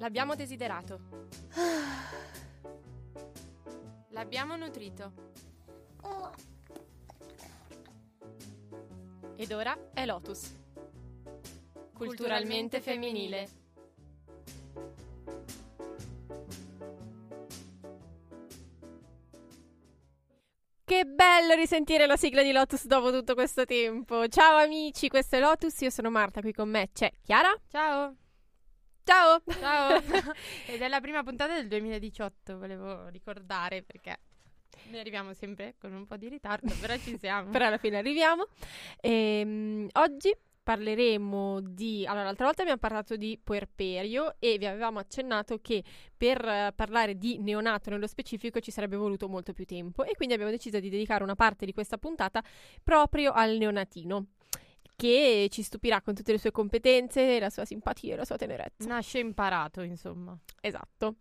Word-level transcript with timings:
L'abbiamo 0.00 0.34
desiderato. 0.34 0.98
L'abbiamo 4.08 4.56
nutrito. 4.56 5.12
Ed 9.36 9.52
ora 9.52 9.76
è 9.92 10.06
Lotus. 10.06 10.54
Culturalmente 11.92 12.80
femminile. 12.80 13.48
Che 20.82 21.04
bello 21.04 21.54
risentire 21.54 22.06
la 22.06 22.16
sigla 22.16 22.42
di 22.42 22.52
Lotus 22.52 22.86
dopo 22.86 23.12
tutto 23.12 23.34
questo 23.34 23.66
tempo. 23.66 24.26
Ciao 24.28 24.56
amici, 24.56 25.08
questo 25.08 25.36
è 25.36 25.40
Lotus, 25.40 25.78
io 25.82 25.90
sono 25.90 26.08
Marta, 26.08 26.40
qui 26.40 26.54
con 26.54 26.70
me 26.70 26.88
c'è 26.90 27.12
Chiara. 27.22 27.54
Ciao. 27.68 28.16
Ciao. 29.10 29.42
Ciao. 29.58 29.96
Ed 30.70 30.80
è 30.80 30.86
la 30.86 31.00
prima 31.00 31.24
puntata 31.24 31.54
del 31.54 31.66
2018, 31.66 32.56
volevo 32.56 33.08
ricordare 33.08 33.82
perché 33.82 34.16
ne 34.90 35.00
arriviamo 35.00 35.34
sempre 35.34 35.74
con 35.80 35.92
un 35.92 36.06
po' 36.06 36.16
di 36.16 36.28
ritardo, 36.28 36.72
però 36.80 36.96
ci 36.96 37.18
siamo. 37.18 37.50
Però 37.50 37.66
alla 37.66 37.78
fine 37.78 37.98
arriviamo. 37.98 38.46
Ehm, 39.00 39.88
oggi 39.94 40.32
parleremo 40.62 41.60
di... 41.60 42.06
Allora, 42.06 42.22
l'altra 42.22 42.44
volta 42.44 42.62
abbiamo 42.62 42.78
parlato 42.78 43.16
di 43.16 43.36
puerperio 43.42 44.36
e 44.38 44.58
vi 44.58 44.66
avevamo 44.66 45.00
accennato 45.00 45.58
che 45.60 45.82
per 46.16 46.44
eh, 46.44 46.72
parlare 46.72 47.18
di 47.18 47.40
neonato 47.40 47.90
nello 47.90 48.06
specifico 48.06 48.60
ci 48.60 48.70
sarebbe 48.70 48.94
voluto 48.94 49.28
molto 49.28 49.52
più 49.52 49.64
tempo 49.64 50.04
e 50.04 50.14
quindi 50.14 50.34
abbiamo 50.34 50.52
deciso 50.52 50.78
di 50.78 50.88
dedicare 50.88 51.24
una 51.24 51.34
parte 51.34 51.66
di 51.66 51.72
questa 51.72 51.98
puntata 51.98 52.44
proprio 52.84 53.32
al 53.32 53.56
neonatino 53.56 54.26
che 55.00 55.48
ci 55.50 55.62
stupirà 55.62 56.02
con 56.02 56.14
tutte 56.14 56.32
le 56.32 56.38
sue 56.38 56.50
competenze, 56.50 57.38
la 57.40 57.50
sua 57.50 57.64
simpatia 57.64 58.14
e 58.14 58.16
la 58.16 58.24
sua 58.24 58.36
tenerezza. 58.36 58.86
Nasce 58.86 59.18
imparato, 59.18 59.80
insomma. 59.80 60.38
Esatto. 60.60 61.16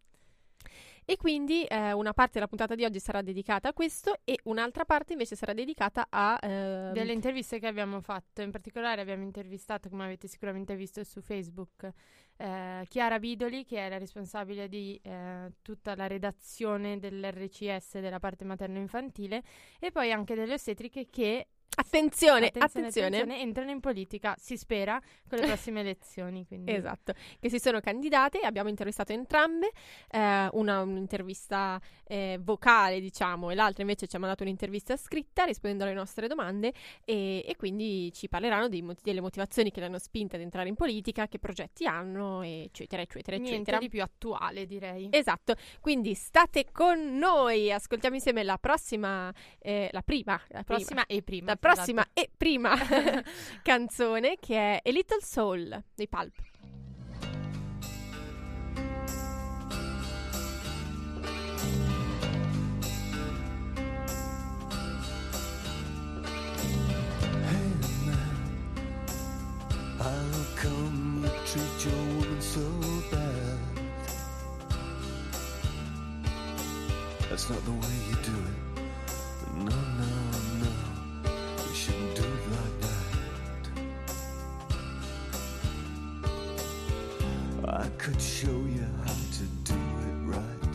E 1.06 1.16
quindi 1.17 1.64
eh, 1.64 1.92
una 1.94 2.14
parte 2.14 2.34
della 2.34 2.48
puntata 2.48 2.76
di 2.76 2.84
oggi 2.84 3.00
sarà 3.00 3.23
dedicata 3.23 3.70
a 3.70 3.73
questo 3.73 4.20
e 4.23 4.38
un'altra 4.44 4.86
parte 4.86 5.14
invece 5.14 5.36
sarà 5.36 5.53
dedicata 5.53 6.06
a... 6.08 6.38
ehm, 6.40 6.94
Delle 6.94 7.14
interviste 7.14 7.58
che 7.58 7.66
abbiamo 7.66 8.00
fatto, 8.02 8.44
in 8.44 8.52
particolare 8.52 9.02
abbiamo 9.02 9.23
intervistato, 9.23 9.90
come 9.90 10.03
avete 10.03 10.28
sicuramente 10.28 10.75
visto 10.75 11.03
su 11.03 11.22
Facebook, 11.22 11.90
eh, 12.38 12.86
Chiara 12.88 13.18
Bidoli, 13.18 13.66
che 13.66 13.88
è 13.88 13.90
la 13.90 13.98
responsabile 13.98 14.68
di 14.68 15.00
eh, 15.02 15.52
tutta 15.64 15.96
la 15.96 16.06
redazione 16.06 17.00
dell'RCS 17.00 18.00
della 18.00 18.20
parte 18.20 18.46
materno-infantile, 18.46 19.42
e 19.80 19.90
poi 19.90 20.12
anche 20.12 20.36
delle 20.36 20.53
ostetriche 20.53 21.08
che 21.09 21.48
Attenzione, 21.75 22.48
attenzione, 22.48 22.88
attenzione. 22.88 23.08
attenzione, 23.08 23.42
entrano 23.42 23.72
in 23.72 23.80
politica, 23.80 24.36
si 24.38 24.58
spera, 24.58 25.00
con 25.30 25.39
le 25.39 25.45
prossime 25.45 25.80
elezioni. 25.81 26.45
Quindi. 26.45 26.73
Esatto, 26.73 27.14
che 27.39 27.50
si 27.50 27.59
sono 27.59 27.80
candidate, 27.80 28.39
abbiamo 28.39 28.70
intervistato 28.70 29.14
entrambe, 29.14 29.72
eh, 30.12 30.50
una 30.53 30.81
un'intervista 30.81 31.80
eh, 32.06 32.38
vocale 32.42 33.00
diciamo 33.00 33.50
e 33.50 33.56
l'altra 33.56 33.81
invece 33.84 34.08
ci 34.08 34.16
ha 34.16 34.20
mandato 34.20 34.44
un'intervista 34.44 34.97
scritta 34.97 35.44
rispondendo 35.45 35.86
alle 35.86 35.94
nostre 35.94 36.28
domande 36.28 36.73
e, 37.06 37.45
e 37.47 37.56
quindi 37.56 38.12
ci 38.14 38.28
parleranno 38.28 38.67
dei 38.67 38.81
moti- 38.81 39.02
delle 39.03 39.22
motivazioni 39.22 39.72
che 39.72 39.80
le 39.80 39.86
hanno 39.86 40.00
spinte 40.00 40.36
ad 40.36 40.42
entrare 40.42 40.67
in 40.67 40.75
politica, 40.75 41.28
che 41.28 41.40
progetti 41.40 41.86
hanno 41.86 42.42
eccetera 42.42 43.02
eccetera 43.02 43.38
Niente 43.38 43.56
eccetera. 43.56 43.78
di 43.78 43.90
più 43.90 44.02
attuale, 44.02 44.66
direi. 44.66 45.08
Esatto, 45.12 45.56
quindi 45.80 46.14
state 46.14 46.66
con 46.72 47.17
noi, 47.17 47.72
ascoltiamo 47.72 48.16
insieme 48.16 48.44
la 48.44 48.58
prossima, 48.58 49.34
eh, 49.59 49.90
la 49.92 50.02
prima, 50.02 50.34
la 50.50 50.64
prima, 50.64 50.64
prossima 50.64 51.06
e 51.06 51.22
prima. 51.22 51.52
la 51.52 51.56
tra 51.60 51.74
prossima 51.74 52.08
e 52.14 52.30
prima 52.36 52.76
canzone 53.62 54.38
che 54.40 54.56
è 54.56 54.82
A 54.84 54.92
Little 54.92 55.22
Soul 55.22 55.84
dei 55.94 56.08
Pulp. 56.08 56.34
Treat 71.50 71.84
your 71.84 71.96
woman 71.96 72.42
so 72.42 72.62
bad? 73.09 73.59
That's 77.28 77.50
not 77.50 77.66
the 77.66 77.72
way 77.72 77.99
I 87.79 87.88
could 87.97 88.22
show 88.22 88.47
you 88.47 88.85
how 89.06 89.13
to 89.38 89.44
do 89.63 89.73
it 89.73 90.17
right. 90.25 90.67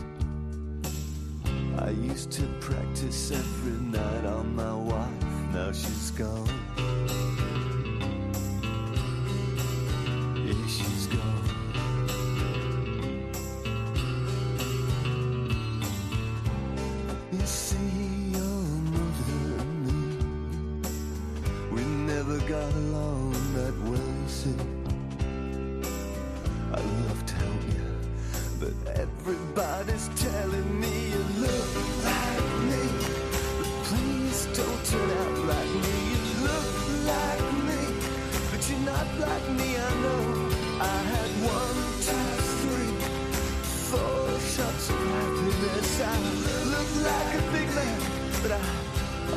I 1.77 1.91
used 1.91 2.31
to 2.31 2.47
practice 2.59 3.29
every 3.29 3.79
night 3.79 4.25
on 4.25 4.55
my 4.55 4.73
wife. 4.73 5.23
Now 5.53 5.71
she's 5.71 6.09
gone. 6.09 6.49
Yeah, 10.47 10.67
she's 10.67 11.05
gone. 11.05 11.47
You 17.31 17.45
see, 17.45 18.31
your 18.31 18.63
mother 18.95 19.59
and 19.61 19.85
me, 19.85 20.01
we 21.71 21.81
never 21.83 22.39
got 22.47 22.73
along 22.73 23.33
that 23.53 23.77
well, 23.83 23.93
you 23.93 24.27
see. 24.27 24.84
Everybody's 29.57 30.09
telling 30.21 30.79
me 30.81 31.09
you 31.11 31.23
look 31.39 31.75
like 32.03 32.47
me. 32.69 32.83
But 33.57 33.71
please 33.87 34.45
don't 34.53 34.85
turn 34.85 35.09
out 35.11 35.37
like 35.47 35.73
me. 35.83 35.95
You 36.11 36.19
look 36.43 36.67
like 37.07 37.45
me, 37.67 37.81
but 38.51 38.69
you're 38.69 38.85
not 38.85 39.07
like 39.19 39.49
me. 39.51 39.77
I 39.77 39.91
know. 40.03 40.23
I 40.81 40.97
had 41.11 41.31
one, 41.55 41.79
two, 42.05 42.27
three, 42.61 42.95
four 43.89 44.39
shots 44.53 44.89
of 44.89 44.99
happiness. 45.15 46.01
I 46.01 46.17
look 46.73 46.89
like 47.07 47.31
a 47.35 47.51
big 47.55 47.69
man, 47.75 47.99
but 48.41 48.51
I, 48.51 48.53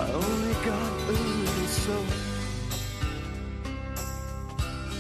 I 0.03 0.13
only 0.13 0.55
got 0.65 0.93
a 1.03 1.13
little 1.13 1.67
soul. 1.85 2.07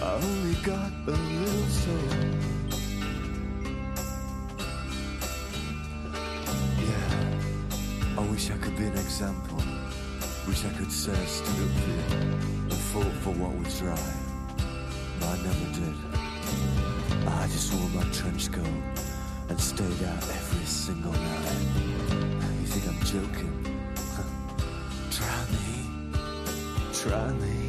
I 0.00 0.14
only 0.14 0.54
got 0.62 0.92
a 1.06 1.10
little 1.10 1.66
soul. 1.66 2.27
Wish 10.48 10.64
I 10.64 10.70
could 10.78 10.91
say 10.91 11.12
I 11.12 11.26
stood 11.26 11.62
up 11.62 11.76
here 11.84 12.20
and 12.22 12.72
fought 12.72 13.12
for 13.22 13.34
what 13.34 13.54
was 13.62 13.82
right. 13.82 14.14
But 15.20 15.28
I 15.28 15.36
never 15.42 15.66
did. 15.78 17.28
I 17.28 17.47
just 17.48 17.75
wore 17.75 17.91
my 17.91 18.03
trench 18.12 18.50
coat 18.50 18.64
and 19.50 19.60
stayed 19.60 20.03
out 20.04 20.22
every 20.22 20.64
single 20.64 21.12
night. 21.12 21.66
You 22.60 22.66
think 22.66 22.88
I'm 22.88 23.00
joking? 23.04 23.78
Try 25.10 25.38
me. 25.53 26.12
Try 26.94 27.31
me. 27.32 27.67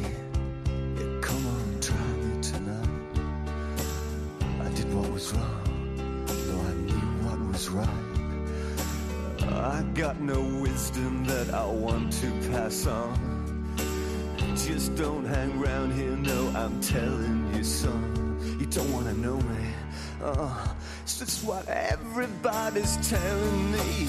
Got 10.10 10.20
no 10.22 10.42
wisdom 10.60 11.24
that 11.24 11.54
I 11.54 11.64
want 11.66 12.12
to 12.14 12.26
pass 12.50 12.84
on. 12.84 13.14
Just 14.56 14.96
don't 14.96 15.24
hang 15.24 15.60
round 15.60 15.92
here, 15.92 16.16
no, 16.16 16.48
I'm 16.48 16.80
telling 16.80 17.54
you, 17.54 17.62
son. 17.62 18.56
You 18.58 18.66
don't 18.66 18.92
wanna 18.92 19.14
know 19.14 19.36
me. 19.36 19.66
Oh, 20.20 20.74
it's 21.04 21.16
just 21.20 21.44
what 21.44 21.64
everybody's 21.68 22.96
telling 23.08 23.70
me. 23.70 24.08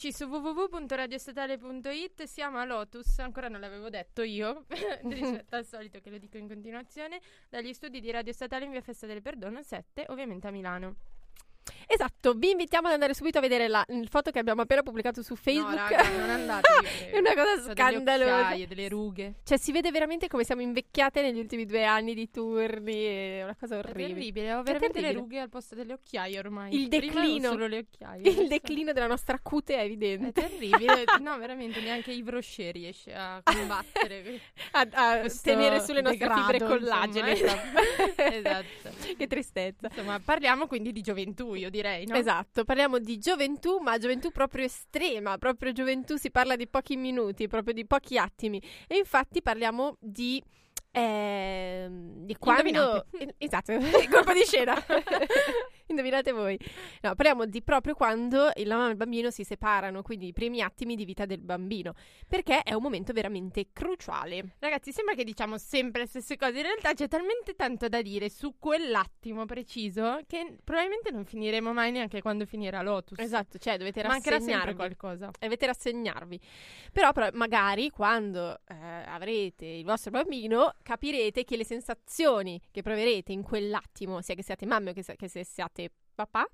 Rieccoci 0.00 0.12
su 0.12 0.30
www.radiostatale.it, 0.30 2.22
siamo 2.22 2.56
a 2.56 2.64
Lotus, 2.64 3.18
ancora 3.18 3.48
non 3.48 3.60
l'avevo 3.60 3.90
detto 3.90 4.22
io, 4.22 4.64
rispetto 5.04 5.56
al 5.56 5.66
solito 5.66 6.00
che 6.00 6.08
lo 6.08 6.16
dico 6.16 6.38
in 6.38 6.48
continuazione, 6.48 7.20
dagli 7.50 7.74
studi 7.74 8.00
di 8.00 8.10
Radio 8.10 8.32
Statale 8.32 8.64
in 8.64 8.70
via 8.70 8.80
Festa 8.80 9.06
del 9.06 9.20
Perdono 9.20 9.62
7, 9.62 10.06
ovviamente 10.08 10.46
a 10.46 10.50
Milano. 10.52 10.96
Esatto, 11.86 12.34
vi 12.34 12.50
invitiamo 12.50 12.86
ad 12.88 12.94
andare 12.94 13.14
subito 13.14 13.38
a 13.38 13.40
vedere 13.40 13.68
la 13.68 13.84
foto 14.08 14.30
che 14.30 14.38
abbiamo 14.38 14.62
appena 14.62 14.82
pubblicato 14.82 15.22
su 15.22 15.34
Facebook. 15.36 15.70
No, 15.70 15.76
raga, 15.76 16.08
non 16.18 16.30
andate. 16.30 16.68
È 17.10 17.18
una 17.18 17.34
cosa 17.34 17.54
delle 17.56 17.72
scandalosa. 17.72 18.36
occhiaie, 18.40 18.66
delle 18.66 18.88
rughe. 18.88 19.34
Cioè, 19.44 19.58
si 19.58 19.72
vede 19.72 19.90
veramente 19.90 20.28
come 20.28 20.44
siamo 20.44 20.62
invecchiate 20.62 21.22
negli 21.22 21.38
ultimi 21.38 21.66
due 21.66 21.84
anni 21.84 22.14
di 22.14 22.30
turni. 22.30 23.04
È 23.04 23.42
una 23.44 23.56
cosa 23.58 23.76
È 23.76 23.78
orribile. 23.78 24.08
terribile, 24.08 24.54
ho 24.54 24.62
veramente 24.62 25.00
le 25.00 25.06
terribile. 25.08 25.12
rughe 25.20 25.40
al 25.40 25.48
posto 25.48 25.74
delle 25.74 25.92
occhiaie 25.94 26.38
ormai. 26.38 26.74
Il 26.74 26.88
Prima 26.88 27.12
declino. 27.14 27.50
solo 27.50 27.66
le 27.66 27.78
occhiaie. 27.78 28.20
Il 28.22 28.28
adesso- 28.28 28.46
declino 28.48 28.92
della 28.92 29.06
nostra 29.06 29.38
cute 29.42 29.74
è 29.74 29.78
È 29.78 29.84
evidente. 29.84 30.32
terribile, 30.32 31.04
no, 31.20 31.36
veramente 31.38 31.80
neanche 31.80 32.12
Yves 32.12 32.32
Rocher 32.32 32.72
riesce 32.72 33.12
a 33.14 33.40
combattere 33.42 34.40
A, 34.72 34.86
a 34.92 35.22
tenere 35.42 35.80
sulle 35.80 36.00
nostre 36.02 36.18
degrado, 36.26 36.40
fibre 36.52 36.66
collagene. 36.66 37.30
insomma, 37.32 37.62
esatto. 38.16 38.90
che 39.16 39.26
tristezza. 39.26 39.88
Insomma, 39.88 40.20
parliamo 40.20 40.66
quindi 40.66 40.92
di 40.92 41.00
gioventù, 41.00 41.54
io 41.60 41.70
direi, 41.70 42.06
no? 42.06 42.14
Esatto, 42.14 42.64
parliamo 42.64 42.98
di 42.98 43.18
gioventù, 43.18 43.78
ma 43.78 43.98
gioventù 43.98 44.30
proprio 44.30 44.64
estrema, 44.64 45.38
proprio 45.38 45.72
gioventù 45.72 46.16
si 46.16 46.30
parla 46.30 46.56
di 46.56 46.66
pochi 46.66 46.96
minuti, 46.96 47.46
proprio 47.46 47.74
di 47.74 47.86
pochi 47.86 48.18
attimi. 48.18 48.60
E 48.86 48.96
infatti 48.96 49.42
parliamo 49.42 49.96
di... 50.00 50.42
ehm, 50.90 52.24
di 52.24 52.36
quando. 52.36 53.06
Eh, 53.20 53.34
esatto 53.38 53.72
il 53.72 53.82
colpo 54.08 54.32
di 54.32 54.44
scena 54.44 54.74
indovinate 55.88 56.32
voi 56.32 56.58
no 57.02 57.14
parliamo 57.14 57.44
di 57.44 57.62
proprio 57.62 57.94
quando 57.94 58.50
la 58.54 58.76
mamma 58.76 58.88
e 58.88 58.90
il 58.92 58.96
bambino 58.96 59.30
si 59.30 59.44
separano 59.44 60.00
quindi 60.02 60.28
i 60.28 60.32
primi 60.32 60.62
attimi 60.62 60.94
di 60.94 61.04
vita 61.04 61.26
del 61.26 61.40
bambino 61.40 61.92
perché 62.26 62.62
è 62.62 62.72
un 62.72 62.82
momento 62.82 63.12
veramente 63.12 63.66
cruciale 63.72 64.54
Ragazzi, 64.58 64.92
sembra 64.92 65.14
che 65.14 65.24
diciamo 65.24 65.58
sempre 65.58 66.02
le 66.02 66.06
stesse 66.06 66.36
cose. 66.36 66.56
In 66.58 66.62
realtà 66.62 66.92
c'è 66.92 67.08
talmente 67.08 67.54
tanto 67.54 67.88
da 67.88 68.02
dire 68.02 68.28
su 68.28 68.56
quell'attimo 68.58 69.46
preciso 69.46 70.20
che 70.26 70.58
probabilmente 70.62 71.10
non 71.10 71.24
finiremo 71.24 71.72
mai 71.72 71.90
neanche 71.90 72.20
quando 72.20 72.44
finirà 72.44 72.82
Lotus. 72.82 73.18
esatto 73.18 73.58
cioè 73.58 73.76
dovete 73.78 74.02
rassegnarvi 74.02 74.74
qualcosa. 74.74 75.30
dovete 75.38 75.66
rassegnarvi. 75.66 76.40
Però, 76.92 77.12
però, 77.12 77.28
magari 77.32 77.90
quando 77.90 78.60
eh, 78.66 78.74
avrete 79.06 79.66
il 79.66 79.84
vostro 79.84 80.10
bambino 80.10 80.74
capirete 80.82 81.44
che 81.44 81.56
le 81.56 81.64
sensazioni 81.64 82.60
che 82.70 82.82
proverete 82.82 83.32
in 83.32 83.42
quell'attimo, 83.42 84.20
sia 84.20 84.34
che 84.34 84.42
siate 84.42 84.66
mamme 84.66 84.90
o 84.90 84.92
che, 84.92 85.02
se- 85.02 85.16
che 85.16 85.28
se 85.28 85.44
siate 85.44 85.90
papà, 86.14 86.46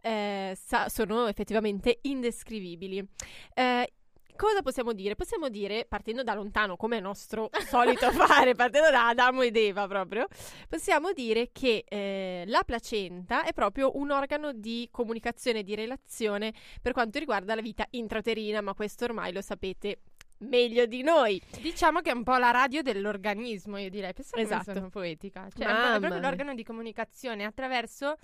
eh, 0.00 0.56
sa- 0.56 0.88
sono 0.88 1.26
effettivamente 1.26 1.98
indescrivibili. 2.02 3.06
Eh, 3.54 3.92
Cosa 4.34 4.62
possiamo 4.62 4.92
dire? 4.92 5.14
Possiamo 5.14 5.48
dire, 5.50 5.84
partendo 5.84 6.22
da 6.22 6.34
lontano, 6.34 6.76
come 6.76 6.96
è 6.96 7.00
nostro 7.00 7.50
solito 7.68 8.10
fare, 8.10 8.54
partendo 8.54 8.90
da 8.90 9.08
Adamo 9.08 9.42
ed 9.42 9.54
Eva 9.56 9.86
proprio, 9.86 10.26
possiamo 10.68 11.12
dire 11.12 11.50
che 11.52 11.84
eh, 11.86 12.44
la 12.46 12.62
placenta 12.64 13.44
è 13.44 13.52
proprio 13.52 13.96
un 13.98 14.10
organo 14.10 14.52
di 14.52 14.88
comunicazione 14.90 15.62
di 15.62 15.74
relazione 15.74 16.52
per 16.80 16.92
quanto 16.92 17.18
riguarda 17.18 17.54
la 17.54 17.60
vita 17.60 17.86
intrauterina, 17.90 18.62
ma 18.62 18.74
questo 18.74 19.04
ormai 19.04 19.32
lo 19.32 19.42
sapete 19.42 19.98
meglio 20.42 20.86
di 20.86 21.02
noi. 21.02 21.40
Diciamo 21.60 22.00
che 22.00 22.10
è 22.10 22.14
un 22.14 22.22
po' 22.22 22.36
la 22.36 22.50
radio 22.50 22.82
dell'organismo, 22.82 23.78
io 23.78 23.90
direi. 23.90 24.12
Pensate 24.12 24.42
Esatto. 24.42 24.72
sono 24.72 24.88
poetica. 24.88 25.48
Cioè, 25.54 25.66
è 25.66 25.72
Mamma 25.72 25.98
proprio 25.98 26.20
mia. 26.20 26.28
l'organo 26.28 26.54
di 26.54 26.62
comunicazione 26.64 27.44
attraverso 27.44 28.16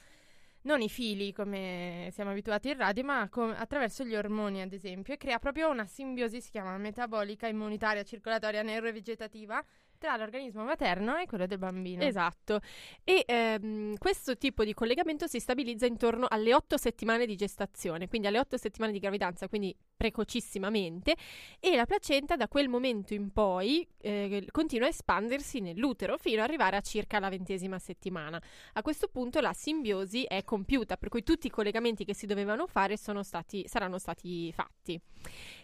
non 0.62 0.81
i 0.81 0.88
fili 0.88 1.32
come 1.32 2.11
siamo 2.12 2.31
abituati 2.31 2.69
in 2.69 2.76
radio, 2.76 3.05
ma 3.05 3.29
com- 3.31 3.55
attraverso 3.56 4.05
gli 4.05 4.15
ormoni, 4.15 4.61
ad 4.61 4.73
esempio, 4.73 5.15
e 5.15 5.17
crea 5.17 5.38
proprio 5.38 5.70
una 5.70 5.87
simbiosi, 5.87 6.41
si 6.41 6.50
chiama 6.50 6.76
metabolica, 6.76 7.47
immunitaria, 7.47 8.03
circolatoria, 8.03 8.62
neurovegetativa 8.62 9.65
tra 9.99 10.17
l'organismo 10.17 10.65
materno 10.65 11.17
e 11.17 11.26
quello 11.26 11.47
del 11.47 11.59
bambino. 11.59 12.03
Esatto. 12.03 12.61
E 13.03 13.25
ehm, 13.26 13.97
questo 13.99 14.37
tipo 14.37 14.65
di 14.65 14.73
collegamento 14.75 15.26
si 15.26 15.41
stabilizza 15.41 15.87
intorno 15.87 16.26
alle 16.29 16.55
otto 16.55 16.76
settimane 16.76 17.26
di 17.26 17.35
gestazione, 17.35 18.09
quindi 18.09 18.29
alle 18.29 18.38
otto 18.38 18.56
settimane 18.56 18.93
di 18.93 18.99
gravidanza, 19.00 19.49
quindi 19.49 19.75
precocissimamente, 19.99 21.17
e 21.59 21.75
la 21.75 21.85
placenta 21.85 22.37
da 22.37 22.49
quel 22.49 22.69
momento 22.69 23.12
in 23.12 23.31
poi 23.33 23.87
eh, 23.99 24.47
continua 24.53 24.87
a 24.87 24.91
espandersi 24.91 25.61
nell'utero 25.61 26.17
fino 26.17 26.41
ad 26.41 26.49
arrivare 26.49 26.77
a 26.77 26.81
circa 26.81 27.19
la 27.19 27.29
ventesima 27.29 27.79
settimana. 27.79 28.41
A 28.75 28.83
questo 28.83 29.09
punto 29.09 29.41
la 29.41 29.53
simbiosi 29.53 30.23
è 30.23 30.45
compiuta, 30.45 30.97
per 30.97 31.09
cui 31.09 31.25
tutti 31.25 31.49
i 31.49 31.50
collegamenti 31.50 32.05
che 32.05 32.15
si 32.15 32.27
dovevano 32.27 32.67
fare 32.67 32.97
stati, 32.97 33.65
saranno 33.67 33.99
stati 33.99 34.53
fatti. 34.53 34.99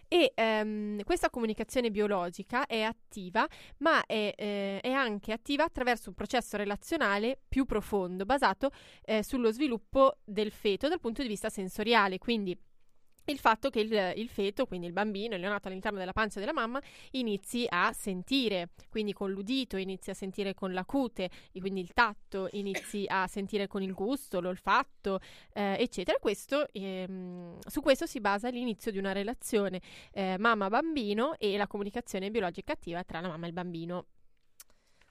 E 0.07 0.33
ehm, 0.35 1.03
questa 1.03 1.29
comunicazione 1.29 1.89
biologica 1.89 2.65
è 2.65 2.81
attiva, 2.81 3.47
ma 3.77 4.05
è, 4.05 4.33
eh, 4.35 4.79
è 4.81 4.91
anche 4.91 5.31
attiva 5.31 5.63
attraverso 5.63 6.09
un 6.09 6.15
processo 6.15 6.57
relazionale 6.57 7.39
più 7.47 7.63
profondo, 7.65 8.25
basato 8.25 8.71
eh, 9.03 9.23
sullo 9.23 9.51
sviluppo 9.51 10.17
del 10.25 10.51
feto 10.51 10.89
dal 10.89 10.99
punto 10.99 11.21
di 11.21 11.29
vista 11.29 11.49
sensoriale. 11.49 12.17
Quindi 12.17 12.57
il 13.31 13.39
fatto 13.39 13.69
che 13.69 13.79
il, 13.79 14.13
il 14.17 14.29
feto, 14.29 14.65
quindi 14.65 14.87
il 14.87 14.93
bambino, 14.93 15.35
il 15.35 15.41
neonato 15.41 15.67
all'interno 15.67 15.97
della 15.97 16.13
pancia 16.13 16.39
della 16.39 16.53
mamma, 16.53 16.81
inizi 17.11 17.65
a 17.67 17.91
sentire, 17.93 18.69
quindi 18.89 19.13
con 19.13 19.31
l'udito, 19.31 19.77
inizi 19.77 20.11
a 20.11 20.13
sentire 20.13 20.53
con 20.53 20.73
la 20.73 20.85
cute, 20.85 21.29
e 21.51 21.59
quindi 21.59 21.81
il 21.81 21.93
tatto, 21.93 22.49
inizi 22.51 23.05
a 23.07 23.27
sentire 23.27 23.67
con 23.67 23.81
il 23.81 23.93
gusto, 23.93 24.39
l'olfatto, 24.39 25.19
eh, 25.53 25.75
eccetera. 25.79 26.17
Questo, 26.19 26.67
ehm, 26.71 27.59
su 27.67 27.81
questo 27.81 28.05
si 28.05 28.19
basa 28.19 28.49
l'inizio 28.49 28.91
di 28.91 28.97
una 28.97 29.11
relazione 29.11 29.81
eh, 30.11 30.37
mamma-bambino 30.37 31.35
e 31.37 31.57
la 31.57 31.67
comunicazione 31.67 32.29
biologica 32.31 32.73
attiva 32.73 33.03
tra 33.03 33.21
la 33.21 33.27
mamma 33.27 33.45
e 33.45 33.47
il 33.47 33.53
bambino. 33.53 34.05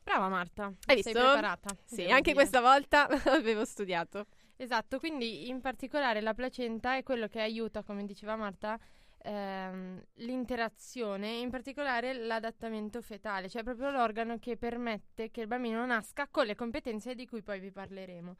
Brava 0.02 0.28
Marta, 0.28 0.64
Hai 0.86 1.02
sei 1.02 1.12
visto? 1.14 1.18
preparata. 1.18 1.74
Sì, 1.84 2.02
anche 2.02 2.32
dire. 2.32 2.34
questa 2.34 2.60
volta 2.60 3.08
avevo 3.32 3.64
studiato. 3.64 4.26
Esatto, 4.56 4.98
quindi 4.98 5.48
in 5.48 5.60
particolare 5.60 6.20
la 6.20 6.32
placenta 6.32 6.96
è 6.96 7.02
quello 7.02 7.26
che 7.28 7.40
aiuta, 7.40 7.82
come 7.82 8.04
diceva 8.04 8.36
Marta, 8.36 8.78
ehm, 9.18 10.00
l'interazione, 10.14 11.38
in 11.38 11.50
particolare 11.50 12.12
l'adattamento 12.14 13.02
fetale, 13.02 13.48
cioè 13.48 13.64
proprio 13.64 13.90
l'organo 13.90 14.38
che 14.38 14.56
permette 14.56 15.30
che 15.30 15.40
il 15.40 15.48
bambino 15.48 15.84
nasca 15.84 16.28
con 16.30 16.46
le 16.46 16.54
competenze 16.54 17.14
di 17.14 17.26
cui 17.26 17.42
poi 17.42 17.58
vi 17.58 17.72
parleremo. 17.72 18.36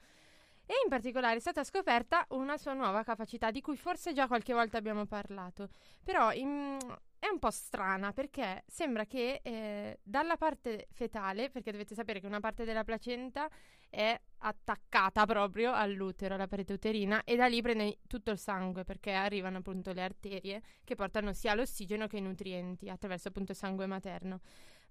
E 0.66 0.72
in 0.82 0.88
particolare 0.88 1.36
è 1.36 1.40
stata 1.40 1.62
scoperta 1.62 2.24
una 2.30 2.56
sua 2.56 2.72
nuova 2.72 3.02
capacità 3.02 3.50
di 3.50 3.60
cui 3.60 3.76
forse 3.76 4.14
già 4.14 4.26
qualche 4.26 4.54
volta 4.54 4.78
abbiamo 4.78 5.04
parlato, 5.04 5.68
però 6.02 6.32
in- 6.32 6.78
è 7.18 7.28
un 7.28 7.38
po' 7.38 7.50
strana 7.50 8.12
perché 8.12 8.64
sembra 8.66 9.04
che 9.04 9.40
eh, 9.42 9.98
dalla 10.02 10.36
parte 10.36 10.88
fetale, 10.92 11.50
perché 11.50 11.70
dovete 11.70 11.94
sapere 11.94 12.20
che 12.20 12.26
una 12.26 12.40
parte 12.40 12.64
della 12.64 12.82
placenta 12.82 13.48
è 13.90 14.18
attaccata 14.38 15.26
proprio 15.26 15.72
all'utero, 15.72 16.34
alla 16.34 16.48
parete 16.48 16.72
uterina, 16.72 17.24
e 17.24 17.36
da 17.36 17.46
lì 17.46 17.60
prende 17.60 17.98
tutto 18.06 18.30
il 18.30 18.38
sangue 18.38 18.84
perché 18.84 19.12
arrivano 19.12 19.58
appunto 19.58 19.92
le 19.92 20.02
arterie 20.02 20.62
che 20.82 20.94
portano 20.94 21.32
sia 21.34 21.54
l'ossigeno 21.54 22.06
che 22.06 22.16
i 22.18 22.22
nutrienti 22.22 22.88
attraverso 22.88 23.28
appunto 23.28 23.52
il 23.52 23.58
sangue 23.58 23.86
materno. 23.86 24.40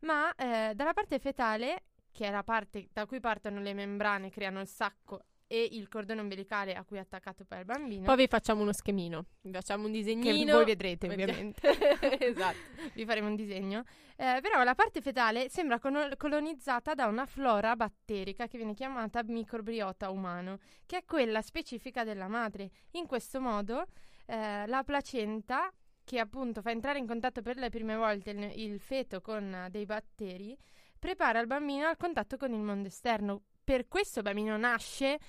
Ma 0.02 0.34
eh, 0.36 0.74
dalla 0.76 0.94
parte 0.94 1.20
fetale, 1.20 1.84
che 2.12 2.28
è 2.28 2.32
la 2.32 2.44
parte 2.44 2.90
da 2.92 3.06
cui 3.06 3.20
partono 3.20 3.60
le 3.60 3.74
membrane, 3.74 4.30
creano 4.30 4.60
il 4.60 4.68
sacco 4.68 5.26
e 5.54 5.68
il 5.74 5.88
cordone 5.88 6.20
ombelicale 6.20 6.74
a 6.74 6.84
cui 6.84 6.98
è 6.98 7.00
attaccato 7.00 7.46
poi 7.46 7.60
il 7.60 7.66
bambino. 7.66 8.06
Poi 8.06 8.16
vi 8.16 8.28
facciamo 8.28 8.64
uno 8.64 8.74
schemino, 8.74 9.26
vi 9.42 9.52
facciamo 9.52 9.86
un 9.86 9.92
che 9.92 10.00
disegnino. 10.00 10.56
voi 10.56 10.66
vedrete 10.66 11.08
ovviamente. 11.08 11.62
esatto. 12.26 12.58
vi 12.96 13.06
faremo 13.06 13.28
un 13.28 13.36
disegno. 13.36 13.84
Eh, 14.16 14.40
però 14.42 14.64
la 14.64 14.74
parte 14.74 15.00
fetale 15.00 15.50
sembra 15.50 15.78
cono- 15.78 16.10
colonizzata 16.18 16.96
da 16.96 17.06
una 17.06 17.28
flora 17.28 17.76
batterica 17.76 18.48
che 18.48 18.58
viene 18.58 18.74
chiamata 18.74 19.22
microbiota 19.22 20.10
umano, 20.10 20.58
che 20.88 20.98
è 20.98 21.06
quella 21.06 21.44
specifica 21.44 22.04
della 22.04 22.28
madre. 22.28 22.72
In 22.94 23.06
questo 23.06 23.40
modo 23.40 23.86
eh, 24.26 24.66
la 24.66 24.84
placenta, 24.84 25.72
che 26.04 26.18
appunto 26.18 26.64
fa 26.64 26.72
entrare 26.72 26.98
in 26.98 27.06
contatto 27.06 27.44
per 27.44 27.58
le 27.58 27.70
prime 27.70 27.96
volte 27.96 28.32
il, 28.32 28.60
il 28.60 28.80
feto 28.80 29.22
con 29.22 29.54
eh, 29.54 29.70
dei 29.70 29.86
batteri, 29.86 30.58
prepara 30.98 31.40
il 31.40 31.46
bambino 31.46 31.86
al 31.86 31.98
contatto 31.98 32.38
con 32.38 32.52
il 32.54 32.62
mondo 32.62 32.88
esterno. 32.88 33.44
Per 33.64 33.88
questo 33.88 34.20
il 34.20 34.26
bambino 34.26 34.58
nasce 34.58 35.20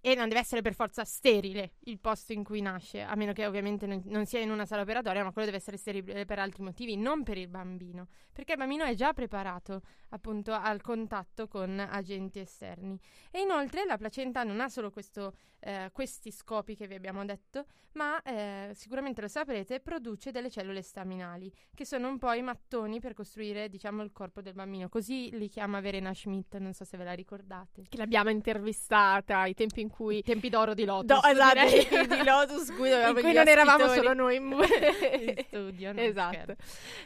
e 0.00 0.14
non 0.14 0.28
deve 0.28 0.40
essere 0.40 0.62
per 0.62 0.74
forza 0.74 1.04
sterile 1.04 1.72
il 1.84 1.98
posto 1.98 2.32
in 2.32 2.42
cui 2.42 2.60
nasce, 2.60 3.02
a 3.02 3.14
meno 3.14 3.32
che 3.32 3.46
ovviamente 3.46 3.86
non, 3.86 4.02
non, 4.06 4.24
sia 4.26 4.40
in 4.40 4.50
una 4.50 4.64
sala 4.64 4.82
operatoria, 4.82 5.22
ma 5.22 5.30
quello 5.30 5.46
deve 5.46 5.58
essere 5.58 5.76
sterile 5.76 6.24
per 6.24 6.38
altri 6.38 6.62
motivi, 6.62 6.96
non 6.96 7.22
per 7.22 7.36
il 7.36 7.48
bambino, 7.48 8.08
perché 8.32 8.52
il 8.52 8.58
bambino 8.58 8.84
è 8.84 8.94
già 8.94 9.12
preparato 9.12 9.82
appunto 10.10 10.52
al 10.52 10.80
contatto 10.80 11.48
con 11.48 11.78
agenti 11.78 12.38
esterni. 12.38 12.98
E 13.30 13.40
inoltre 13.40 13.84
la 13.84 13.96
placenta 13.96 14.42
non 14.42 14.60
ha 14.60 14.68
solo 14.68 14.90
questo, 14.90 15.34
eh, 15.60 15.90
questi 15.92 16.30
scopi 16.30 16.74
che 16.74 16.86
vi 16.86 16.94
abbiamo 16.94 17.24
detto, 17.24 17.66
ma 17.92 18.22
eh, 18.22 18.70
sicuramente 18.74 19.20
lo 19.20 19.28
saprete, 19.28 19.80
produce 19.80 20.30
delle 20.30 20.50
cellule 20.50 20.82
staminali, 20.82 21.52
che 21.74 21.84
sono 21.84 22.08
un 22.08 22.18
po' 22.18 22.32
i 22.32 22.42
mattoni 22.42 23.00
per 23.00 23.14
costruire, 23.14 23.68
diciamo, 23.68 24.02
il 24.02 24.12
corpo 24.12 24.40
del 24.40 24.54
bambino. 24.54 24.88
Così 24.88 25.30
li 25.36 25.48
chiama 25.48 25.80
Verena 25.80 26.14
Schmidt, 26.14 26.56
non 26.58 26.72
so 26.72 26.84
se 26.84 26.96
ve 26.96 27.04
la 27.04 27.12
ricordate. 27.12 27.84
Che 27.88 27.96
l'abbiamo 27.96 28.30
intervistata 28.30 29.40
ai 29.40 29.54
tempi 29.54 29.80
in 29.80 29.89
cui... 29.90 30.18
I 30.18 30.22
tempi 30.22 30.48
d'oro 30.48 30.74
di 30.74 30.84
Lotus. 30.84 31.06
Do, 31.06 31.22
esatto, 31.28 31.58
i 31.58 31.86
tempi 31.86 32.16
di 32.16 32.24
Lotus, 32.24 32.72
cui, 32.76 32.90
in 32.90 33.18
cui 33.20 33.32
non 33.32 33.48
eravamo 33.48 33.88
solo 33.88 34.14
noi 34.14 34.36
in, 34.36 34.44
in 34.52 35.44
studio. 35.46 35.92
No, 35.92 36.00
esatto. 36.00 36.54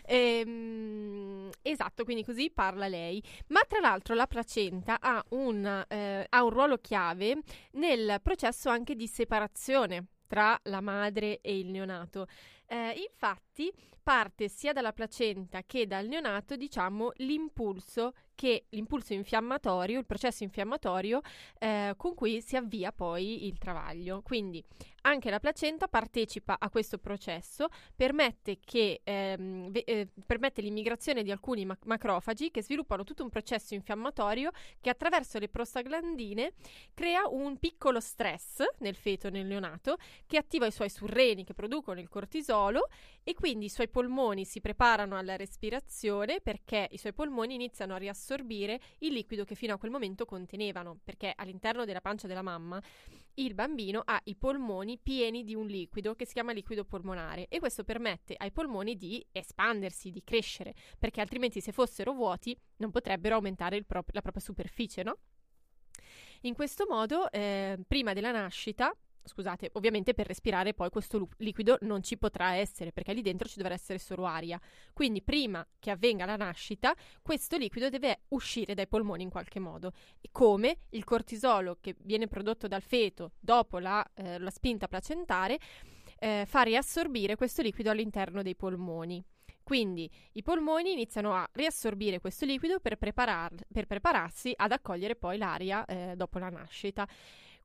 Ehm, 0.07 1.51
esatto, 1.63 2.05
quindi 2.05 2.25
così 2.25 2.51
parla 2.51 2.87
lei. 2.87 3.23
Ma 3.49 3.61
tra 3.67 3.81
l'altro 3.81 4.15
la 4.15 4.27
placenta 4.27 4.99
ha 5.01 5.25
un, 5.31 5.85
eh, 5.89 6.27
ha 6.29 6.45
un 6.45 6.51
ruolo 6.51 6.79
chiave 6.79 7.39
nel 7.73 8.19
processo 8.23 8.69
anche 8.69 8.95
di 8.95 9.07
separazione 9.07 10.07
tra 10.27 10.59
la 10.65 10.81
madre 10.81 11.41
e 11.41 11.59
il 11.59 11.71
neonato. 11.71 12.27
Eh, 12.75 13.07
infatti 13.09 13.73
parte 14.03 14.49
sia 14.49 14.73
dalla 14.73 14.93
placenta 14.93 15.63
che 15.63 15.87
dal 15.87 16.07
neonato, 16.07 16.57
diciamo, 16.57 17.13
l'impulso 17.19 18.13
che 18.35 18.67
l'impulso 18.71 19.15
infiammatorio, 19.15 19.99
il 19.99 20.07
processo 20.07 20.43
infiammatorio 20.43 21.21
eh, 21.59 21.95
con 21.97 22.15
cui 22.15 22.43
si 22.43 22.57
avvia 22.57 22.91
poi 22.91 23.47
il 23.47 23.59
travaglio. 23.59 24.23
Quindi 24.23 24.63
anche 25.03 25.31
la 25.31 25.39
placenta 25.39 25.87
partecipa 25.87 26.57
a 26.59 26.69
questo 26.69 26.99
processo, 26.99 27.69
permette, 27.95 28.59
che, 28.59 29.01
ehm, 29.05 29.71
ve- 29.71 29.85
eh, 29.87 30.09
permette 30.27 30.61
l'immigrazione 30.63 31.23
di 31.23 31.31
alcuni 31.31 31.65
mac- 31.65 31.85
macrofagi 31.85 32.51
che 32.51 32.63
sviluppano 32.63 33.05
tutto 33.05 33.23
un 33.23 33.31
processo 33.31 33.75
infiammatorio 33.75 34.51
che 34.81 34.91
attraverso 34.91 35.39
le 35.39 35.49
prostaglandine 35.49 36.55
crea 36.93 37.29
un 37.29 37.59
piccolo 37.59 38.01
stress 38.01 38.63
nel 38.79 38.97
feto 38.97 39.31
nel 39.31 39.47
neonato 39.47 39.97
che 40.27 40.39
attiva 40.39 40.67
i 40.67 40.73
suoi 40.73 40.91
surreni 40.91 41.45
che 41.45 41.55
producono 41.55 42.01
il 42.01 42.09
cortisolo 42.09 42.64
e 43.23 43.35
quindi 43.35 43.67
i 43.67 43.71
suoi 43.71 43.89
polmoni 43.89 44.45
si 44.45 44.61
preparano 44.61 45.17
alla 45.17 45.37
respirazione 45.37 46.41
perché 46.41 46.89
i 46.91 46.99
suoi 46.99 47.13
polmoni 47.13 47.55
iniziano 47.55 47.95
a 47.95 47.99
riassorbire 47.99 48.81
il 48.99 49.13
liquido 49.13 49.45
che 49.45 49.55
fino 49.55 49.75
a 49.75 49.79
quel 49.79 49.91
momento 49.91 50.25
contenevano, 50.25 50.99
perché 51.03 51.33
all'interno 51.35 51.85
della 51.85 52.01
pancia 52.01 52.27
della 52.27 52.43
mamma 52.43 52.83
il 53.35 53.55
bambino 53.55 54.03
ha 54.05 54.21
i 54.25 54.37
polmoni 54.37 54.99
pieni 55.03 55.43
di 55.43 55.55
un 55.55 55.67
liquido 55.67 56.15
che 56.15 56.27
si 56.27 56.35
chiama 56.35 56.53
liquido 56.53 56.85
polmonare 56.85 57.49
e 57.49 57.59
questo 57.59 57.83
permette 57.83 58.35
ai 58.37 58.53
polmoni 58.53 58.97
di 58.97 59.25
espandersi, 59.33 60.11
di 60.11 60.23
crescere, 60.23 60.75
perché 60.99 61.21
altrimenti 61.21 61.61
se 61.61 61.73
fossero 61.73 62.13
vuoti 62.13 62.57
non 62.77 62.91
potrebbero 62.91 63.37
aumentare 63.37 63.83
pro- 63.83 64.05
la 64.13 64.23
propria 64.23 64.43
superficie, 64.43 65.03
no? 65.03 65.19
In 66.43 66.55
questo 66.55 66.85
modo, 66.87 67.31
eh, 67.31 67.79
prima 67.89 68.13
della 68.13 68.31
nascita, 68.31 68.95
scusate, 69.25 69.71
ovviamente 69.75 70.15
per 70.15 70.27
respirare 70.27 70.75
poi 70.75 70.91
questo 70.91 71.19
lu- 71.19 71.29
liquido 71.39 71.79
non 71.83 72.03
ci 72.03 72.17
potrà 72.17 72.55
essere 72.55 72.93
perché 72.93 73.13
lì 73.13 73.23
dentro 73.23 73.49
ci 73.49 73.59
dovrà 73.59 73.75
essere 73.75 73.99
solo 73.99 74.27
aria. 74.27 74.61
Quindi 74.93 75.23
prima 75.23 75.67
che 75.79 75.91
avvenga 75.91 76.25
la 76.25 76.37
nascita, 76.37 76.95
questo 77.23 77.57
liquido 77.57 77.89
deve 77.89 78.23
uscire 78.29 78.75
dai 78.75 78.87
polmoni 78.87 79.23
in 79.23 79.31
qualche 79.31 79.59
modo. 79.61 79.93
E 80.21 80.29
come 80.31 80.79
il 80.91 81.05
cortisolo 81.05 81.79
che 81.81 81.97
viene 82.01 82.29
prodotto 82.29 82.69
dal 82.69 82.83
feto 82.83 83.33
dopo 83.41 83.79
la, 83.79 84.05
eh, 84.15 84.39
la 84.39 84.51
spinta 84.51 84.89
placentare 84.89 85.59
eh, 86.19 86.45
fa 86.47 86.63
riassorbire 86.63 87.37
questo 87.37 87.63
liquido 87.63 87.91
all'interno 87.91 88.43
dei 88.43 88.55
polmoni. 88.55 89.25
Quindi 89.65 90.09
i 90.33 90.43
polmoni 90.43 90.93
iniziano 90.93 91.33
a 91.33 91.49
riassorbire 91.53 92.21
questo 92.21 92.45
liquido 92.45 92.81
per, 92.81 92.97
preparar- 92.97 93.65
per 93.73 93.87
prepararsi 93.87 94.53
ad 94.55 94.73
accogliere 94.73 95.17
poi 95.17 95.39
l'aria 95.39 95.85
eh, 95.87 96.13
dopo 96.17 96.39
la 96.39 96.51
nascita. 96.51 97.09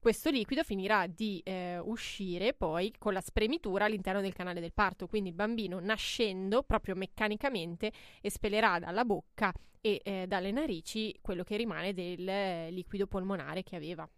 Questo 0.01 0.29
liquido 0.29 0.63
finirà 0.63 1.07
di 1.07 1.41
eh, 1.43 1.77
uscire 1.77 2.53
poi 2.53 2.93
con 2.97 3.11
la 3.11 3.19
spremitura 3.19 3.83
all'interno 3.83 4.21
del 4.21 4.31
canale 4.31 4.61
del 4.61 4.71
parto, 4.71 5.07
quindi 5.07 5.27
il 5.27 5.35
bambino 5.35 5.81
nascendo 5.81 6.63
proprio 6.63 6.95
meccanicamente 6.95 7.91
espellerà 8.21 8.79
dalla 8.79 9.03
bocca 9.03 9.53
e 9.81 9.99
eh, 10.01 10.25
dalle 10.25 10.51
narici 10.51 11.13
quello 11.19 11.43
che 11.43 11.57
rimane 11.57 11.93
del 11.93 12.25
eh, 12.25 12.71
liquido 12.71 13.07
polmonare 13.07 13.61
che 13.61 13.75
aveva. 13.75 14.09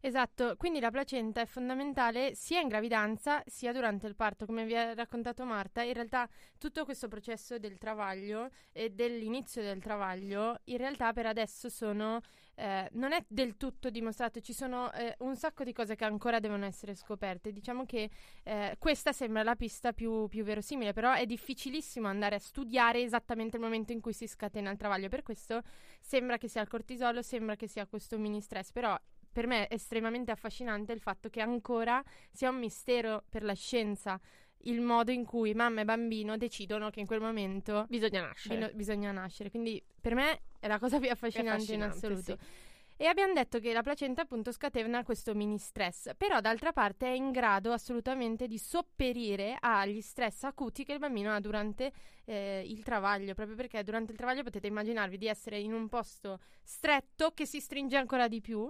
Esatto, 0.00 0.54
quindi 0.56 0.78
la 0.78 0.90
placenta 0.90 1.40
è 1.40 1.46
fondamentale 1.46 2.34
sia 2.34 2.60
in 2.60 2.68
gravidanza 2.68 3.42
sia 3.46 3.72
durante 3.72 4.06
il 4.06 4.14
parto, 4.14 4.46
come 4.46 4.64
vi 4.64 4.76
ha 4.76 4.94
raccontato 4.94 5.44
Marta. 5.44 5.82
In 5.82 5.94
realtà 5.94 6.28
tutto 6.58 6.84
questo 6.84 7.08
processo 7.08 7.58
del 7.58 7.76
travaglio 7.78 8.50
e 8.72 8.90
dell'inizio 8.90 9.62
del 9.62 9.80
travaglio, 9.80 10.60
in 10.64 10.76
realtà 10.76 11.12
per 11.12 11.26
adesso 11.26 11.68
sono 11.68 12.20
eh, 12.58 12.88
non 12.92 13.12
è 13.12 13.22
del 13.28 13.56
tutto 13.56 13.90
dimostrato, 13.90 14.40
ci 14.40 14.52
sono 14.52 14.90
eh, 14.92 15.14
un 15.18 15.36
sacco 15.36 15.62
di 15.62 15.72
cose 15.72 15.94
che 15.94 16.04
ancora 16.04 16.40
devono 16.40 16.64
essere 16.64 16.94
scoperte. 16.94 17.52
Diciamo 17.52 17.84
che 17.84 18.10
eh, 18.44 18.76
questa 18.78 19.12
sembra 19.12 19.42
la 19.42 19.56
pista 19.56 19.92
più, 19.92 20.26
più, 20.28 20.42
verosimile, 20.42 20.92
però 20.92 21.12
è 21.12 21.26
difficilissimo 21.26 22.08
andare 22.08 22.36
a 22.36 22.38
studiare 22.38 23.02
esattamente 23.02 23.56
il 23.56 23.62
momento 23.62 23.92
in 23.92 24.00
cui 24.00 24.12
si 24.12 24.26
scatena 24.26 24.70
il 24.70 24.78
travaglio. 24.78 25.08
Per 25.08 25.22
questo 25.22 25.62
sembra 26.00 26.38
che 26.38 26.48
sia 26.48 26.62
il 26.62 26.68
cortisolo, 26.68 27.22
sembra 27.22 27.56
che 27.56 27.66
sia 27.66 27.86
questo 27.86 28.18
mini 28.18 28.40
stress, 28.40 28.72
però 28.72 28.98
per 29.36 29.46
me 29.46 29.68
è 29.68 29.74
estremamente 29.74 30.30
affascinante 30.30 30.94
il 30.94 31.00
fatto 31.00 31.28
che 31.28 31.42
ancora 31.42 32.02
sia 32.32 32.48
un 32.48 32.56
mistero 32.56 33.22
per 33.28 33.42
la 33.42 33.52
scienza 33.52 34.18
il 34.60 34.80
modo 34.80 35.10
in 35.10 35.26
cui 35.26 35.52
mamma 35.52 35.82
e 35.82 35.84
bambino 35.84 36.38
decidono 36.38 36.88
che 36.88 37.00
in 37.00 37.06
quel 37.06 37.20
momento 37.20 37.84
bisogna 37.86 38.22
nascere. 38.22 38.72
Bisogna 38.72 39.12
nascere. 39.12 39.50
Quindi 39.50 39.84
per 40.00 40.14
me 40.14 40.40
è 40.58 40.66
la 40.68 40.78
cosa 40.78 40.98
più 40.98 41.10
affascinante, 41.10 41.50
affascinante 41.50 41.74
in 41.74 41.82
assoluto. 41.82 42.42
Sì. 42.42 42.64
E 42.96 43.04
abbiamo 43.04 43.34
detto 43.34 43.58
che 43.58 43.74
la 43.74 43.82
placenta 43.82 44.22
appunto 44.22 44.52
scatena 44.52 45.04
questo 45.04 45.34
mini 45.34 45.58
stress, 45.58 46.12
però 46.16 46.40
d'altra 46.40 46.72
parte 46.72 47.04
è 47.04 47.10
in 47.10 47.30
grado 47.30 47.72
assolutamente 47.72 48.46
di 48.46 48.56
sopperire 48.56 49.58
agli 49.60 50.00
stress 50.00 50.44
acuti 50.44 50.82
che 50.82 50.94
il 50.94 50.98
bambino 50.98 51.34
ha 51.34 51.40
durante 51.40 51.92
eh, 52.24 52.64
il 52.66 52.82
travaglio, 52.82 53.34
proprio 53.34 53.54
perché 53.54 53.82
durante 53.82 54.12
il 54.12 54.16
travaglio 54.16 54.42
potete 54.42 54.66
immaginarvi 54.68 55.18
di 55.18 55.26
essere 55.26 55.58
in 55.58 55.74
un 55.74 55.88
posto 55.90 56.40
stretto 56.62 57.32
che 57.32 57.44
si 57.44 57.60
stringe 57.60 57.98
ancora 57.98 58.28
di 58.28 58.40
più 58.40 58.66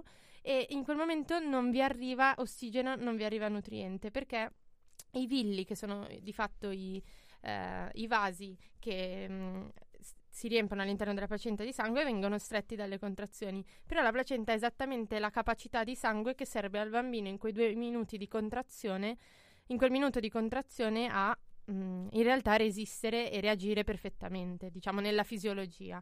e 0.47 0.67
in 0.69 0.81
quel 0.85 0.95
momento 0.95 1.39
non 1.39 1.71
vi 1.71 1.81
arriva 1.81 2.33
ossigeno, 2.37 2.95
non 2.95 3.17
vi 3.17 3.25
arriva 3.25 3.49
nutriente, 3.49 4.11
perché 4.11 4.49
i 5.15 5.27
villi, 5.27 5.65
che 5.65 5.75
sono 5.75 6.07
di 6.21 6.31
fatto 6.31 6.71
i, 6.71 7.03
eh, 7.41 7.89
i 7.95 8.07
vasi 8.07 8.57
che 8.79 9.27
mh, 9.27 9.33
mm, 9.33 9.67
si 10.29 10.47
riempiono 10.47 10.83
all'interno 10.83 11.13
della 11.13 11.27
placenta 11.27 11.65
di 11.65 11.73
sangue 11.73 12.05
vengono 12.05 12.37
stretti 12.37 12.77
dalle 12.77 12.97
contrazioni. 12.97 13.61
Però 13.85 14.01
la 14.01 14.11
placenta 14.11 14.53
ha 14.53 14.55
esattamente 14.55 15.19
la 15.19 15.31
capacità 15.31 15.83
di 15.83 15.95
sangue 15.95 16.33
che 16.33 16.45
serve 16.45 16.79
al 16.79 16.91
bambino 16.91 17.27
in 17.27 17.37
quei 17.37 17.51
due 17.51 17.75
minuti 17.75 18.17
di 18.17 18.29
contrazione, 18.29 19.17
in 19.65 19.77
quel 19.77 19.91
minuto 19.91 20.21
di 20.21 20.29
contrazione 20.29 21.09
a 21.11 21.37
mh, 21.65 21.73
mm, 21.73 22.07
in 22.11 22.23
realtà 22.23 22.55
resistere 22.55 23.33
e 23.33 23.41
reagire 23.41 23.83
perfettamente, 23.83 24.69
diciamo 24.69 25.01
nella 25.01 25.23
fisiologia. 25.23 26.01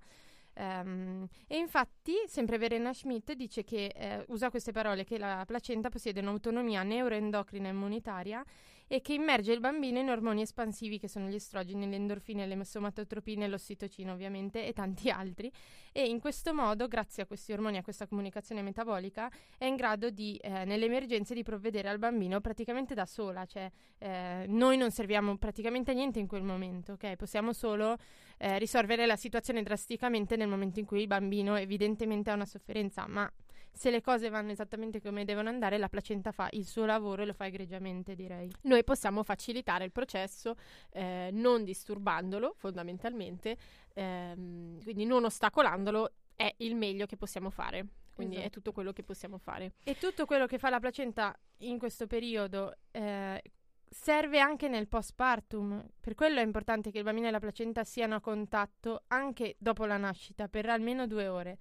Um, 0.57 1.27
e 1.47 1.57
infatti, 1.57 2.13
sempre 2.27 2.57
Verena 2.57 2.93
Schmidt 2.93 3.33
dice 3.33 3.63
che 3.63 3.87
eh, 3.87 4.23
usa 4.27 4.49
queste 4.49 4.71
parole 4.71 5.03
che 5.03 5.17
la 5.17 5.43
placenta 5.45 5.89
possiede 5.89 6.21
un'autonomia 6.21 6.81
neuroendocrina 6.83 7.67
immunitaria 7.67 8.43
e 8.87 9.01
che 9.01 9.13
immerge 9.13 9.51
il 9.51 9.59
bambino 9.59 9.99
in 9.99 10.09
ormoni 10.09 10.41
espansivi 10.41 10.99
che 10.99 11.07
sono 11.07 11.27
gli 11.27 11.35
estrogeni, 11.35 11.89
le 11.89 11.95
endorfine, 11.95 12.45
le 12.45 12.63
somatotropine, 12.63 13.47
l'ossitocina 13.47 14.13
ovviamente 14.13 14.65
e 14.65 14.73
tanti 14.73 15.09
altri 15.09 15.51
e 15.91 16.09
in 16.09 16.19
questo 16.19 16.53
modo, 16.53 16.87
grazie 16.89 17.23
a 17.23 17.25
questi 17.25 17.53
ormoni 17.53 17.77
a 17.77 17.81
questa 17.81 18.05
comunicazione 18.05 18.61
metabolica, 18.61 19.31
è 19.57 19.63
in 19.63 19.77
grado 19.77 20.09
di, 20.09 20.35
eh, 20.43 20.65
nelle 20.65 20.85
emergenze, 20.85 21.33
di 21.33 21.41
provvedere 21.41 21.87
al 21.87 21.99
bambino 21.99 22.41
praticamente 22.41 22.93
da 22.93 23.05
sola, 23.05 23.45
cioè 23.45 23.71
eh, 23.99 24.45
noi 24.47 24.75
non 24.75 24.91
serviamo 24.91 25.37
praticamente 25.37 25.91
a 25.91 25.93
niente 25.93 26.19
in 26.19 26.27
quel 26.27 26.43
momento, 26.43 26.93
ok? 26.93 27.15
Possiamo 27.15 27.53
solo 27.53 27.95
eh, 28.37 28.59
risolvere 28.59 29.05
la 29.05 29.15
situazione 29.15 29.63
drasticamente 29.63 30.35
nel 30.35 30.49
momento 30.49 30.79
in 30.79 30.85
cui 30.85 30.99
il 30.99 31.07
bambino 31.07 31.55
evidentemente 31.55 32.29
ha 32.29 32.33
una 32.33 32.45
sofferenza, 32.45 33.07
ma 33.07 33.31
se 33.75 33.91
le 33.91 33.99
cose 33.99 34.29
vanno 34.29 34.51
esattamente 34.51 35.01
come 35.01 35.25
devono 35.25 35.49
andare, 35.49 35.77
la 35.77 35.89
placenta 35.89 36.31
fa 36.31 36.47
il 36.51 36.65
suo 36.65 36.85
lavoro 36.85 37.23
e 37.23 37.25
lo 37.25 37.33
fa 37.33 37.45
egregiamente, 37.45 38.15
direi. 38.15 38.49
Noi 38.61 38.85
possiamo 38.85 39.21
facilitare 39.21 39.83
il 39.83 39.91
processo 39.91 40.55
eh, 40.91 41.29
non 41.33 41.65
disturbandolo, 41.65 42.53
fondamentalmente, 42.55 43.57
ehm, 43.93 44.81
quindi 44.81 45.03
non 45.03 45.25
ostacolandolo 45.25 46.13
è 46.35 46.53
il 46.59 46.75
meglio 46.75 47.05
che 47.05 47.17
possiamo 47.17 47.49
fare. 47.49 47.85
Quindi 48.15 48.35
esatto. 48.35 48.47
è 48.47 48.51
tutto 48.53 48.71
quello 48.71 48.93
che 48.93 49.03
possiamo 49.03 49.37
fare. 49.37 49.73
E 49.83 49.97
tutto 49.97 50.25
quello 50.25 50.45
che 50.45 50.57
fa 50.57 50.69
la 50.69 50.79
placenta 50.79 51.37
in 51.57 51.77
questo 51.77 52.07
periodo 52.07 52.77
eh, 52.91 53.41
serve 53.89 54.39
anche 54.39 54.69
nel 54.69 54.87
postpartum. 54.87 55.85
Per 55.99 56.15
quello 56.15 56.39
è 56.39 56.43
importante 56.43 56.91
che 56.91 56.99
il 56.99 57.03
bambino 57.03 57.27
e 57.27 57.31
la 57.31 57.39
placenta 57.39 57.83
siano 57.83 58.15
a 58.15 58.21
contatto 58.21 59.03
anche 59.07 59.57
dopo 59.57 59.83
la 59.83 59.97
nascita, 59.97 60.47
per 60.47 60.69
almeno 60.69 61.07
due 61.07 61.27
ore 61.27 61.57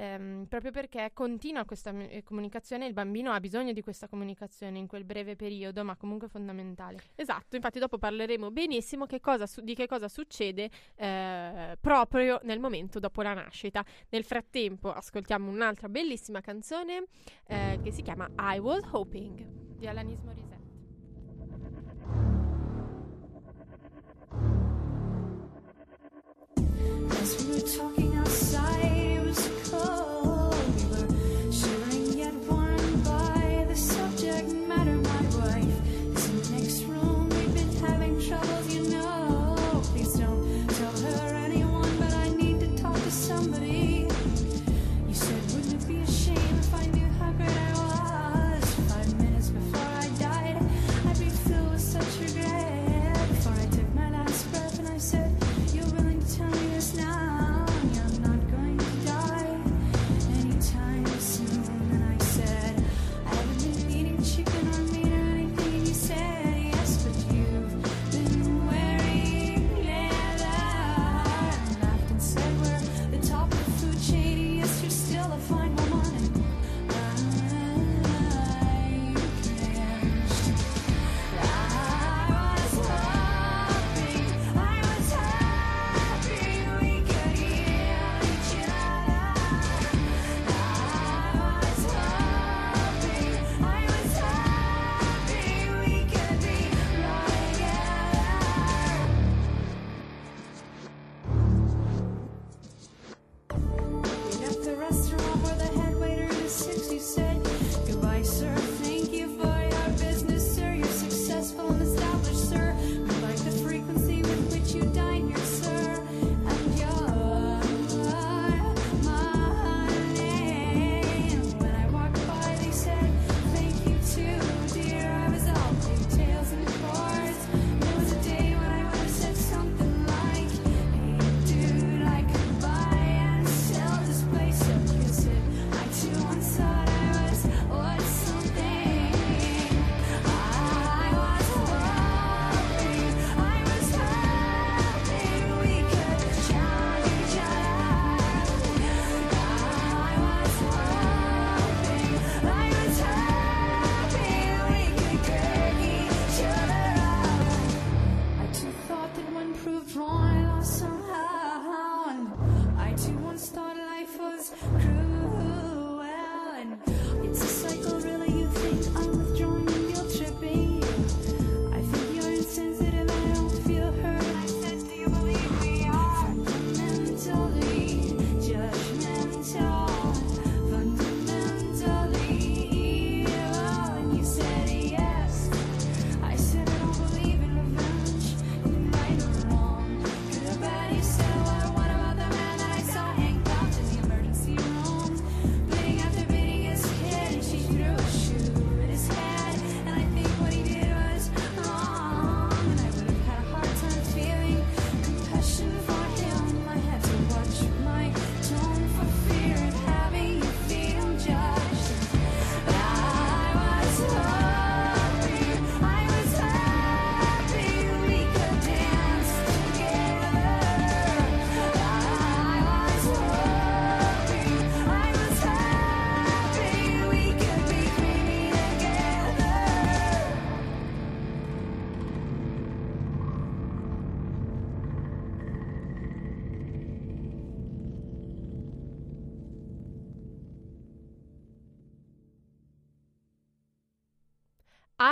ehm, 0.00 0.46
proprio 0.48 0.70
perché 0.70 1.10
continua 1.12 1.64
questa 1.64 1.90
eh, 1.90 2.22
comunicazione, 2.22 2.86
il 2.86 2.92
bambino 2.92 3.32
ha 3.32 3.40
bisogno 3.40 3.72
di 3.72 3.82
questa 3.82 4.08
comunicazione 4.08 4.78
in 4.78 4.86
quel 4.86 5.04
breve 5.04 5.36
periodo, 5.36 5.84
ma 5.84 5.96
comunque 5.96 6.28
fondamentale. 6.28 7.00
Esatto, 7.14 7.56
infatti 7.56 7.78
dopo 7.78 7.98
parleremo 7.98 8.50
benissimo 8.50 9.06
che 9.06 9.20
cosa, 9.20 9.46
su- 9.46 9.60
di 9.60 9.74
che 9.74 9.86
cosa 9.86 10.08
succede 10.08 10.70
eh, 10.96 11.76
proprio 11.80 12.40
nel 12.44 12.60
momento 12.60 12.98
dopo 12.98 13.22
la 13.22 13.34
nascita. 13.34 13.84
Nel 14.08 14.24
frattempo 14.24 14.92
ascoltiamo 14.92 15.50
un'altra 15.50 15.88
bellissima 15.88 16.40
canzone 16.40 17.04
eh, 17.46 17.78
che 17.82 17.92
si 17.92 18.02
chiama 18.02 18.28
I 18.38 18.58
Was 18.58 18.82
Hoping 18.90 19.44
di 19.76 19.86
Alanis 19.86 20.20
Morissette. 20.22 20.49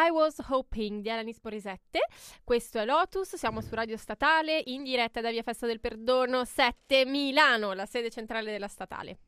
I 0.09 0.11
Was 0.11 0.39
Hoping 0.49 1.03
di 1.03 1.11
Alanis 1.11 1.39
Porisette. 1.39 2.01
Questo 2.43 2.79
è 2.79 2.87
Lotus, 2.87 3.37
siamo 3.37 3.61
su 3.61 3.75
Radio 3.75 3.99
Statale 3.99 4.63
in 4.67 4.83
diretta 4.83 5.21
da 5.21 5.31
Via 5.31 5.43
Festa 5.43 5.67
del 5.67 5.81
Perdono 5.81 6.47
7 6.47 7.05
Milano, 7.05 7.75
la 7.75 7.85
sede 7.85 8.09
centrale 8.09 8.51
della 8.51 8.69
statale. 8.69 9.19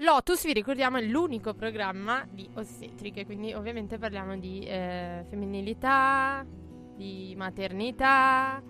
Lotus, 0.00 0.44
vi 0.44 0.52
ricordiamo, 0.52 0.98
è 0.98 1.02
l'unico 1.02 1.54
programma 1.54 2.28
di 2.30 2.46
ostetriche, 2.54 3.24
quindi 3.24 3.54
ovviamente 3.54 3.96
parliamo 3.96 4.36
di 4.36 4.60
eh, 4.60 5.24
femminilità, 5.30 6.46
di 6.94 7.32
maternità, 7.34 8.62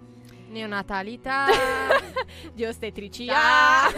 neonatalità, 0.48 1.46
di 2.52 2.64
ostetricità. 2.64 3.90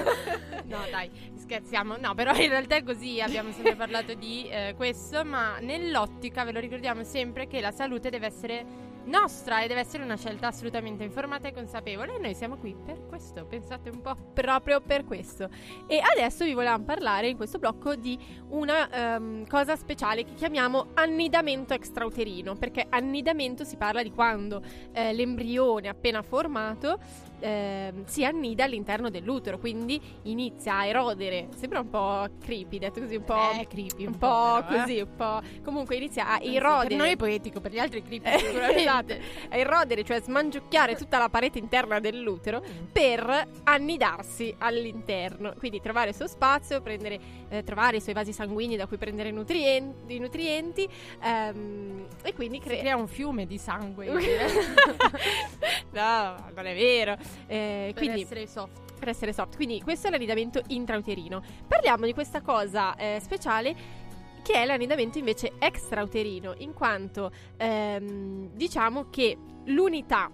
no, 0.64 0.78
dai, 0.90 1.10
scherziamo. 1.36 1.96
No, 1.96 2.14
però 2.14 2.34
in 2.34 2.48
realtà 2.48 2.76
è 2.76 2.82
così, 2.82 3.20
abbiamo 3.20 3.50
sempre 3.52 3.74
parlato 3.74 4.14
di 4.14 4.48
eh, 4.48 4.74
questo, 4.76 5.24
ma 5.24 5.58
nell'ottica 5.58 6.44
ve 6.44 6.52
lo 6.52 6.60
ricordiamo 6.60 7.02
sempre 7.02 7.46
che 7.46 7.60
la 7.60 7.72
salute 7.72 8.10
deve 8.10 8.26
essere 8.26 8.89
nostra 9.04 9.62
e 9.62 9.66
deve 9.68 9.80
essere 9.80 10.02
una 10.02 10.16
scelta 10.16 10.48
assolutamente 10.48 11.04
informata 11.04 11.48
e 11.48 11.52
consapevole 11.52 12.16
e 12.16 12.18
noi 12.18 12.34
siamo 12.34 12.56
qui 12.56 12.74
per 12.74 13.06
questo, 13.06 13.44
pensate 13.44 13.90
un 13.90 14.00
po' 14.00 14.14
proprio 14.32 14.80
per 14.80 15.04
questo. 15.04 15.48
E 15.86 16.00
adesso 16.00 16.44
vi 16.44 16.52
volevamo 16.52 16.84
parlare 16.84 17.28
in 17.28 17.36
questo 17.36 17.58
blocco 17.58 17.94
di 17.94 18.18
una 18.48 19.16
um, 19.16 19.46
cosa 19.46 19.76
speciale 19.76 20.24
che 20.24 20.34
chiamiamo 20.34 20.88
annidamento 20.94 21.74
extrauterino, 21.74 22.56
perché 22.56 22.86
annidamento 22.88 23.64
si 23.64 23.76
parla 23.76 24.02
di 24.02 24.10
quando 24.10 24.62
eh, 24.92 25.12
l'embrione 25.12 25.88
appena 25.88 26.22
formato 26.22 26.98
ehm, 27.40 28.04
si 28.06 28.24
annida 28.24 28.64
all'interno 28.64 29.10
dell'utero, 29.10 29.58
quindi 29.58 30.00
inizia 30.22 30.78
a 30.78 30.86
erodere. 30.86 31.48
Sembra 31.56 31.80
un 31.80 31.90
po' 31.90 32.26
creepy, 32.40 32.78
detto 32.78 33.00
così, 33.00 33.16
un 33.16 33.24
po', 33.24 33.50
Eh, 33.58 33.66
creepy, 33.68 34.06
un 34.06 34.12
un 34.12 34.18
po' 34.18 34.62
però, 34.66 34.76
eh. 34.76 34.80
così, 34.80 35.00
un 35.00 35.16
po'. 35.16 35.40
Comunque 35.64 35.96
inizia 35.96 36.28
a 36.28 36.38
Per 36.38 36.48
erodere. 36.52 36.94
noi 36.96 37.10
è 37.12 37.16
poetico, 37.16 37.60
per 37.60 37.72
gli 37.72 37.78
altri 37.78 38.02
è 38.02 38.04
creepy 38.04 38.28
Eh, 38.30 38.38
sicuramente. 38.38 38.80
esatto, 38.80 39.14
a 39.50 39.56
erodere, 39.56 40.04
cioè 40.04 40.20
smangiucchiare 40.20 40.94
tutta 40.96 41.18
la 41.18 41.28
parete 41.28 41.58
interna 41.58 41.98
dell'utero 42.00 42.62
per 42.92 43.48
annidarsi 43.64 44.54
all'interno. 44.58 45.54
Quindi 45.58 45.80
trovare 45.80 46.10
il 46.10 46.14
suo 46.16 46.26
spazio, 46.26 46.80
prendere, 46.80 47.18
eh, 47.48 47.62
trovare 47.64 47.96
i 47.96 48.00
suoi 48.00 48.14
vasi 48.14 48.32
sanguigni 48.32 48.76
da 48.76 48.86
cui 48.86 48.96
prendere 48.98 49.30
nutrienti, 49.30 50.14
i 50.14 50.18
nutrienti 50.18 50.88
ehm, 51.22 52.06
e 52.22 52.34
quindi 52.34 52.58
Si 52.60 52.68
crea 52.68 52.78
crea 52.80 52.96
un 52.96 53.08
fiume 53.08 53.46
di 53.46 53.58
sangue 53.58 54.06
no, 55.92 56.50
non 56.54 56.66
è 56.66 56.74
vero. 56.74 57.16
Eh, 57.46 57.92
per 57.94 58.02
quindi 58.02 58.22
essere 58.22 58.46
soft. 58.46 58.98
per 58.98 59.08
essere 59.08 59.32
soft. 59.32 59.56
Quindi 59.56 59.80
questo 59.82 60.08
è 60.08 60.10
l'annidamento 60.10 60.62
intrauterino. 60.68 61.42
Parliamo 61.66 62.04
di 62.06 62.14
questa 62.14 62.40
cosa 62.40 62.94
eh, 62.96 63.18
speciale 63.20 63.98
che 64.42 64.54
è 64.54 64.64
l'annidamento 64.64 65.18
invece 65.18 65.52
extrauterino, 65.58 66.54
in 66.58 66.72
quanto 66.72 67.30
ehm, 67.56 68.50
diciamo 68.54 69.10
che 69.10 69.36
l'unità 69.66 70.30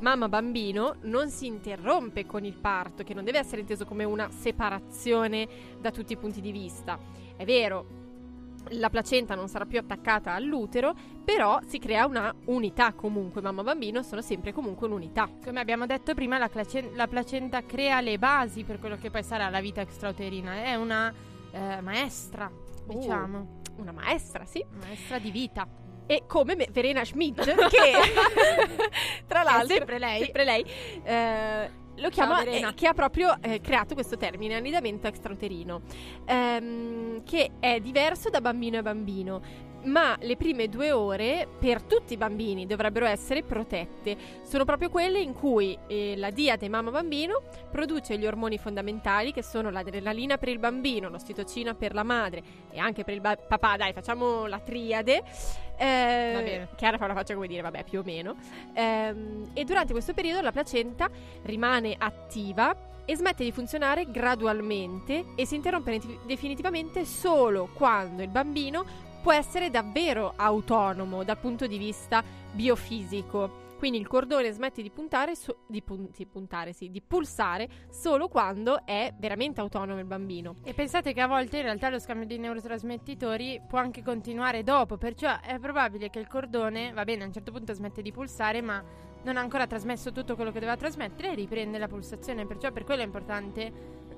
mamma-bambino 0.00 0.96
non 1.02 1.30
si 1.30 1.46
interrompe 1.46 2.26
con 2.26 2.44
il 2.44 2.56
parto, 2.56 3.04
che 3.04 3.14
non 3.14 3.24
deve 3.24 3.38
essere 3.38 3.60
inteso 3.60 3.84
come 3.84 4.04
una 4.04 4.30
separazione 4.30 5.48
da 5.80 5.90
tutti 5.90 6.12
i 6.12 6.16
punti 6.16 6.40
di 6.40 6.52
vista. 6.52 6.98
È 7.36 7.44
vero, 7.44 8.03
la 8.70 8.90
placenta 8.90 9.34
non 9.34 9.48
sarà 9.48 9.64
più 9.66 9.78
attaccata 9.78 10.32
all'utero, 10.32 10.94
però 11.24 11.58
si 11.66 11.78
crea 11.78 12.06
una 12.06 12.34
unità 12.46 12.92
comunque, 12.92 13.40
mamma-bambino 13.40 14.02
sono 14.02 14.20
sempre 14.20 14.52
comunque 14.52 14.86
un'unità. 14.86 15.28
Come 15.44 15.60
abbiamo 15.60 15.86
detto 15.86 16.14
prima, 16.14 16.38
la, 16.38 16.48
clace- 16.48 16.90
la 16.94 17.06
placenta 17.06 17.62
crea 17.64 18.00
le 18.00 18.18
basi 18.18 18.64
per 18.64 18.78
quello 18.78 18.96
che 18.96 19.10
poi 19.10 19.22
sarà 19.22 19.48
la 19.48 19.60
vita 19.60 19.80
extrauterina. 19.80 20.62
È 20.64 20.74
una 20.74 21.12
eh, 21.52 21.80
maestra, 21.80 22.50
Uh. 22.86 22.98
diciamo. 22.98 23.60
Una 23.76 23.92
maestra, 23.92 24.44
sì. 24.44 24.64
Maestra 24.80 25.18
di 25.18 25.30
vita. 25.30 25.66
E 26.06 26.24
come 26.26 26.54
me- 26.54 26.68
Verena 26.70 27.02
Schmidt, 27.04 27.42
che 27.68 27.92
tra 29.26 29.42
l'altro, 29.42 29.68
sempre 29.76 29.98
lei. 29.98 30.22
sempre 30.24 30.44
lei, 30.44 30.64
eh, 31.02 31.70
lo 31.96 32.08
chiama, 32.10 32.42
Verena. 32.42 32.70
eh, 32.70 32.74
che 32.74 32.86
ha 32.86 32.92
proprio 32.94 33.36
eh, 33.40 33.60
creato 33.60 33.94
questo 33.94 34.16
termine, 34.16 34.54
annidamento 34.54 35.06
extrauterino, 35.06 35.82
ehm, 36.24 37.22
che 37.24 37.52
è 37.60 37.80
diverso 37.80 38.30
da 38.30 38.40
bambino 38.40 38.78
a 38.78 38.82
bambino. 38.82 39.72
Ma 39.84 40.16
le 40.20 40.36
prime 40.36 40.68
due 40.68 40.92
ore 40.92 41.46
per 41.58 41.82
tutti 41.82 42.14
i 42.14 42.16
bambini 42.16 42.66
dovrebbero 42.66 43.06
essere 43.06 43.42
protette. 43.42 44.16
Sono 44.42 44.64
proprio 44.64 44.88
quelle 44.88 45.20
in 45.20 45.34
cui 45.34 45.76
eh, 45.86 46.14
la 46.16 46.30
diade 46.30 46.68
mamma-bambino 46.68 47.42
produce 47.70 48.16
gli 48.16 48.26
ormoni 48.26 48.56
fondamentali 48.56 49.32
che 49.32 49.42
sono 49.42 49.70
l'adrenalina 49.70 50.38
per 50.38 50.48
il 50.48 50.58
bambino, 50.58 51.08
l'ossitocina 51.08 51.74
per 51.74 51.92
la 51.94 52.02
madre 52.02 52.42
e 52.70 52.78
anche 52.78 53.04
per 53.04 53.14
il 53.14 53.20
ba- 53.20 53.36
papà. 53.36 53.76
Dai, 53.76 53.92
facciamo 53.92 54.46
la 54.46 54.58
triade. 54.58 55.22
Eh. 55.76 56.68
Chiara 56.76 56.96
fa 56.96 57.04
una 57.04 57.14
faccia 57.14 57.34
come 57.34 57.46
dire, 57.46 57.60
vabbè, 57.60 57.84
più 57.84 58.00
o 58.00 58.02
meno. 58.04 58.36
Ehm, 58.74 59.50
e 59.52 59.64
durante 59.64 59.92
questo 59.92 60.14
periodo 60.14 60.40
la 60.40 60.52
placenta 60.52 61.10
rimane 61.42 61.94
attiva 61.98 62.92
e 63.04 63.16
smette 63.16 63.44
di 63.44 63.52
funzionare 63.52 64.10
gradualmente 64.10 65.26
e 65.36 65.44
si 65.44 65.56
interrompe 65.56 66.00
definitivamente 66.24 67.04
solo 67.04 67.68
quando 67.74 68.22
il 68.22 68.30
bambino 68.30 69.12
può 69.24 69.32
essere 69.32 69.70
davvero 69.70 70.34
autonomo 70.36 71.24
dal 71.24 71.38
punto 71.38 71.66
di 71.66 71.78
vista 71.78 72.22
biofisico. 72.52 73.62
Quindi 73.78 73.98
il 73.98 74.06
cordone 74.06 74.52
smette 74.52 74.82
di 74.82 74.90
puntare, 74.90 75.34
so- 75.34 75.60
di, 75.66 75.80
pun- 75.80 76.10
sì, 76.12 76.26
puntare 76.26 76.74
sì, 76.74 76.90
di 76.90 77.00
pulsare 77.00 77.66
solo 77.88 78.28
quando 78.28 78.84
è 78.84 79.14
veramente 79.18 79.62
autonomo 79.62 79.98
il 79.98 80.04
bambino. 80.04 80.56
E 80.62 80.74
pensate 80.74 81.14
che 81.14 81.22
a 81.22 81.26
volte 81.26 81.56
in 81.56 81.62
realtà 81.62 81.88
lo 81.88 81.98
scambio 81.98 82.26
di 82.26 82.36
neurotrasmettitori 82.36 83.62
può 83.66 83.78
anche 83.78 84.02
continuare 84.02 84.62
dopo, 84.62 84.98
perciò 84.98 85.40
è 85.40 85.58
probabile 85.58 86.10
che 86.10 86.18
il 86.18 86.26
cordone, 86.26 86.92
va 86.92 87.04
bene, 87.04 87.22
a 87.22 87.26
un 87.26 87.32
certo 87.32 87.50
punto 87.50 87.72
smette 87.72 88.02
di 88.02 88.12
pulsare, 88.12 88.60
ma 88.60 88.84
non 89.22 89.38
ha 89.38 89.40
ancora 89.40 89.66
trasmesso 89.66 90.12
tutto 90.12 90.34
quello 90.34 90.52
che 90.52 90.60
doveva 90.60 90.76
trasmettere 90.76 91.32
e 91.32 91.34
riprende 91.34 91.78
la 91.78 91.88
pulsazione, 91.88 92.44
perciò 92.44 92.70
per 92.72 92.84
quello 92.84 93.00
è 93.00 93.06
importante 93.06 93.72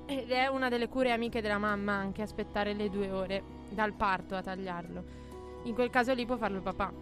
ed 0.07 0.31
è 0.31 0.47
una 0.47 0.69
delle 0.69 0.87
cure 0.87 1.11
amiche 1.11 1.41
della 1.41 1.57
mamma 1.57 1.93
anche 1.93 2.21
aspettare 2.21 2.73
le 2.73 2.89
due 2.89 3.11
ore 3.11 3.43
dal 3.69 3.93
parto 3.93 4.35
a 4.35 4.41
tagliarlo. 4.41 5.03
In 5.63 5.73
quel 5.73 5.89
caso 5.89 6.13
lì 6.13 6.25
può 6.25 6.37
farlo 6.37 6.57
il 6.57 6.63
papà. 6.63 6.93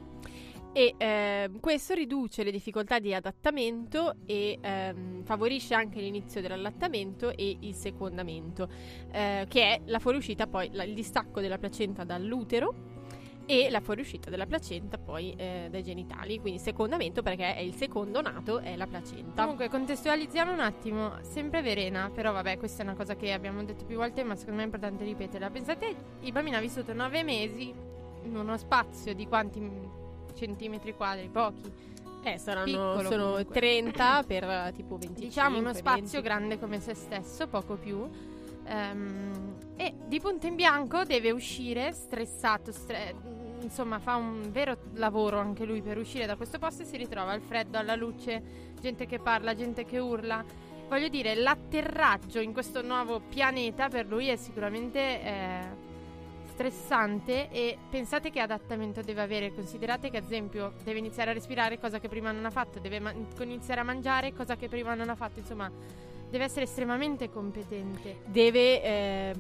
E 0.74 0.96
ehm, 0.98 1.60
questo 1.62 1.94
riduce 1.94 2.44
le 2.44 2.52
difficoltà 2.52 3.00
di 3.00 3.14
adattamento 3.14 4.16
e 4.26 4.58
ehm, 4.60 5.24
favorisce 5.24 5.74
anche 5.74 6.02
l'inizio 6.02 6.42
dell'allattamento 6.42 7.30
e 7.30 7.56
il 7.62 7.74
secondamento, 7.74 8.68
eh, 9.12 9.46
che 9.48 9.62
è 9.62 9.82
la 9.86 10.00
fuoriuscita 10.00 10.48
poi, 10.48 10.70
la- 10.74 10.84
il 10.84 10.94
distacco 10.94 11.40
della 11.40 11.58
placenta 11.60 12.04
dall'utero 12.04 12.95
e 13.46 13.70
la 13.70 13.80
fuoriuscita 13.80 14.30
della 14.30 14.46
placenta 14.46 14.98
poi 14.98 15.34
eh, 15.38 15.68
dai 15.70 15.84
genitali, 15.84 16.40
quindi 16.40 16.60
secondamento 16.60 17.22
perché 17.22 17.56
è 17.56 17.60
il 17.60 17.76
secondo 17.76 18.22
nato, 18.22 18.60
è 18.60 18.76
la 18.76 18.88
placenta. 18.88 19.42
Comunque 19.42 19.70
contestualizziamo 19.70 20.52
un 20.52 20.60
attimo, 20.60 21.14
sempre 21.22 21.62
Verena, 21.62 22.10
però 22.14 22.32
vabbè 22.32 22.58
questa 22.58 22.82
è 22.82 22.86
una 22.86 22.96
cosa 22.96 23.16
che 23.16 23.32
abbiamo 23.32 23.64
detto 23.64 23.86
più 23.86 23.98
volte 23.98 24.24
ma 24.24 24.36
secondo 24.36 24.58
me 24.58 24.64
è 24.64 24.66
importante 24.66 25.04
ripeterla. 25.04 25.50
Pensate, 25.50 25.96
il 26.22 26.32
bambino 26.32 26.58
ha 26.58 26.62
vissuto 26.62 26.94
nove 26.94 27.24
mesi 27.24 27.74
in 28.24 28.36
uno 28.36 28.58
spazio 28.58 29.14
di 29.14 29.28
quanti 29.28 29.62
centimetri 30.34 30.96
quadri? 30.96 31.30
Pochi. 31.30 31.94
Eh, 32.24 32.40
saranno 32.40 32.66
piccolo 32.66 33.10
sono 33.10 33.30
comunque. 33.32 33.54
30 33.54 34.24
per 34.26 34.44
eh, 34.44 34.72
tipo 34.76 34.98
25. 34.98 35.28
diciamo 35.28 35.60
uno 35.60 35.74
spazio 35.74 36.22
20. 36.22 36.22
grande 36.22 36.60
come 36.60 36.80
se 36.80 36.96
stesso, 36.96 37.48
poco 37.48 37.76
più. 37.76 38.10
Ehm, 38.68 39.58
e 39.76 39.94
di 40.08 40.20
punto 40.20 40.48
in 40.48 40.56
bianco 40.56 41.04
deve 41.04 41.30
uscire 41.32 41.92
stressato, 41.92 42.72
stre- 42.72 43.14
insomma 43.66 44.00
fa 44.00 44.16
un 44.16 44.52
vero 44.52 44.78
lavoro 44.94 45.40
anche 45.40 45.66
lui 45.66 45.82
per 45.82 45.98
uscire 45.98 46.26
da 46.26 46.36
questo 46.36 46.58
posto 46.60 46.84
e 46.84 46.86
si 46.86 46.98
ritrova 46.98 47.32
al 47.32 47.42
freddo, 47.42 47.78
alla 47.78 47.96
luce, 47.96 48.74
gente 48.80 49.06
che 49.06 49.20
parla, 49.20 49.54
gente 49.54 49.86
che 49.86 50.00
urla. 50.00 50.44
Voglio 50.88 51.08
dire, 51.08 51.34
l'atterraggio 51.36 52.40
in 52.40 52.54
questo 52.54 52.82
nuovo 52.84 53.20
pianeta 53.20 53.90
per 53.90 54.06
lui 54.06 54.28
è 54.28 54.36
sicuramente 54.36 55.00
eh, 55.00 55.60
stressante 56.52 57.50
e 57.50 57.78
pensate 57.90 58.30
che 58.30 58.40
adattamento 58.40 59.02
deve 59.02 59.22
avere, 59.22 59.54
considerate 59.54 60.10
che 60.12 60.18
ad 60.18 60.26
esempio 60.26 60.74
deve 60.84 61.00
iniziare 61.00 61.32
a 61.32 61.34
respirare 61.34 61.80
cosa 61.80 62.00
che 62.00 62.08
prima 62.08 62.32
non 62.32 62.46
ha 62.46 62.52
fatto, 62.52 62.80
deve 62.80 63.00
ma- 63.00 63.14
iniziare 63.42 63.82
a 63.82 63.84
mangiare 63.84 64.34
cosa 64.34 64.56
che 64.56 64.70
prima 64.70 64.94
non 64.94 65.10
ha 65.10 65.16
fatto, 65.16 65.40
insomma 65.40 65.70
deve 66.30 66.44
essere 66.44 66.66
estremamente 66.66 67.30
competente. 67.30 68.18
deve 68.26 68.84
eh, 68.84 69.34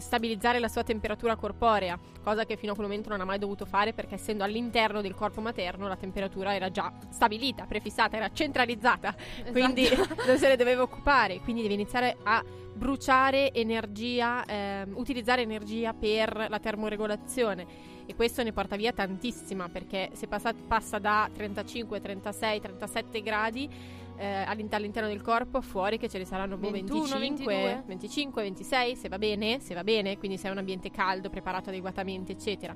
stabilizzare 0.00 0.58
la 0.58 0.68
sua 0.68 0.82
temperatura 0.82 1.36
corporea, 1.36 1.98
cosa 2.22 2.44
che 2.44 2.56
fino 2.56 2.72
a 2.72 2.74
quel 2.74 2.86
momento 2.86 3.08
non 3.10 3.20
ha 3.20 3.24
mai 3.24 3.38
dovuto 3.38 3.64
fare 3.64 3.92
perché 3.92 4.14
essendo 4.14 4.44
all'interno 4.44 5.00
del 5.00 5.14
corpo 5.14 5.40
materno 5.40 5.88
la 5.88 5.96
temperatura 5.96 6.54
era 6.54 6.70
già 6.70 6.92
stabilita, 7.10 7.64
prefissata, 7.66 8.16
era 8.16 8.30
centralizzata, 8.32 9.14
quindi 9.50 9.86
Esatto. 9.86 10.22
non 10.26 10.38
se 10.38 10.48
ne 10.48 10.56
doveva 10.56 10.82
occupare, 10.82 11.40
quindi 11.40 11.62
deve 11.62 11.74
iniziare 11.74 12.16
a 12.22 12.44
bruciare 12.76 13.52
energia, 13.52 14.44
ehm, 14.44 14.92
utilizzare 14.96 15.42
energia 15.42 15.94
per 15.94 16.46
la 16.48 16.58
termoregolazione. 16.58 17.94
E 18.06 18.14
questo 18.14 18.42
ne 18.44 18.52
porta 18.52 18.76
via 18.76 18.92
tantissima 18.92 19.68
perché 19.68 20.10
se 20.12 20.28
passa, 20.28 20.54
passa 20.54 20.98
da 20.98 21.28
35, 21.32 22.00
36, 22.00 22.60
37 22.60 23.22
gradi 23.22 23.68
eh, 24.16 24.42
all'in- 24.46 24.68
all'interno 24.70 25.08
del 25.08 25.22
corpo, 25.22 25.60
fuori 25.60 25.98
che 25.98 26.08
ce 26.08 26.18
ne 26.18 26.24
saranno 26.24 26.56
boh, 26.56 26.70
21, 26.70 27.00
25, 27.18 27.54
22. 27.54 27.82
25, 27.86 28.42
26, 28.42 28.96
se 28.96 29.08
va 29.08 29.18
bene, 29.18 29.60
se 29.60 29.74
va 29.74 29.84
bene, 29.84 30.18
quindi 30.18 30.36
se 30.38 30.48
è 30.48 30.50
un 30.50 30.58
ambiente 30.58 30.90
caldo, 30.90 31.28
preparato 31.30 31.68
adeguatamente, 31.70 32.32
eccetera. 32.32 32.74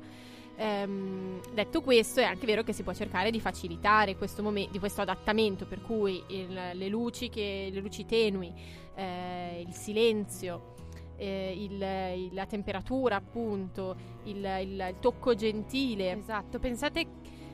Ehm, 0.57 1.40
detto 1.55 1.81
questo, 1.81 2.20
è 2.20 2.24
anche 2.24 2.44
vero 2.46 2.62
che 2.62 2.72
si 2.72 2.83
può 2.83 2.92
cercare 2.92 3.31
di 3.31 3.40
facilitare 3.40 4.16
questo, 4.16 4.42
momen- 4.42 4.70
di 4.70 4.79
questo 4.79 5.00
adattamento, 5.00 5.66
per 5.66 5.81
cui 5.81 6.22
il- 6.29 6.70
le, 6.74 6.88
luci 6.88 7.29
che- 7.31 7.70
le 7.72 7.81
luci 7.81 8.05
tenui, 8.05 8.53
eh, 8.94 9.64
il 9.66 9.72
silenzio, 9.72 10.74
eh, 11.16 11.55
il- 11.57 12.26
il- 12.26 12.35
la 12.35 12.46
temperatura, 12.46 13.16
appunto, 13.16 13.96
il, 14.24 14.37
il- 14.37 14.87
il 14.90 14.94
tocco 15.00 15.35
gentile. 15.35 16.12
Esatto, 16.12 16.59
pensate 16.59 17.07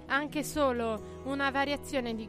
anche 0.06 0.42
solo 0.42 1.20
una 1.24 1.50
variazione 1.50 2.14
di, 2.14 2.28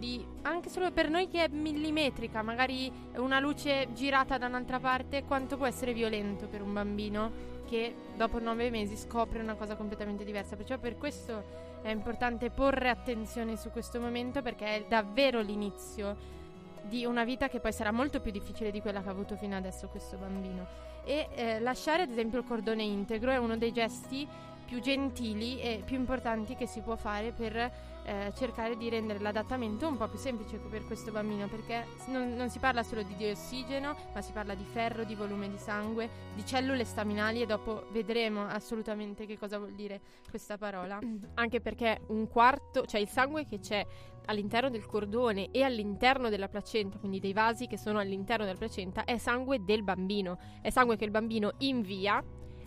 di- 0.00 0.26
anche 0.42 0.68
solo 0.70 0.90
per 0.90 1.08
noi 1.08 1.28
che 1.28 1.44
è 1.44 1.48
millimetrica, 1.48 2.42
magari 2.42 2.90
una 3.16 3.38
luce 3.38 3.92
girata 3.92 4.38
da 4.38 4.46
un'altra 4.46 4.80
parte, 4.80 5.22
quanto 5.24 5.56
può 5.56 5.66
essere 5.66 5.92
violento 5.92 6.48
per 6.48 6.62
un 6.62 6.72
bambino 6.72 7.58
che 7.68 7.94
dopo 8.16 8.40
nove 8.40 8.70
mesi 8.70 8.96
scopre 8.96 9.40
una 9.40 9.54
cosa 9.54 9.76
completamente 9.76 10.24
diversa. 10.24 10.56
Perciò 10.56 10.78
per 10.78 10.96
questo 10.96 11.68
è 11.82 11.90
importante 11.90 12.50
porre 12.50 12.88
attenzione 12.88 13.56
su 13.56 13.70
questo 13.70 14.00
momento 14.00 14.42
perché 14.42 14.76
è 14.76 14.84
davvero 14.88 15.40
l'inizio 15.40 16.38
di 16.82 17.04
una 17.04 17.24
vita 17.24 17.48
che 17.48 17.60
poi 17.60 17.72
sarà 17.72 17.92
molto 17.92 18.20
più 18.20 18.32
difficile 18.32 18.70
di 18.70 18.80
quella 18.80 19.02
che 19.02 19.08
ha 19.08 19.12
avuto 19.12 19.36
fino 19.36 19.56
adesso 19.56 19.88
questo 19.88 20.16
bambino. 20.16 20.66
E 21.04 21.28
eh, 21.34 21.60
lasciare 21.60 22.02
ad 22.02 22.10
esempio 22.10 22.40
il 22.40 22.46
cordone 22.46 22.82
integro 22.82 23.30
è 23.30 23.36
uno 23.36 23.56
dei 23.56 23.72
gesti 23.72 24.26
più 24.70 24.78
gentili 24.80 25.60
e 25.60 25.82
più 25.84 25.96
importanti 25.96 26.54
che 26.54 26.64
si 26.64 26.80
può 26.80 26.94
fare 26.94 27.32
per 27.32 27.56
eh, 27.56 28.32
cercare 28.36 28.76
di 28.76 28.88
rendere 28.88 29.18
l'adattamento 29.18 29.88
un 29.88 29.96
po' 29.96 30.06
più 30.06 30.16
semplice 30.16 30.58
per 30.58 30.86
questo 30.86 31.10
bambino 31.10 31.48
perché 31.48 31.86
non, 32.06 32.34
non, 32.36 32.50
si 32.50 32.60
parla 32.60 32.84
solo 32.84 33.02
di 33.02 33.28
ossigeno 33.28 33.96
ma 34.14 34.20
si 34.20 34.30
parla 34.30 34.54
di 34.54 34.62
ferro, 34.62 35.02
di 35.02 35.16
volume 35.16 35.50
di 35.50 35.58
sangue, 35.58 36.08
di 36.36 36.46
cellule 36.46 36.84
staminali 36.84 37.42
e 37.42 37.46
dopo 37.46 37.88
vedremo 37.90 38.46
assolutamente 38.46 39.26
che 39.26 39.36
cosa 39.36 39.58
vuol 39.58 39.72
dire 39.72 40.00
questa 40.28 40.56
parola. 40.56 41.00
Anche 41.34 41.60
perché 41.60 42.02
un 42.06 42.28
quarto, 42.28 42.86
cioè 42.86 43.00
il 43.00 43.08
sangue 43.08 43.44
che 43.44 43.58
c'è 43.58 43.84
all'interno 44.26 44.70
del 44.70 44.86
cordone 44.86 45.50
e 45.50 45.64
all'interno 45.64 46.28
della 46.28 46.46
placenta, 46.46 46.96
quindi 46.98 47.18
dei 47.18 47.32
vasi 47.32 47.66
che 47.66 47.76
sono 47.76 47.98
all'interno 47.98 48.44
della 48.44 48.56
placenta, 48.56 49.02
è 49.02 49.18
sangue 49.18 49.64
del 49.64 49.82
bambino, 49.82 50.38
è 50.62 50.70
sangue 50.70 50.96
che 50.96 51.04
il 51.04 51.10
bambino 51.10 51.54
invia 51.58 52.22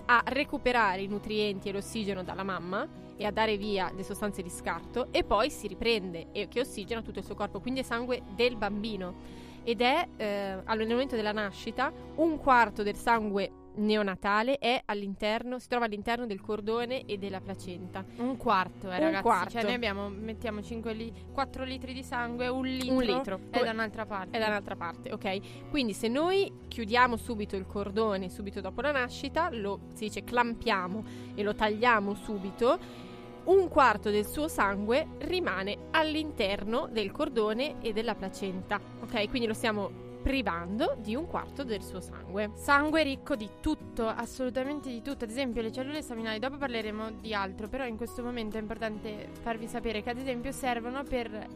a 0.05 0.23
recuperare 0.25 1.01
i 1.01 1.07
nutrienti 1.07 1.69
e 1.69 1.71
l'ossigeno 1.71 2.23
dalla 2.23 2.43
mamma 2.43 2.87
e 3.15 3.25
a 3.25 3.31
dare 3.31 3.57
via 3.57 3.91
le 3.95 4.03
sostanze 4.03 4.41
di 4.41 4.49
scarto 4.49 5.07
e 5.11 5.23
poi 5.23 5.49
si 5.49 5.67
riprende 5.67 6.27
e 6.31 6.47
che 6.47 6.61
ossigena 6.61 7.01
tutto 7.01 7.19
il 7.19 7.25
suo 7.25 7.35
corpo, 7.35 7.59
quindi 7.59 7.81
è 7.81 7.83
sangue 7.83 8.23
del 8.35 8.55
bambino. 8.55 9.41
Ed 9.63 9.81
è 9.81 10.07
eh, 10.17 10.59
al 10.63 10.87
momento 10.87 11.15
della 11.15 11.31
nascita 11.31 11.91
un 12.15 12.37
quarto 12.37 12.83
del 12.83 12.95
sangue 12.95 13.62
neonatale 13.75 14.57
è 14.57 14.81
all'interno, 14.85 15.59
si 15.59 15.67
trova 15.67 15.85
all'interno 15.85 16.25
del 16.25 16.41
cordone 16.41 17.05
e 17.05 17.17
della 17.17 17.41
placenta. 17.41 18.05
Un 18.17 18.37
quarto, 18.37 18.91
eh, 18.91 18.95
un 18.95 18.99
ragazzi. 18.99 19.21
Quarto. 19.23 19.49
Cioè, 19.51 19.63
noi 19.63 19.73
abbiamo, 19.73 20.09
mettiamo 20.09 20.61
5 20.61 20.93
li- 20.93 21.13
4 21.31 21.63
litri 21.63 21.93
di 21.93 22.03
sangue, 22.03 22.47
un 22.47 22.65
litro, 22.65 22.93
un 22.93 23.03
litro. 23.03 23.39
è 23.49 23.63
da 23.63 23.71
un'altra 23.71 24.05
parte. 24.05 24.37
È 24.37 24.39
da 24.39 24.47
un'altra 24.47 24.75
parte, 24.75 25.11
ok? 25.11 25.69
Quindi 25.69 25.93
se 25.93 26.07
noi 26.07 26.51
chiudiamo 26.67 27.15
subito 27.15 27.55
il 27.55 27.65
cordone, 27.65 28.29
subito 28.29 28.61
dopo 28.61 28.81
la 28.81 28.91
nascita, 28.91 29.49
lo 29.51 29.79
si 29.93 30.05
dice 30.05 30.23
clampiamo 30.23 31.03
e 31.35 31.43
lo 31.43 31.53
tagliamo 31.55 32.13
subito 32.15 33.11
un 33.45 33.67
quarto 33.67 34.09
del 34.09 34.25
suo 34.25 34.47
sangue 34.47 35.05
rimane 35.19 35.89
all'interno 35.91 36.87
del 36.89 37.11
cordone 37.11 37.81
e 37.81 37.91
della 37.91 38.15
placenta. 38.15 38.79
Ok, 39.01 39.27
quindi 39.29 39.47
lo 39.47 39.53
stiamo 39.53 40.02
privando 40.23 40.95
di 40.97 41.13
un 41.15 41.27
quarto 41.27 41.63
del 41.65 41.83
suo 41.83 41.99
sangue. 41.99 42.51
Sangue 42.55 43.03
ricco 43.03 43.35
di 43.35 43.49
tutto, 43.59 44.07
assolutamente 44.07 44.89
di 44.89 45.01
tutto. 45.01 45.25
Ad 45.25 45.29
esempio, 45.29 45.61
le 45.61 45.71
cellule 45.71 46.01
staminali, 46.01 46.39
dopo 46.39 46.57
parleremo 46.57 47.11
di 47.19 47.33
altro, 47.33 47.67
però 47.67 47.85
in 47.85 47.97
questo 47.97 48.23
momento 48.23 48.57
è 48.57 48.61
importante 48.61 49.27
farvi 49.41 49.67
sapere 49.67 50.01
che 50.01 50.09
ad 50.09 50.17
esempio 50.17 50.53
servono 50.53 51.03
per 51.03 51.47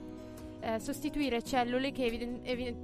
eh, 0.60 0.80
sostituire 0.80 1.42
cellule 1.44 1.94
che 1.94 2.06
eviden- 2.06 2.40
ev- 2.44 2.76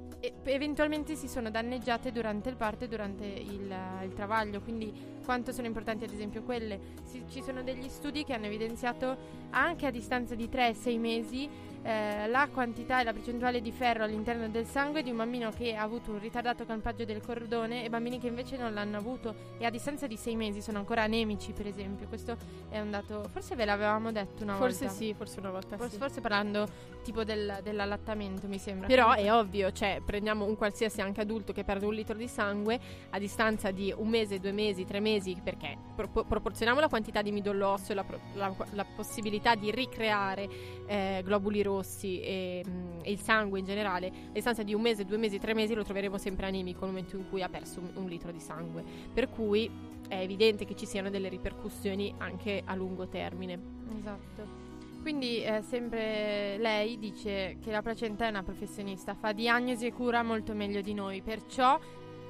eventualmente 0.44 1.16
si 1.16 1.28
sono 1.28 1.50
danneggiate 1.50 2.12
durante 2.12 2.48
il 2.48 2.56
parto 2.56 2.84
e 2.84 2.88
durante 2.88 3.26
il, 3.26 3.72
il 4.04 4.12
travaglio. 4.14 4.62
Quindi, 4.62 4.90
quanto 5.22 5.52
sono 5.52 5.66
importanti, 5.66 6.04
ad 6.04 6.12
esempio, 6.12 6.42
quelle? 6.42 6.80
Si- 7.04 7.24
ci 7.28 7.42
sono 7.42 7.62
degli 7.62 7.88
studi 7.88 8.24
che 8.24 8.32
hanno 8.32 8.46
evidenziato 8.46 9.16
anche 9.50 9.86
a 9.86 9.90
distanza 9.90 10.34
di 10.34 10.48
3-6 10.50 10.98
mesi 10.98 11.72
eh, 11.84 12.26
la 12.28 12.48
quantità 12.50 13.00
e 13.00 13.04
la 13.04 13.12
percentuale 13.12 13.60
di 13.60 13.70
ferro 13.70 14.04
all'interno 14.04 14.48
del 14.48 14.64
sangue 14.64 15.02
di 15.02 15.10
un 15.10 15.18
bambino 15.18 15.50
che 15.50 15.74
ha 15.74 15.82
avuto 15.82 16.12
un 16.12 16.18
ritardato 16.18 16.64
campaggio 16.64 17.04
del 17.04 17.20
cordone 17.20 17.84
e 17.84 17.90
bambini 17.90 18.18
che 18.18 18.28
invece 18.28 18.56
non 18.56 18.72
l'hanno 18.72 18.96
avuto 18.96 19.34
e 19.58 19.66
a 19.66 19.70
distanza 19.70 20.06
di 20.06 20.16
sei 20.16 20.34
mesi 20.34 20.62
sono 20.62 20.78
ancora 20.78 21.02
anemici, 21.02 21.52
per 21.52 21.66
esempio. 21.66 22.08
Questo 22.08 22.36
è 22.70 22.80
un 22.80 22.90
dato. 22.90 23.28
Forse 23.30 23.54
ve 23.54 23.66
l'avevamo 23.66 24.12
detto 24.12 24.44
una 24.44 24.56
forse 24.56 24.86
volta. 24.86 24.94
Forse 24.94 25.04
sì, 25.04 25.14
forse 25.14 25.40
una 25.40 25.50
volta 25.50 25.76
forse, 25.76 25.92
sì. 25.92 25.98
Forse 25.98 26.20
parlando 26.22 26.68
tipo 27.04 27.22
del, 27.22 27.60
dell'allattamento, 27.62 28.48
mi 28.48 28.58
sembra. 28.58 28.86
Però 28.86 29.12
è 29.12 29.32
ovvio, 29.32 29.70
cioè 29.70 30.00
prendiamo 30.04 30.46
un 30.46 30.56
qualsiasi 30.56 31.02
anche 31.02 31.20
adulto 31.20 31.52
che 31.52 31.62
perde 31.62 31.84
un 31.84 31.94
litro 31.94 32.14
di 32.14 32.26
sangue 32.26 32.80
a 33.10 33.18
distanza 33.18 33.70
di 33.70 33.94
un 33.96 34.08
mese, 34.08 34.40
due 34.40 34.52
mesi, 34.52 34.84
tre 34.84 35.00
mesi, 35.00 35.38
perché 35.42 35.76
pro- 35.94 36.24
proporzioniamo 36.24 36.80
la 36.80 36.88
quantità 36.88 37.22
di 37.22 37.30
midollo 37.30 37.68
osseo 37.68 37.92
e 37.92 37.94
la, 37.94 38.04
pro- 38.04 38.20
la, 38.34 38.54
la, 38.72 38.84
possibilità 38.96 39.54
di 39.54 39.70
ricreare 39.70 40.48
eh, 40.86 41.22
globuli 41.24 41.62
rossi 41.62 42.20
e, 42.20 42.64
mh, 42.64 42.70
mm, 42.70 42.98
e, 43.02 43.10
il 43.10 43.20
sangue 43.20 43.58
in 43.58 43.64
generale, 43.64 44.08
a 44.08 44.32
distanza 44.32 44.62
di 44.62 44.74
un 44.74 44.80
mese, 44.80 45.04
due 45.04 45.16
mesi, 45.16 45.38
tre 45.38 45.54
mesi 45.54 45.74
lo 45.74 45.84
troveremo 45.84 46.18
sempre 46.18 46.46
anemico 46.46 46.84
nel 46.84 46.94
momento 46.94 47.16
in 47.16 47.28
cui 47.28 47.42
ha 47.42 47.48
perso 47.48 47.80
un, 47.80 47.90
un 47.94 48.08
litro 48.08 48.30
di 48.30 48.40
sangue. 48.40 48.84
Per 49.12 49.28
cui 49.28 49.70
è 50.08 50.20
evidente 50.20 50.64
che 50.64 50.74
ci 50.74 50.86
siano 50.86 51.10
delle 51.10 51.28
ripercussioni 51.28 52.14
anche 52.18 52.62
a 52.64 52.74
lungo 52.74 53.08
termine. 53.08 53.60
Esatto. 53.98 54.62
Quindi 55.04 55.42
eh, 55.42 55.60
sempre 55.60 56.56
lei 56.56 56.98
dice 56.98 57.58
che 57.60 57.70
la 57.70 57.82
placenta 57.82 58.24
è 58.24 58.30
una 58.30 58.42
professionista, 58.42 59.14
fa 59.14 59.32
diagnosi 59.32 59.86
e 59.86 59.92
cura 59.92 60.22
molto 60.22 60.54
meglio 60.54 60.80
di 60.80 60.94
noi, 60.94 61.20
perciò 61.20 61.78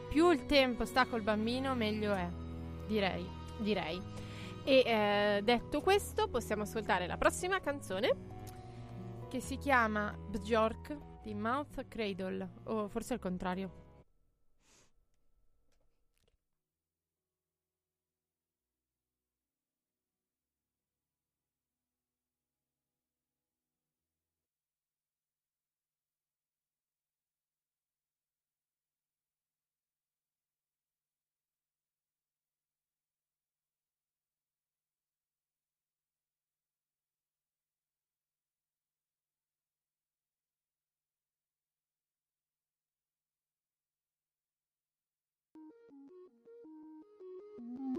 più 0.09 0.31
il 0.33 0.47
tempo 0.47 0.85
sta 0.85 1.07
col 1.07 1.23
bambino 1.23 1.75
meglio 1.75 2.14
è, 2.14 2.29
direi. 2.88 3.25
Direi. 3.59 4.01
E 4.64 4.83
eh, 4.85 5.40
detto 5.45 5.83
questo 5.83 6.27
possiamo 6.27 6.62
ascoltare 6.62 7.07
la 7.07 7.17
prossima 7.17 7.61
canzone 7.61 8.12
che 9.35 9.40
si 9.40 9.57
chiama 9.57 10.16
Bjork 10.29 10.97
di 11.20 11.35
Mouth 11.35 11.88
Cradle, 11.88 12.49
o 12.66 12.87
forse 12.87 13.14
al 13.14 13.18
contrario. 13.18 13.84
Mm-hmm. 47.61 47.94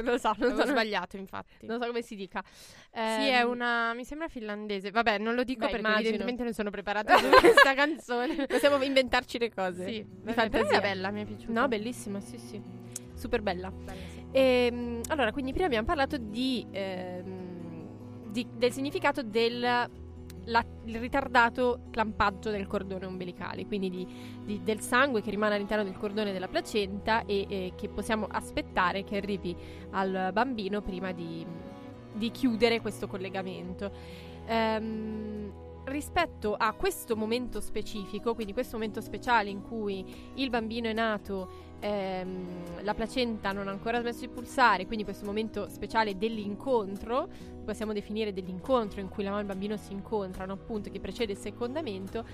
lo 0.02 0.18
so, 0.18 0.32
non 0.38 0.50
Avevo 0.50 0.64
so, 0.66 0.70
sbagliato, 0.70 1.16
infatti. 1.16 1.66
non 1.66 1.80
so 1.80 1.86
come 1.86 2.02
si 2.02 2.14
dica. 2.16 2.42
Sì, 2.46 2.98
è 2.98 3.40
Ehm, 3.42 3.48
una. 3.50 3.92
Mi 3.94 4.04
sembra 4.04 4.28
finlandese. 4.28 4.90
Vabbè, 4.90 5.18
non 5.18 5.34
lo 5.34 5.44
dico 5.44 5.60
Beh, 5.60 5.66
perché 5.70 5.78
immagino. 5.80 6.00
evidentemente 6.08 6.42
non 6.44 6.52
sono 6.52 6.70
preparata 6.70 7.16
su 7.18 7.28
questa 7.28 7.74
canzone. 7.74 8.46
Possiamo 8.46 8.82
inventarci 8.82 9.38
le 9.38 9.52
cose. 9.52 9.84
Sì, 9.86 10.04
di 10.08 10.32
fantasia. 10.32 10.78
è 10.78 10.80
bella, 10.80 11.10
mi 11.10 11.22
è 11.22 11.24
piaciuta. 11.24 11.60
No, 11.60 11.68
bellissima, 11.68 12.20
sì, 12.20 12.38
sì. 12.38 12.60
Super 13.14 13.42
bella. 13.42 13.70
Bella, 13.70 14.00
sì. 14.12 14.22
Ehm, 14.32 15.00
allora, 15.08 15.30
quindi 15.32 15.52
prima 15.52 15.66
abbiamo 15.66 15.86
parlato 15.86 16.16
di, 16.18 16.66
ehm, 16.70 18.30
di- 18.30 18.46
del 18.56 18.72
significato 18.72 19.22
del 19.22 19.88
la- 20.46 20.64
il 20.84 20.98
ritardato 20.98 21.80
clampaggio 21.90 22.50
del 22.50 22.66
cordone 22.66 23.06
ombelicale, 23.06 23.66
quindi 23.66 23.90
di- 23.90 24.06
di- 24.44 24.62
del 24.62 24.80
sangue 24.80 25.22
che 25.22 25.30
rimane 25.30 25.54
all'interno 25.54 25.84
del 25.84 25.96
cordone 25.96 26.32
della 26.32 26.48
placenta 26.48 27.24
e, 27.24 27.46
e 27.48 27.72
che 27.76 27.88
possiamo 27.88 28.26
aspettare 28.30 29.04
che 29.04 29.16
arrivi 29.16 29.56
al 29.90 30.30
bambino 30.32 30.82
prima 30.82 31.12
di, 31.12 31.44
di 32.12 32.30
chiudere 32.30 32.80
questo 32.80 33.06
collegamento. 33.06 33.90
Ehm, 34.46 35.52
rispetto 35.84 36.54
a 36.54 36.72
questo 36.72 37.14
momento 37.14 37.60
specifico, 37.60 38.34
quindi 38.34 38.52
questo 38.52 38.76
momento 38.76 39.00
speciale 39.00 39.50
in 39.50 39.62
cui 39.62 40.04
il 40.34 40.48
bambino 40.48 40.88
è 40.88 40.92
nato 40.92 41.72
ehm, 41.84 42.82
la 42.82 42.94
placenta 42.94 43.52
non 43.52 43.68
ha 43.68 43.70
ancora 43.70 44.00
smesso 44.00 44.20
di 44.20 44.28
pulsare, 44.28 44.86
quindi 44.86 45.04
questo 45.04 45.26
momento 45.26 45.68
speciale 45.68 46.16
dell'incontro, 46.16 47.28
possiamo 47.62 47.92
definire 47.92 48.32
dell'incontro 48.32 49.00
in 49.00 49.08
cui 49.08 49.22
la 49.22 49.30
mamma 49.30 49.42
e 49.42 49.44
il 49.44 49.48
bambino 49.48 49.76
si 49.76 49.92
incontrano, 49.92 50.54
appunto, 50.54 50.90
che 50.90 50.98
precede 50.98 51.32
il 51.32 51.38
secondamento, 51.38 52.24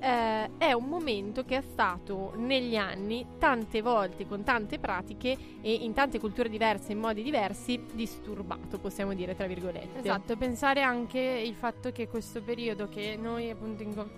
eh, 0.00 0.50
è 0.58 0.72
un 0.72 0.84
momento 0.84 1.44
che 1.44 1.58
è 1.58 1.60
stato 1.62 2.32
negli 2.36 2.76
anni 2.76 3.26
tante 3.38 3.80
volte 3.80 4.26
con 4.26 4.42
tante 4.42 4.78
pratiche 4.78 5.36
e 5.60 5.72
in 5.72 5.92
tante 5.92 6.18
culture 6.18 6.48
diverse, 6.48 6.92
in 6.92 6.98
modi 6.98 7.22
diversi, 7.22 7.80
disturbato, 7.92 8.78
possiamo 8.78 9.14
dire 9.14 9.36
tra 9.36 9.46
virgolette. 9.46 10.00
Esatto, 10.00 10.36
pensare 10.36 10.82
anche 10.82 11.20
il 11.20 11.54
fatto 11.54 11.92
che 11.92 12.08
questo 12.08 12.42
periodo 12.42 12.88
che 12.88 13.16
noi 13.16 13.50
appunto 13.50 13.82
inco- 13.82 14.10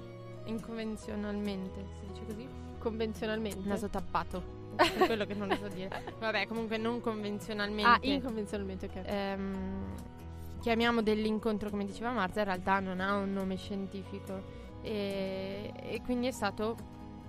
inconvenzionalmente, 0.44 1.85
si 1.98 2.07
dice 2.07 2.24
così? 2.24 2.48
Convenzionalmente. 2.79 3.68
Naso 3.68 3.88
tappato. 3.88 4.58
Per 4.79 5.07
quello 5.07 5.27
che 5.27 5.35
non 5.35 5.49
lo 5.49 5.57
so 5.57 5.69
dire. 5.69 5.91
Vabbè, 6.19 6.47
comunque 6.47 6.77
non 6.77 7.01
convenzionalmente. 7.01 7.88
Ah, 8.09 8.12
inconvenzionalmente, 8.12 8.87
ok. 8.87 9.03
ehm, 9.05 9.95
chiamiamo 10.61 11.03
dell'incontro 11.03 11.71
come 11.71 11.85
diceva 11.85 12.12
Marta, 12.12 12.41
in 12.41 12.47
realtà 12.47 12.81
non 12.81 13.01
ha 13.01 13.17
un 13.17 13.33
nome 13.33 13.57
scientifico 13.57 14.43
e, 14.83 15.73
e 15.75 16.01
quindi 16.05 16.29
è 16.29 16.33
stato 16.33 16.77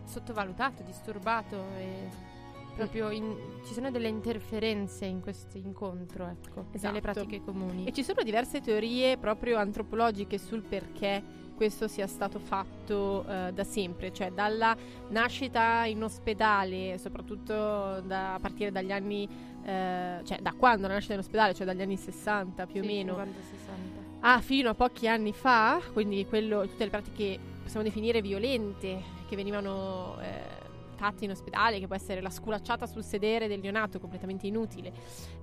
sottovalutato, 0.05 0.83
disturbato 0.83 1.55
e 1.77 2.27
proprio 2.75 3.09
in- 3.09 3.35
ci 3.65 3.73
sono 3.73 3.91
delle 3.91 4.07
interferenze 4.07 5.05
in 5.05 5.19
questo 5.21 5.57
incontro, 5.57 6.27
ecco, 6.27 6.65
Esatto. 6.71 6.88
nelle 6.88 7.01
pratiche 7.01 7.41
comuni. 7.43 7.85
E 7.85 7.91
ci 7.91 8.03
sono 8.03 8.21
diverse 8.23 8.62
teorie 8.62 9.17
proprio 9.17 9.57
antropologiche 9.57 10.38
sul 10.38 10.62
perché 10.62 11.21
questo 11.59 11.89
sia 11.89 12.07
stato 12.07 12.39
fatto 12.39 13.25
eh, 13.27 13.51
da 13.51 13.65
sempre, 13.65 14.13
cioè 14.13 14.31
dalla 14.31 14.73
nascita 15.09 15.83
in 15.83 16.01
ospedale, 16.01 16.97
soprattutto 16.97 17.99
da, 17.99 18.35
a 18.35 18.39
partire 18.39 18.71
dagli 18.71 18.93
anni, 18.93 19.27
eh, 19.65 20.21
cioè 20.23 20.39
da 20.39 20.53
quando 20.53 20.87
la 20.87 20.93
nascita 20.93 21.15
in 21.15 21.19
ospedale, 21.19 21.53
cioè 21.53 21.65
dagli 21.65 21.81
anni 21.81 21.97
60 21.97 22.65
più 22.65 22.79
o 22.79 22.83
Sì, 22.83 22.87
meno, 22.87 23.17
50-60. 23.17 23.25
Ah, 24.21 24.39
fino 24.39 24.69
a 24.69 24.73
pochi 24.73 25.09
anni 25.09 25.33
fa, 25.33 25.81
quindi 25.91 26.25
quello, 26.25 26.61
tutte 26.65 26.85
le 26.85 26.89
pratiche 26.89 27.37
possiamo 27.61 27.83
definire 27.83 28.21
violente 28.21 29.03
che 29.27 29.35
venivano 29.35 30.17
eh, 30.21 30.95
fatte 30.95 31.25
in 31.25 31.31
ospedale, 31.31 31.77
che 31.79 31.87
può 31.87 31.95
essere 31.97 32.21
la 32.21 32.29
sculacciata 32.29 32.87
sul 32.87 33.03
sedere 33.03 33.49
del 33.49 33.59
neonato, 33.59 33.99
completamente 33.99 34.47
inutile, 34.47 34.93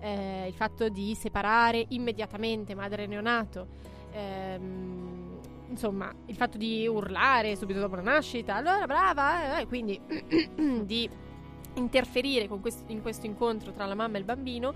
eh, 0.01 0.47
il 0.47 0.55
fatto 0.55 0.89
di 0.89 1.15
separare 1.15 1.85
immediatamente 1.91 2.75
madre 2.75 3.03
e 3.03 3.07
neonato, 3.07 3.67
ehm, 4.13 5.26
insomma, 5.69 6.13
il 6.27 6.37
fatto 6.37 6.59
di 6.59 6.87
urlare 6.87 7.57
subito 7.57 7.81
dopo 7.81 7.97
la 7.97 8.03
nascita, 8.03 8.55
allora 8.57 8.87
brava, 8.87 9.59
eh, 9.59 9.67
quindi 9.67 10.01
di 10.85 11.09
interferire 11.75 12.49
con 12.49 12.61
quest- 12.61 12.89
in 12.89 13.03
questo 13.03 13.27
incontro 13.27 13.73
tra 13.73 13.85
la 13.87 13.95
mamma 13.95 14.17
e 14.17 14.19
il 14.21 14.25
bambino. 14.25 14.73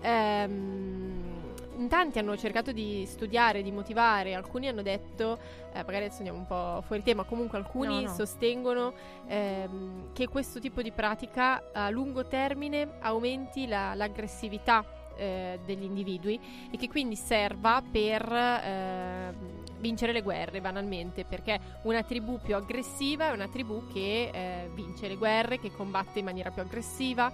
Ehm, 0.00 1.34
in 1.78 1.88
tanti 1.88 2.18
hanno 2.18 2.36
cercato 2.38 2.72
di 2.72 3.04
studiare, 3.06 3.62
di 3.62 3.70
motivare, 3.70 4.32
alcuni 4.34 4.66
hanno 4.68 4.80
detto, 4.80 5.38
eh, 5.74 5.78
magari 5.84 6.04
adesso 6.04 6.18
andiamo 6.18 6.38
un 6.38 6.46
po' 6.46 6.82
fuori 6.86 7.02
tema, 7.02 7.24
comunque 7.24 7.58
alcuni 7.58 8.02
No, 8.02 8.08
no. 8.08 8.14
sostengono 8.14 8.94
ehm, 9.26 10.12
che 10.14 10.26
questo 10.28 10.58
tipo 10.58 10.80
di 10.80 10.90
pratica 10.90 11.70
a 11.72 11.90
lungo 11.90 12.24
termine 12.26 12.92
aumenti 13.00 13.66
la- 13.66 13.94
l'aggressività 13.94 14.84
eh, 15.18 15.58
degli 15.66 15.82
individui 15.84 16.38
e 16.70 16.76
che 16.78 16.88
quindi 16.88 17.14
serva 17.16 17.82
per 17.90 18.22
ehm, 18.32 19.34
vincere 19.78 20.12
le 20.12 20.22
guerre 20.22 20.60
banalmente, 20.60 21.24
perché 21.24 21.58
una 21.82 22.02
tribù 22.02 22.38
più 22.40 22.54
aggressiva 22.54 23.28
è 23.28 23.32
una 23.32 23.48
tribù 23.48 23.86
che 23.92 24.30
eh, 24.32 24.70
vince 24.74 25.08
le 25.08 25.16
guerre, 25.16 25.58
che 25.58 25.72
combatte 25.72 26.18
in 26.18 26.24
maniera 26.24 26.50
più 26.50 26.62
aggressiva, 26.62 27.32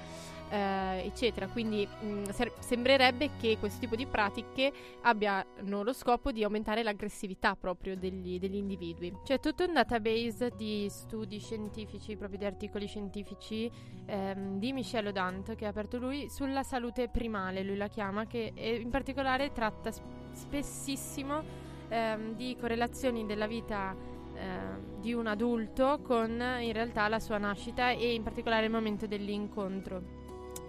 eh, 0.52 1.02
eccetera. 1.06 1.48
Quindi 1.48 1.86
mh, 1.86 2.30
ser- 2.30 2.52
sembrerebbe 2.58 3.30
che 3.40 3.56
questo 3.58 3.80
tipo 3.80 3.96
di 3.96 4.06
pratiche 4.06 4.70
abbiano 5.02 5.82
lo 5.82 5.92
scopo 5.92 6.30
di 6.30 6.44
aumentare 6.44 6.82
l'aggressività 6.82 7.56
proprio 7.56 7.96
degli, 7.96 8.38
degli 8.38 8.56
individui. 8.56 9.16
C'è 9.24 9.40
tutto 9.40 9.64
un 9.64 9.72
database 9.72 10.52
di 10.54 10.86
studi 10.90 11.38
scientifici, 11.38 12.16
proprio 12.16 12.38
di 12.38 12.44
articoli 12.44 12.86
scientifici 12.86 13.70
ehm, 14.06 14.58
di 14.58 14.72
Michel 14.72 15.06
Odant 15.06 15.54
che 15.54 15.64
ha 15.64 15.68
aperto 15.70 15.98
lui 15.98 16.28
sulla 16.28 16.62
salute 16.62 17.08
primale, 17.08 17.62
lui 17.62 17.76
la 17.76 17.88
chiama, 17.88 18.26
che 18.26 18.52
in 18.54 18.90
particolare 18.90 19.52
tratta 19.52 19.90
sp- 19.90 20.04
spessissimo 20.32 21.70
ehm, 21.92 22.34
di 22.34 22.56
correlazioni 22.58 23.26
della 23.26 23.46
vita 23.46 23.94
ehm, 24.34 25.00
di 25.00 25.12
un 25.12 25.26
adulto 25.26 26.00
con 26.02 26.30
in 26.30 26.72
realtà 26.72 27.06
la 27.08 27.20
sua 27.20 27.38
nascita 27.38 27.90
e 27.90 28.14
in 28.14 28.22
particolare 28.22 28.64
il 28.64 28.72
momento 28.72 29.06
dell'incontro. 29.06 30.20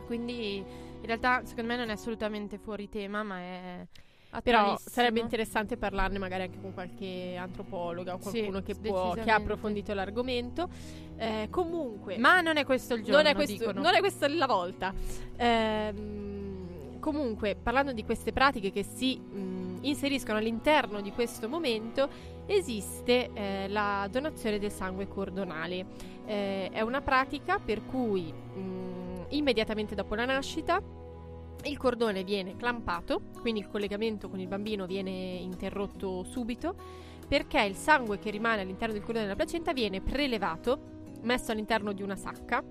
Quindi 0.06 0.58
in 0.58 1.06
realtà 1.06 1.46
secondo 1.46 1.72
me 1.72 1.78
non 1.78 1.90
è 1.90 1.94
assolutamente 1.94 2.58
fuori 2.58 2.90
tema, 2.90 3.24
ma 3.24 3.40
è 3.40 3.88
però 4.42 4.76
sarebbe 4.84 5.20
interessante 5.20 5.78
parlarne 5.78 6.18
magari 6.18 6.44
anche 6.44 6.60
con 6.60 6.74
qualche 6.74 7.36
antropologa 7.38 8.16
o 8.16 8.18
Sì, 8.18 8.32
qualcuno 8.32 8.62
che, 8.64 8.74
può, 8.74 9.14
che 9.14 9.30
ha 9.30 9.36
approfondito 9.36 9.94
l'argomento. 9.94 10.68
Eh, 11.18 11.48
comunque, 11.52 12.18
Ma 12.18 12.42
non 12.42 12.58
è 12.58 12.66
questo 12.66 12.96
il 12.96 13.04
giorno, 13.04 13.22
non, 13.22 13.28
è 13.28 13.36
questo, 13.36 13.72
non 13.72 13.94
è 13.94 14.00
questa 14.00 14.28
la 14.28 14.48
volta. 14.48 14.92
Ehm, 15.38 17.00
comunque, 17.00 17.56
parlando 17.62 17.94
di 17.94 18.04
queste 18.04 18.32
pratiche 18.32 18.72
che 18.72 18.84
si 18.84 19.20
mh, 19.20 19.63
inseriscono 19.84 20.38
all'interno 20.38 21.02
di 21.02 21.12
questo 21.12 21.48
momento, 21.48 22.10
esiste 22.46 23.30
eh, 23.34 23.68
la 23.70 24.08
donazione 24.12 24.60
del 24.60 24.72
sangue 24.72 25.08
cordonale. 25.08 25.86
Eh, 26.26 26.70
è 26.72 26.82
una 26.82 27.02
pratica 27.02 27.60
per 27.60 27.86
cui 27.86 28.32
mh, 28.32 29.26
immediatamente 29.30 29.96
dopo 29.96 30.16
la 30.16 30.26
nascita 30.26 30.82
il 31.66 31.78
cordone 31.78 32.24
viene 32.24 32.56
clampato, 32.58 33.22
quindi 33.40 33.62
il 33.62 33.70
collegamento 33.70 34.30
con 34.30 34.40
il 34.40 34.48
bambino 34.48 34.86
viene 34.86 35.12
interrotto 35.12 36.24
subito, 36.24 36.76
perché 37.28 37.62
il 37.62 37.76
sangue 37.76 38.20
che 38.20 38.30
rimane 38.32 38.62
all'interno 38.62 38.94
del 38.94 39.02
cordone 39.02 39.26
della 39.26 39.38
placenta 39.38 39.72
viene 39.72 40.02
prelevato, 40.02 40.92
messo 41.22 41.52
all'interno 41.52 41.94
di 41.94 42.02
una 42.02 42.18
sacca 42.18 42.62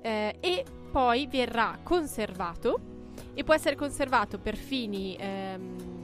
eh, 0.00 0.36
e 0.40 0.64
poi 0.90 1.26
verrà 1.26 1.78
conservato 1.82 2.92
e 3.34 3.44
può 3.44 3.52
essere 3.54 3.76
conservato 3.76 4.38
per 4.38 4.56
fini 4.56 5.16
ehm, 5.18 6.03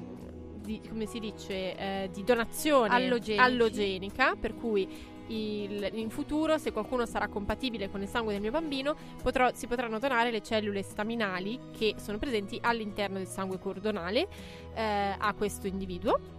di, 0.70 0.88
come 0.88 1.06
si 1.06 1.18
dice 1.18 1.76
eh, 1.76 2.10
di 2.12 2.22
donazione 2.22 2.94
Allogenici. 2.94 3.36
allogenica 3.42 4.36
per 4.36 4.54
cui 4.54 4.88
il- 5.26 5.90
in 5.94 6.10
futuro 6.10 6.58
se 6.58 6.72
qualcuno 6.72 7.06
sarà 7.06 7.28
compatibile 7.28 7.88
con 7.90 8.02
il 8.02 8.08
sangue 8.08 8.32
del 8.32 8.42
mio 8.42 8.50
bambino 8.50 8.94
potrò- 9.22 9.50
si 9.54 9.66
potranno 9.66 9.98
donare 9.98 10.30
le 10.30 10.42
cellule 10.42 10.82
staminali 10.82 11.58
che 11.76 11.94
sono 11.98 12.18
presenti 12.18 12.58
all'interno 12.60 13.18
del 13.18 13.26
sangue 13.28 13.58
cordonale 13.58 14.28
eh, 14.74 15.14
a 15.18 15.34
questo 15.34 15.66
individuo 15.66 16.38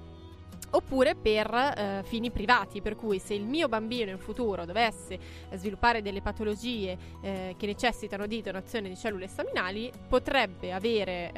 oppure 0.72 1.16
per 1.16 1.54
eh, 1.54 2.02
fini 2.04 2.32
privati, 2.32 2.82
per 2.82 2.96
cui 2.96 3.20
se 3.20 3.34
il 3.34 3.46
mio 3.46 3.68
bambino 3.68 4.12
in 4.12 4.18
futuro 4.18 4.66
dovesse 4.66 5.20
eh, 5.50 5.58
sviluppare 5.58 6.02
delle 6.02 6.22
patologie 6.22 6.98
eh, 7.22 7.56
che 7.58 7.66
necessitano 7.66 8.28
di 8.28 8.42
donazione 8.42 8.90
di 8.90 8.96
cellule 8.96 9.28
staminali, 9.28 9.92
potrebbe 10.08 10.74
avere 10.74 11.30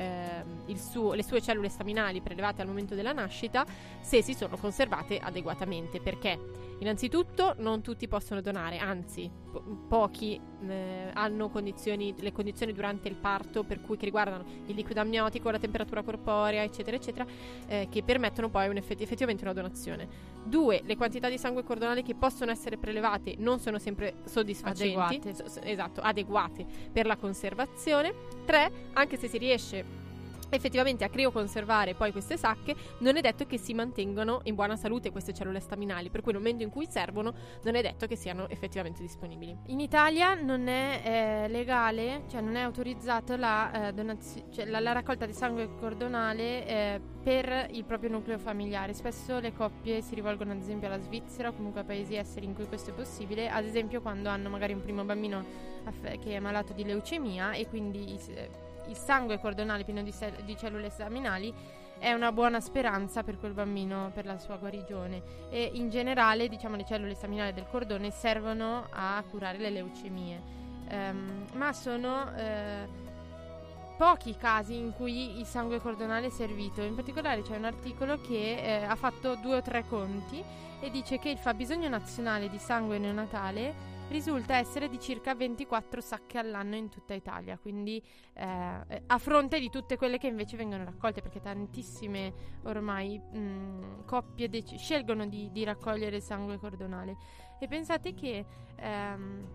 il 0.68 0.80
suo- 0.80 1.14
le 1.14 1.24
sue 1.24 1.42
cellule 1.42 1.70
staminali 1.70 2.22
prelevate 2.22 2.62
al 2.62 2.68
momento 2.68 2.96
della 2.96 3.12
nascita 3.12 3.66
se 4.02 4.22
si 4.22 4.34
sono 4.34 4.58
conservate 4.58 5.18
adeguatamente. 5.18 6.00
Perché? 6.00 6.40
Innanzitutto 6.84 7.56
non 7.60 7.82
tutti 7.82 8.10
possono 8.10 8.42
donare, 8.42 8.78
anzi 8.78 9.32
po- 9.50 9.64
pochi 9.88 10.38
eh, 10.68 11.12
hanno 11.14 11.48
condizioni, 11.48 12.14
le 12.18 12.34
condizioni 12.34 12.74
durante 12.74 13.08
il 13.08 13.16
parto 13.16 13.64
per 13.64 13.80
cui 13.80 13.96
che 13.96 14.04
riguardano 14.04 14.44
il 14.66 14.76
liquido 14.76 15.00
amniotico, 15.00 15.50
la 15.50 15.60
temperatura 15.60 16.04
corporea, 16.04 16.62
eccetera, 16.62 16.98
eccetera, 16.98 17.26
eh, 17.68 17.88
che 17.90 18.04
permettono 18.04 18.50
poi 18.50 18.68
un 18.68 18.76
effetti- 18.76 19.02
effettivamente 19.02 19.46
una 19.46 19.54
donazione. 19.54 20.10
Due, 20.44 20.82
le 20.84 20.98
quantità 20.98 21.30
di 21.30 21.38
sangue 21.38 21.64
cordonale 21.64 22.04
che 22.04 22.16
possono 22.16 22.52
essere 22.52 22.76
prelevate 22.76 23.36
non 23.38 23.60
sono 23.60 23.80
sempre 23.80 24.16
soddisfacenti, 24.26 24.98
Adeguate. 24.98 25.34
so- 25.50 25.62
esatto, 25.62 26.02
adeguate 26.02 26.66
per 26.92 27.06
la 27.06 27.16
conservazione. 27.16 28.14
Tre, 28.44 28.90
anche 28.92 29.16
se 29.16 29.30
si 29.30 29.38
riesce 29.38 29.86
effettivamente 30.56 31.04
a 31.04 31.10
crioconservare 31.10 31.94
poi 31.94 32.12
queste 32.12 32.38
sacche, 32.38 32.76
non 33.00 33.18
è 33.18 33.22
detto 33.22 33.46
che 33.46 33.58
si 33.58 33.74
mantengano 33.74 34.42
in 34.44 34.56
buona 34.56 34.76
salute 34.76 35.12
queste 35.12 35.34
cellule 35.34 35.60
staminali, 35.60 36.10
per 36.10 36.22
cui 36.22 36.32
nel 36.32 36.42
momento 36.42 36.64
in 36.64 36.70
cui 36.70 36.88
servono 36.88 37.34
non 37.64 37.76
è 37.76 37.82
detto 37.82 38.08
che 38.08 38.16
siano 38.16 38.48
effettivamente 38.50 39.02
disponibili. 39.02 39.56
In 39.68 39.80
Italia 39.80 40.34
non 40.34 40.68
è 40.68 41.02
eh, 41.04 41.48
legale, 41.50 42.24
cioè 42.30 42.42
non 42.42 42.56
è 42.56 42.62
autorizzata 42.62 43.38
la, 43.38 43.88
eh, 43.88 43.94
donazio- 43.94 44.46
cioè 44.52 44.66
la, 44.66 44.80
la 44.80 44.92
raccolta 44.92 45.26
di 45.26 45.34
sangue 45.34 45.70
cordonale 45.76 46.68
eh, 46.68 47.02
per 47.24 47.68
il 47.72 47.84
proprio 47.86 48.10
nucleo 48.10 48.38
familiare. 48.38 48.94
Spesso 48.94 49.40
le 49.40 49.54
coppie 49.54 50.02
si 50.02 50.16
rivolgono 50.16 50.52
ad 50.52 50.60
esempio 50.60 50.88
alla 50.88 51.00
Svizzera 51.00 51.50
o 51.50 51.54
comunque 51.54 51.82
a 51.82 51.84
paesi 51.84 52.16
esteri 52.16 52.46
in 52.46 52.54
cui 52.54 52.68
questo 52.68 52.92
è 52.92 52.94
possibile, 52.94 53.50
ad 53.50 53.66
esempio 53.66 54.02
quando 54.02 54.30
hanno 54.30 54.50
magari 54.50 54.74
un 54.74 54.82
primo 54.82 55.04
bambino 55.04 55.46
aff- 55.86 56.20
che 56.20 56.36
è 56.36 56.40
malato 56.40 56.74
di 56.74 56.84
leucemia 56.84 57.54
e 57.54 57.68
quindi 57.68 58.20
il, 58.88 58.96
sangue 58.96 59.40
cordonale 59.40 59.84
pieno 59.84 60.02
di, 60.02 60.12
se- 60.12 60.44
di 60.44 60.56
cellule 60.58 60.90
staminali 60.90 61.54
è 62.00 62.12
una 62.12 62.32
buona 62.32 62.60
speranza 62.60 63.24
per 63.24 63.40
quel 63.40 63.54
bambino, 63.54 64.12
per 64.14 64.26
la 64.26 64.38
sua 64.38 64.58
guarigione. 64.58 65.22
E 65.50 65.72
in 65.74 65.90
generale 65.90 66.50
diciamo 66.50 66.76
le 66.76 66.86
cellule 66.86 67.14
staminali 67.16 67.54
del 67.54 67.66
cordone 67.70 68.12
servono 68.12 68.88
a 68.90 69.24
curare 69.30 69.58
le 69.58 69.70
leucemie. 69.70 70.42
Ehm, 70.90 71.48
ma 71.54 71.72
sono 71.72 72.36
eh, 72.36 72.88
pochi 73.98 74.36
casi 74.36 74.76
in 74.76 74.94
cui 74.94 75.40
il 75.40 75.46
sangue 75.46 75.80
cordonale 75.80 76.28
è 76.28 76.30
servito. 76.30 76.82
In 76.82 76.96
particolare 76.96 77.42
c'è 77.42 77.56
un 77.56 77.66
articolo 77.66 78.20
che 78.20 78.58
eh, 78.58 78.84
ha 78.84 78.96
fatto 78.96 79.36
due 79.36 79.58
o 79.58 79.62
tre 79.62 79.86
conti 79.88 80.44
e 80.82 80.90
dice 80.90 81.18
che 81.20 81.30
il 81.30 81.38
fabbisogno 81.38 81.88
nazionale 81.88 82.50
di 82.50 82.58
sangue 82.58 82.98
neonatale 82.98 83.93
risulta 84.10 84.58
essere 84.58 84.90
di 84.90 85.00
circa 85.00 85.34
24 85.36 86.02
sacche 86.02 86.38
all'anno 86.38 86.76
in 86.76 86.90
tutta 86.90 87.14
Italia, 87.14 87.58
quindi 87.58 88.02
eh, 88.34 88.46
a 88.46 89.18
fronte 89.18 89.60
di 89.60 89.70
tutte 89.70 89.98
quelle 89.98 90.18
che 90.18 90.28
invece 90.28 90.58
vengono 90.58 90.84
raccolte, 90.84 91.22
perché 91.22 91.40
tantissime 91.40 92.34
ormai 92.64 93.18
mh, 93.18 94.06
coppie 94.06 94.50
dec- 94.50 94.78
scelgono 94.78 95.26
di, 95.28 95.50
di 95.52 95.64
raccogliere 95.64 96.20
sangue 96.20 96.58
cordonale. 96.58 97.18
E 97.60 97.68
pensate 97.68 98.14
che 98.14 98.46
ehm, 98.76 99.48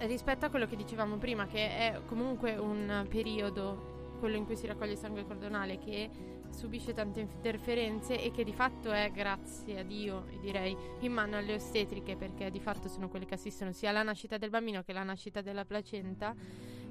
rispetto 0.00 0.46
a 0.46 0.50
quello 0.50 0.66
che 0.66 0.76
dicevamo 0.76 1.16
prima, 1.16 1.46
che 1.46 1.68
è 1.68 2.00
comunque 2.06 2.56
un 2.56 3.06
periodo, 3.08 4.16
quello 4.18 4.36
in 4.36 4.44
cui 4.44 4.56
si 4.56 4.66
raccoglie 4.66 4.96
sangue 4.96 5.24
cordonale, 5.24 5.78
che 5.78 6.10
subisce 6.52 6.92
tante 6.92 7.20
interferenze 7.20 8.22
e 8.22 8.30
che 8.30 8.44
di 8.44 8.52
fatto 8.52 8.90
è, 8.90 9.10
grazie 9.12 9.80
a 9.80 9.82
Dio, 9.82 10.26
direi, 10.40 10.76
in 11.00 11.12
mano 11.12 11.36
alle 11.36 11.54
ostetriche, 11.54 12.16
perché 12.16 12.50
di 12.50 12.60
fatto 12.60 12.88
sono 12.88 13.08
quelle 13.08 13.26
che 13.26 13.34
assistono 13.34 13.72
sia 13.72 13.90
alla 13.90 14.02
nascita 14.02 14.38
del 14.38 14.50
bambino 14.50 14.82
che 14.82 14.92
alla 14.92 15.02
nascita 15.02 15.40
della 15.40 15.64
placenta, 15.64 16.34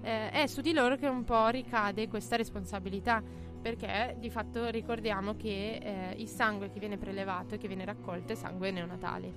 eh, 0.02 0.30
è 0.30 0.48
su 0.48 0.62
di 0.62 0.74
loro 0.74 0.96
che 0.96 1.08
un 1.08 1.24
po' 1.24 1.48
ricade 1.48 2.08
questa 2.08 2.36
responsabilità. 2.36 3.50
Perché 3.62 4.16
di 4.18 4.32
fatto 4.32 4.70
ricordiamo 4.70 5.36
che 5.36 5.76
eh, 5.76 6.16
il 6.18 6.28
sangue 6.28 6.72
che 6.72 6.80
viene 6.80 6.98
prelevato 6.98 7.54
e 7.54 7.58
che 7.60 7.68
viene 7.68 7.86
raccolto 7.86 8.34
è 8.34 8.36
sangue 8.36 8.72
neonatale 8.72 9.34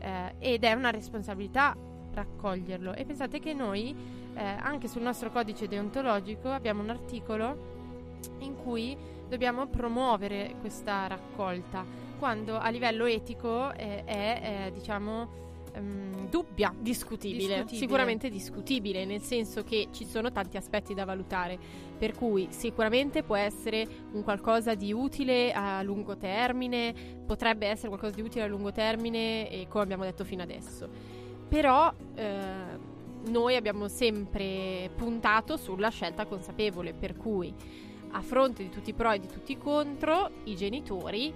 eh, 0.00 0.34
ed 0.40 0.64
è 0.64 0.72
una 0.72 0.90
responsabilità 0.90 1.76
raccoglierlo. 2.12 2.94
E 2.94 3.04
pensate 3.04 3.38
che 3.38 3.54
noi, 3.54 3.94
eh, 4.34 4.42
anche 4.42 4.88
sul 4.88 5.02
nostro 5.02 5.30
codice 5.30 5.68
deontologico, 5.68 6.50
abbiamo 6.50 6.82
un 6.82 6.90
articolo 6.90 7.78
in 8.40 8.56
cui 8.56 8.96
dobbiamo 9.30 9.68
promuovere 9.68 10.56
questa 10.60 11.06
raccolta, 11.06 11.86
quando 12.18 12.58
a 12.58 12.68
livello 12.68 13.06
etico 13.06 13.72
eh, 13.72 14.04
è, 14.04 14.66
eh, 14.66 14.72
diciamo, 14.72 15.28
ehm, 15.72 16.28
dubbia. 16.28 16.74
Discutibile, 16.76 17.38
Discutibile. 17.38 17.78
sicuramente 17.78 18.28
discutibile, 18.28 19.04
nel 19.04 19.22
senso 19.22 19.62
che 19.62 19.86
ci 19.92 20.04
sono 20.04 20.32
tanti 20.32 20.56
aspetti 20.56 20.94
da 20.94 21.04
valutare, 21.04 21.58
per 21.96 22.16
cui 22.16 22.48
sicuramente 22.50 23.22
può 23.22 23.36
essere 23.36 23.86
un 24.12 24.24
qualcosa 24.24 24.74
di 24.74 24.92
utile 24.92 25.52
a 25.52 25.80
lungo 25.82 26.16
termine, 26.16 26.92
potrebbe 27.24 27.68
essere 27.68 27.86
qualcosa 27.88 28.16
di 28.16 28.22
utile 28.22 28.44
a 28.44 28.48
lungo 28.48 28.72
termine, 28.72 29.48
e 29.48 29.68
come 29.68 29.84
abbiamo 29.84 30.02
detto 30.02 30.24
fino 30.24 30.42
adesso. 30.42 30.88
Però 31.48 31.92
eh, 32.16 32.78
noi 33.26 33.54
abbiamo 33.54 33.86
sempre 33.86 34.90
puntato 34.96 35.56
sulla 35.56 35.88
scelta 35.88 36.26
consapevole, 36.26 36.94
per 36.94 37.16
cui 37.16 37.54
a 38.12 38.22
fronte 38.22 38.62
di 38.62 38.68
tutti 38.70 38.90
i 38.90 38.94
pro 38.94 39.12
e 39.12 39.20
di 39.20 39.28
tutti 39.28 39.52
i 39.52 39.58
contro, 39.58 40.30
i 40.44 40.56
genitori 40.56 41.32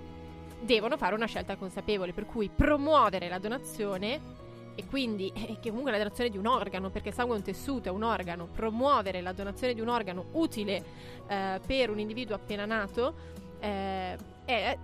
devono 0.60 0.96
fare 0.96 1.14
una 1.14 1.26
scelta 1.26 1.56
consapevole, 1.56 2.12
per 2.12 2.26
cui 2.26 2.48
promuovere 2.48 3.28
la 3.28 3.38
donazione 3.38 4.32
e 4.74 4.86
quindi 4.86 5.30
eh, 5.34 5.58
che 5.60 5.68
comunque 5.68 5.92
la 5.92 5.98
donazione 5.98 6.30
di 6.30 6.38
un 6.38 6.46
organo, 6.46 6.90
perché 6.90 7.08
il 7.08 7.14
sangue 7.14 7.36
è 7.36 7.38
un 7.38 7.44
tessuto, 7.44 7.88
è 7.88 7.92
un 7.92 8.02
organo, 8.02 8.46
promuovere 8.46 9.20
la 9.20 9.32
donazione 9.32 9.74
di 9.74 9.80
un 9.80 9.88
organo 9.88 10.26
utile 10.32 10.84
eh, 11.26 11.60
per 11.64 11.90
un 11.90 11.98
individuo 11.98 12.34
appena 12.34 12.64
nato 12.64 13.14
eh, 13.60 14.16
è 14.44 14.78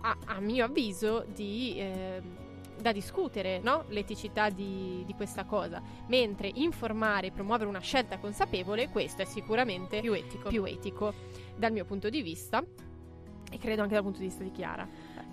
a, 0.00 0.16
a 0.26 0.40
mio 0.40 0.64
avviso, 0.64 1.24
di, 1.32 1.76
eh, 1.78 2.22
da 2.80 2.92
discutere 2.92 3.60
no? 3.62 3.84
l'eticità 3.88 4.50
di, 4.50 5.02
di 5.06 5.14
questa 5.14 5.44
cosa. 5.44 5.82
Mentre 6.08 6.50
informare 6.54 7.28
e 7.28 7.30
promuovere 7.30 7.68
una 7.68 7.80
scelta 7.80 8.18
consapevole, 8.18 8.88
questo 8.90 9.22
è 9.22 9.24
sicuramente 9.24 10.00
Più 10.00 10.12
etico. 10.12 10.48
più 10.48 10.64
etico 10.64 11.12
dal 11.56 11.72
mio 11.72 11.84
punto 11.84 12.08
di 12.08 12.22
vista 12.22 12.62
e 13.50 13.58
credo 13.58 13.82
anche 13.82 13.94
dal 13.94 14.02
punto 14.02 14.18
di 14.18 14.26
vista 14.26 14.42
di 14.42 14.50
Chiara. 14.50 14.86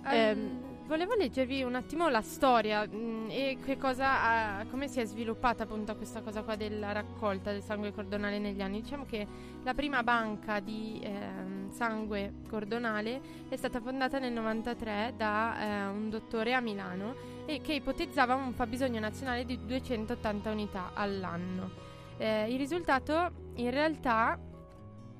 Ehm, 0.06 0.12
Ehm, 0.12 0.60
volevo 0.86 1.14
leggervi 1.14 1.62
un 1.62 1.74
attimo 1.74 2.08
la 2.10 2.20
storia 2.20 2.86
mh, 2.86 3.26
e 3.30 3.58
che 3.64 3.76
cosa 3.78 4.58
ha- 4.60 4.66
come 4.70 4.86
si 4.86 5.00
è 5.00 5.04
sviluppata 5.06 5.62
appunto 5.64 5.96
questa 5.96 6.20
cosa 6.20 6.42
qua 6.42 6.56
della 6.56 6.92
raccolta 6.92 7.50
del 7.52 7.62
sangue 7.62 7.92
cordonale 7.92 8.38
negli 8.38 8.60
anni. 8.60 8.82
Diciamo 8.82 9.04
che 9.06 9.26
la 9.62 9.72
prima 9.74 10.02
banca 10.02 10.60
di 10.60 11.00
ehm, 11.02 11.70
sangue 11.72 12.34
cordonale 12.48 13.20
è 13.48 13.56
stata 13.56 13.80
fondata 13.80 14.18
nel 14.18 14.32
93 14.32 15.14
da 15.16 15.58
eh, 15.58 15.86
un 15.86 16.10
dottore 16.10 16.52
a 16.54 16.60
Milano 16.60 17.32
e 17.46 17.60
che 17.60 17.74
ipotizzava 17.74 18.34
un 18.34 18.52
fabbisogno 18.52 19.00
nazionale 19.00 19.44
di 19.44 19.58
280 19.64 20.50
unità 20.50 20.90
all'anno. 20.94 21.70
Eh, 22.16 22.50
il 22.50 22.58
risultato 22.58 23.30
in 23.54 23.70
realtà 23.70 24.38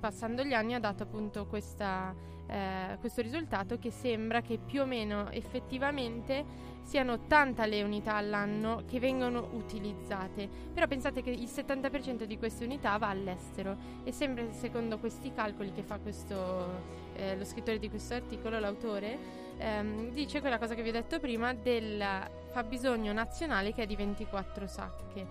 passando 0.04 0.44
gli 0.44 0.52
anni 0.52 0.74
ha 0.74 0.78
dato 0.78 1.04
appunto 1.04 1.46
questa, 1.46 2.14
eh, 2.46 2.98
questo 3.00 3.22
risultato 3.22 3.78
che 3.78 3.90
sembra 3.90 4.42
che 4.42 4.58
più 4.58 4.82
o 4.82 4.84
meno 4.84 5.30
effettivamente 5.30 6.72
siano 6.82 7.14
80 7.14 7.64
le 7.64 7.82
unità 7.82 8.14
all'anno 8.16 8.82
che 8.86 9.00
vengono 9.00 9.48
utilizzate. 9.52 10.46
Però 10.72 10.86
pensate 10.86 11.22
che 11.22 11.30
il 11.30 11.48
70% 11.48 12.24
di 12.24 12.36
queste 12.36 12.64
unità 12.64 12.96
va 12.98 13.08
all'estero 13.08 13.76
e 14.04 14.12
sempre 14.12 14.52
secondo 14.52 14.98
questi 14.98 15.32
calcoli 15.32 15.72
che 15.72 15.82
fa 15.82 15.98
questo, 15.98 16.82
eh, 17.14 17.36
lo 17.36 17.44
scrittore 17.46 17.78
di 17.78 17.88
questo 17.88 18.12
articolo, 18.12 18.58
l'autore, 18.58 19.18
ehm, 19.58 20.10
dice 20.10 20.40
quella 20.40 20.58
cosa 20.58 20.74
che 20.74 20.82
vi 20.82 20.88
ho 20.90 20.92
detto 20.92 21.20
prima 21.20 21.54
del 21.54 22.04
fabbisogno 22.52 23.12
nazionale 23.12 23.72
che 23.72 23.82
è 23.82 23.86
di 23.86 23.96
24 23.96 24.66
sacche. 24.66 25.26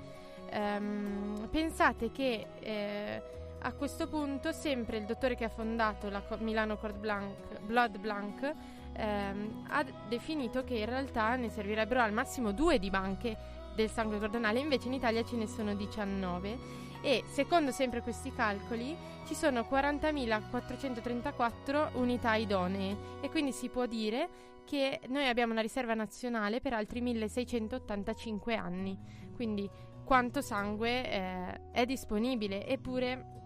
Ehm, 0.50 1.48
pensate 1.50 2.12
che 2.12 2.46
eh, 2.60 3.22
a 3.60 3.72
questo 3.74 4.08
punto 4.08 4.52
sempre 4.52 4.98
il 4.98 5.06
dottore 5.06 5.36
che 5.36 5.46
ha 5.46 5.50
fondato 5.50 6.10
la 6.10 6.22
Milano 6.40 6.78
Blanc, 7.00 7.62
Blood 7.62 7.98
Blanc 7.98 8.54
ehm, 8.94 9.66
ha 9.70 9.86
definito 10.08 10.64
che 10.64 10.76
in 10.76 10.86
realtà 10.86 11.36
ne 11.36 11.50
servirebbero 11.50 12.02
al 12.02 12.12
massimo 12.12 12.52
due 12.52 12.78
di 12.78 12.90
banche 12.90 13.36
del 13.76 13.90
sangue 13.90 14.20
cordonale, 14.20 14.60
invece 14.60 14.88
in 14.88 14.94
Italia 14.94 15.24
ce 15.24 15.36
ne 15.36 15.48
sono 15.48 15.74
19 15.74 16.83
e 17.04 17.24
secondo 17.28 17.70
sempre 17.72 18.02
questi 18.02 18.32
calcoli 18.32 18.96
ci 19.26 19.36
sono 19.36 19.68
40.434 19.70 21.98
unità 21.98 22.36
idonee 22.36 22.96
e 23.22 23.30
quindi 23.30 23.52
si 23.52 23.68
può 23.68 23.86
dire 23.86 24.30
che 24.66 25.02
noi 25.10 25.28
abbiamo 25.28 25.52
una 25.52 25.62
riserva 25.62 25.94
nazionale 25.94 26.62
per 26.62 26.72
altri 26.74 27.02
1685 27.02 28.56
anni, 28.56 28.98
quindi 29.36 29.70
quanto 30.06 30.42
sangue 30.42 31.10
eh, 31.10 31.72
è 31.72 31.86
disponibile, 31.86 32.66
eppure 32.66 33.42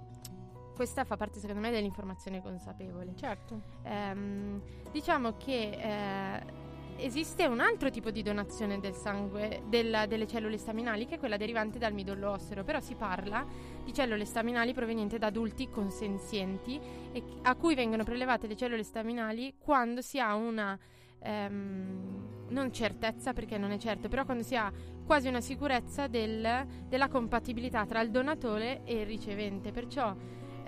questa 0.76 1.06
fa 1.06 1.18
parte 1.18 1.40
secondo 1.40 1.60
me 1.60 1.72
dell'informazione 1.72 2.40
consapevole. 2.40 3.16
certo. 3.16 3.60
Ehm, 3.82 4.62
diciamo 4.92 5.38
che 5.38 5.72
eh, 5.72 6.67
esiste 6.98 7.46
un 7.46 7.60
altro 7.60 7.90
tipo 7.90 8.12
di 8.12 8.22
donazione 8.22 8.80
del 8.80 8.94
sangue, 8.94 9.64
della- 9.68 10.06
delle 10.06 10.28
cellule 10.28 10.58
staminali, 10.58 11.06
che 11.06 11.16
è 11.16 11.20
quella 11.20 11.38
derivante 11.38 11.78
dal 11.78 11.94
midollo 11.94 12.32
osseo, 12.32 12.64
però 12.64 12.80
si 12.80 12.96
parla 12.96 13.46
di 13.84 13.94
cellule 13.94 14.26
staminali 14.26 14.74
provenienti 14.74 15.18
da 15.18 15.28
adulti 15.28 15.70
consenzienti 15.70 16.80
e 17.12 17.24
a 17.44 17.56
cui 17.56 17.76
vengono 17.76 18.04
prelevate 18.04 18.48
le 18.48 18.56
cellule 18.56 18.84
staminali 18.84 19.56
quando 19.58 20.02
si 20.02 20.20
ha 20.20 20.36
una 20.36 20.78
ehm, 21.20 22.46
non 22.50 22.72
certezza 22.72 23.34
perché 23.34 23.58
non 23.58 23.72
è 23.72 23.78
certo, 23.78 24.08
però 24.08 24.24
quando 24.24 24.44
si 24.44 24.56
ha 24.56 24.72
quasi 25.06 25.28
una 25.28 25.42
sicurezza 25.42 26.08
del- 26.08 26.66
della 26.88 27.08
compatibilità 27.08 27.86
tra 27.86 28.02
il 28.02 28.12
donatore 28.12 28.82
e 28.84 29.02
il 29.02 29.06
ricevente. 29.06 29.72
Perciò 29.72 30.16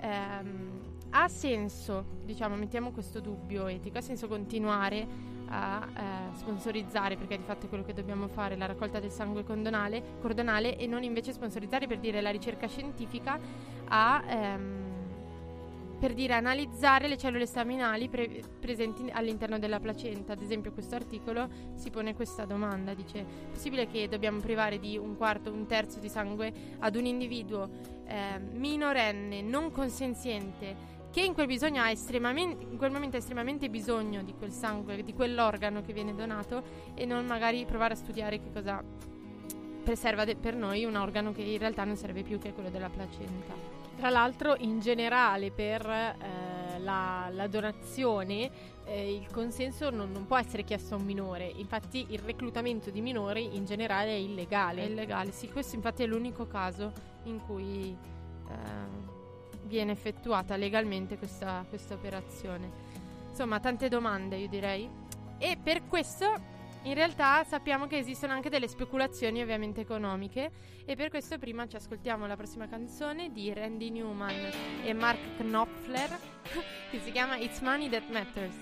ehm, 0.02 0.78
ha 1.10 1.28
senso, 1.28 2.20
diciamo, 2.24 2.56
mettiamo 2.56 2.90
questo 2.90 3.20
dubbio 3.20 3.66
etico, 3.66 3.98
ha 3.98 4.02
senso 4.02 4.28
continuare 4.28 5.06
a 5.50 5.86
eh, 5.86 6.36
sponsorizzare, 6.36 7.16
perché 7.16 7.36
di 7.36 7.44
fatto 7.44 7.66
è 7.66 7.68
quello 7.68 7.84
che 7.84 7.92
dobbiamo 7.92 8.28
fare, 8.28 8.56
la 8.56 8.66
raccolta 8.66 8.98
del 8.98 9.10
sangue 9.10 9.44
condonale, 9.44 10.02
cordonale 10.20 10.76
e 10.76 10.86
non 10.86 11.02
invece 11.02 11.32
sponsorizzare 11.32 11.86
per 11.86 11.98
dire 11.98 12.20
la 12.20 12.30
ricerca 12.30 12.66
scientifica 12.66 13.38
a... 13.88 14.22
ehm, 14.26 14.88
per 16.00 16.14
dire 16.14 16.32
analizzare 16.32 17.08
le 17.08 17.18
cellule 17.18 17.44
staminali 17.44 18.08
pre- 18.08 18.42
presenti 18.58 19.10
all'interno 19.12 19.58
della 19.58 19.78
placenta. 19.80 20.32
Ad 20.32 20.40
esempio, 20.40 20.72
questo 20.72 20.94
articolo 20.94 21.46
si 21.74 21.90
pone 21.90 22.14
questa 22.14 22.46
domanda: 22.46 22.94
dice: 22.94 23.18
è 23.18 23.24
possibile 23.52 23.86
che 23.86 24.08
dobbiamo 24.08 24.40
privare 24.40 24.78
di 24.78 24.96
un 24.96 25.14
quarto, 25.18 25.52
un 25.52 25.66
terzo 25.66 25.98
di 25.98 26.08
sangue 26.08 26.50
ad 26.78 26.96
un 26.96 27.04
individuo 27.04 27.68
eh, 28.06 28.38
minorenne, 28.38 29.42
non 29.42 29.70
consenziente, 29.70 30.74
che 31.10 31.20
in 31.20 31.34
quel, 31.34 31.46
bisogno 31.46 31.82
ha 31.82 31.90
estremamente, 31.90 32.64
in 32.64 32.76
quel 32.76 32.90
momento 32.90 33.16
ha 33.16 33.18
estremamente 33.18 33.68
bisogno 33.68 34.22
di 34.22 34.34
quel 34.34 34.52
sangue, 34.52 35.02
di 35.02 35.12
quell'organo 35.12 35.82
che 35.82 35.92
viene 35.92 36.14
donato, 36.14 36.62
e 36.94 37.04
non 37.04 37.26
magari 37.26 37.64
provare 37.64 37.94
a 37.94 37.96
studiare 37.96 38.40
che 38.40 38.52
cosa 38.52 38.82
preserva 39.82 40.24
de- 40.24 40.36
per 40.36 40.54
noi 40.54 40.84
un 40.84 40.94
organo 40.94 41.32
che 41.32 41.42
in 41.42 41.58
realtà 41.58 41.84
non 41.84 41.96
serve 41.96 42.22
più, 42.22 42.38
che 42.38 42.50
è 42.50 42.54
quello 42.54 42.70
della 42.70 42.88
placenta. 42.88 43.78
Tra 43.96 44.08
l'altro, 44.08 44.54
in 44.58 44.80
generale, 44.80 45.50
per 45.50 45.84
eh, 45.86 46.78
la, 46.78 47.28
la 47.32 47.46
donazione, 47.48 48.50
eh, 48.84 49.14
il 49.14 49.26
consenso 49.30 49.90
non, 49.90 50.10
non 50.10 50.26
può 50.26 50.38
essere 50.38 50.64
chiesto 50.64 50.94
a 50.94 50.98
un 50.98 51.04
minore. 51.04 51.44
Infatti, 51.56 52.06
il 52.10 52.20
reclutamento 52.20 52.90
di 52.90 53.00
minori 53.00 53.56
in 53.56 53.64
generale 53.64 54.10
è 54.10 54.18
illegale. 54.18 54.82
È 54.82 54.86
illegale, 54.86 55.32
sì, 55.32 55.50
questo 55.50 55.76
infatti 55.76 56.02
è 56.02 56.06
l'unico 56.06 56.46
caso 56.46 56.92
in 57.24 57.40
cui 57.44 57.94
eh, 58.48 59.18
viene 59.70 59.92
effettuata 59.92 60.56
legalmente 60.56 61.16
questa, 61.16 61.64
questa 61.68 61.94
operazione. 61.94 62.70
Insomma, 63.28 63.60
tante 63.60 63.88
domande 63.88 64.36
io 64.36 64.48
direi. 64.48 64.90
E 65.38 65.56
per 65.62 65.86
questo 65.86 66.58
in 66.82 66.94
realtà 66.94 67.44
sappiamo 67.44 67.86
che 67.86 67.98
esistono 67.98 68.32
anche 68.32 68.50
delle 68.50 68.66
speculazioni 68.66 69.40
ovviamente 69.40 69.82
economiche 69.82 70.50
e 70.84 70.96
per 70.96 71.10
questo 71.10 71.38
prima 71.38 71.66
ci 71.66 71.76
ascoltiamo 71.76 72.26
la 72.26 72.36
prossima 72.36 72.68
canzone 72.68 73.30
di 73.30 73.52
Randy 73.52 73.90
Newman 73.90 74.50
e 74.82 74.92
Mark 74.92 75.36
Knopfler 75.36 76.18
che 76.90 76.98
si 77.00 77.12
chiama 77.12 77.36
It's 77.36 77.60
Money 77.60 77.88
That 77.88 78.08
Matters. 78.10 78.56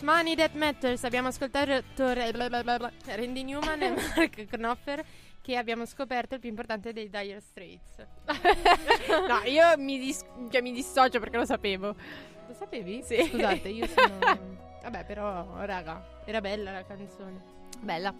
It's 0.00 0.08
Money 0.08 0.34
That 0.34 0.54
Matters. 0.54 1.04
Abbiamo 1.04 1.28
ascoltato 1.28 1.82
bla, 1.94 2.90
Randy 3.04 3.42
Newman 3.42 3.82
e 3.82 3.90
Mark 4.16 4.46
Knopfler 4.46 5.04
che 5.42 5.58
abbiamo 5.58 5.84
scoperto 5.84 6.36
il 6.36 6.40
più 6.40 6.48
importante 6.48 6.94
dei 6.94 7.10
Dire 7.10 7.38
Straits. 7.38 8.06
no, 9.28 9.42
io 9.44 9.76
mi, 9.76 9.98
dis- 9.98 10.24
cioè, 10.50 10.62
mi 10.62 10.72
dissocio 10.72 11.20
perché 11.20 11.36
lo 11.36 11.44
sapevo. 11.44 11.94
Lo 12.48 12.54
sapevi? 12.54 13.02
Sì. 13.02 13.24
Scusate, 13.24 13.68
io 13.68 13.86
sono... 13.88 14.18
Vabbè, 14.82 15.04
però, 15.04 15.66
raga, 15.66 16.22
era 16.24 16.40
bella 16.40 16.72
la 16.72 16.84
canzone. 16.86 17.38
Bella. 17.80 18.14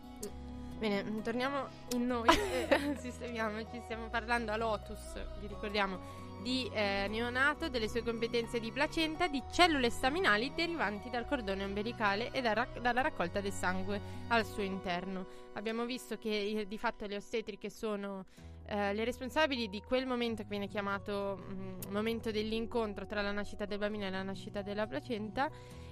Bene, 0.79 1.23
torniamo 1.23 1.67
in 1.95 2.07
noi, 2.07 2.29
eh, 2.69 2.97
sistemiamoci, 2.99 3.81
stiamo 3.85 4.09
parlando 4.09 4.53
a 4.53 4.57
Lotus, 4.59 5.15
vi 5.41 5.47
ricordiamo, 5.47 5.99
di 6.43 6.71
eh, 6.73 7.07
neonato, 7.09 7.69
delle 7.69 7.89
sue 7.89 8.03
competenze 8.03 8.61
di 8.61 8.71
placenta, 8.73 9.29
di 9.29 9.43
cellule 9.51 9.91
staminali 9.91 10.53
derivanti 10.55 11.11
dal 11.11 11.27
cordone 11.27 11.65
ombelicale 11.65 12.31
e 12.31 12.41
da 12.41 12.53
rac- 12.53 12.81
dalla 12.81 13.03
raccolta 13.03 13.41
del 13.41 13.53
sangue 13.53 14.01
al 14.29 14.47
suo 14.47 14.63
interno. 14.63 15.27
Abbiamo 15.55 15.85
visto 15.85 16.17
che 16.17 16.61
eh, 16.61 16.67
di 16.67 16.79
fatto 16.79 17.07
le 17.07 17.17
ostetriche 17.17 17.71
sono 17.71 18.25
eh, 18.67 18.95
le 18.95 19.05
responsabili 19.05 19.69
di 19.69 19.83
quel 19.83 20.07
momento 20.07 20.43
che 20.43 20.49
viene 20.49 20.69
chiamato 20.69 21.43
mm, 21.53 21.91
momento 21.91 22.31
dell'incontro 22.31 23.05
tra 23.05 23.21
la 23.21 23.33
nascita 23.33 23.65
del 23.65 23.79
bambino 23.79 24.07
e 24.07 24.11
la 24.11 24.23
nascita 24.23 24.63
della 24.63 24.87
placenta 24.87 25.51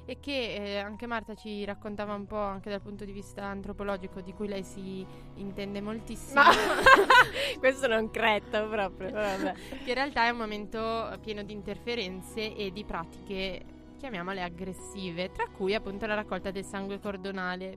e 0.08 0.20
che 0.20 0.54
eh, 0.54 0.78
anche 0.78 1.06
Marta 1.06 1.34
ci 1.34 1.62
raccontava 1.66 2.14
un 2.14 2.24
po' 2.24 2.38
anche 2.38 2.70
dal 2.70 2.80
punto 2.80 3.04
di 3.04 3.12
vista 3.12 3.44
antropologico 3.44 4.22
di 4.22 4.32
cui 4.32 4.48
lei 4.48 4.62
si 4.64 5.06
intende 5.34 5.82
moltissimo. 5.82 6.40
Ma 6.40 6.48
questo 7.60 7.88
non 7.88 8.10
credo 8.10 8.70
proprio. 8.70 9.10
Vabbè. 9.10 9.52
che 9.84 9.88
in 9.88 9.94
realtà 9.94 10.24
è 10.24 10.30
un 10.30 10.38
momento 10.38 11.14
pieno 11.20 11.42
di 11.42 11.52
interferenze 11.52 12.56
e 12.56 12.72
di 12.72 12.84
pratiche, 12.84 13.62
chiamiamole 13.98 14.42
aggressive, 14.42 15.30
tra 15.30 15.46
cui 15.54 15.74
appunto 15.74 16.06
la 16.06 16.14
raccolta 16.14 16.50
del 16.50 16.64
sangue 16.64 16.98
cordonale. 17.00 17.76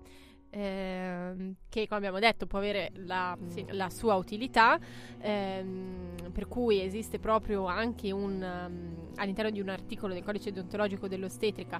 Ehm, 0.53 1.55
che 1.69 1.87
come 1.87 1.97
abbiamo 1.97 2.19
detto 2.19 2.45
può 2.45 2.59
avere 2.59 2.91
la, 3.05 3.37
Sì. 3.47 3.65
la 3.69 3.89
sua 3.89 4.15
utilità, 4.15 4.77
ehm, 5.19 6.31
per 6.33 6.47
cui 6.47 6.81
esiste 6.81 7.19
proprio 7.19 7.65
anche 7.65 8.11
un, 8.11 8.41
um, 8.41 9.11
all'interno 9.15 9.49
di 9.49 9.61
un 9.61 9.69
articolo 9.69 10.13
del 10.13 10.23
codice 10.23 10.51
deontologico 10.51 11.07
dell'ostetrica 11.07 11.79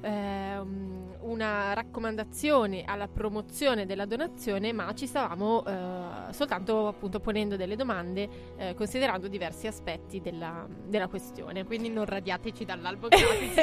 ehm, 0.00 1.16
una 1.20 1.72
raccomandazione 1.74 2.84
alla 2.84 3.08
promozione 3.08 3.86
della 3.86 4.06
donazione, 4.06 4.72
ma 4.72 4.92
ci 4.94 5.06
stavamo 5.06 5.64
eh, 5.66 6.32
soltanto 6.32 6.86
appunto 6.86 7.20
ponendo 7.20 7.56
delle 7.56 7.76
domande 7.76 8.28
eh, 8.56 8.74
considerando 8.74 9.28
diversi 9.28 9.66
aspetti 9.66 10.20
della, 10.20 10.66
della 10.86 11.08
questione. 11.08 11.64
quindi 11.64 11.88
non 11.90 12.04
radiateci 12.04 12.64
dall'albo 12.64 13.08
gratis. 13.10 13.56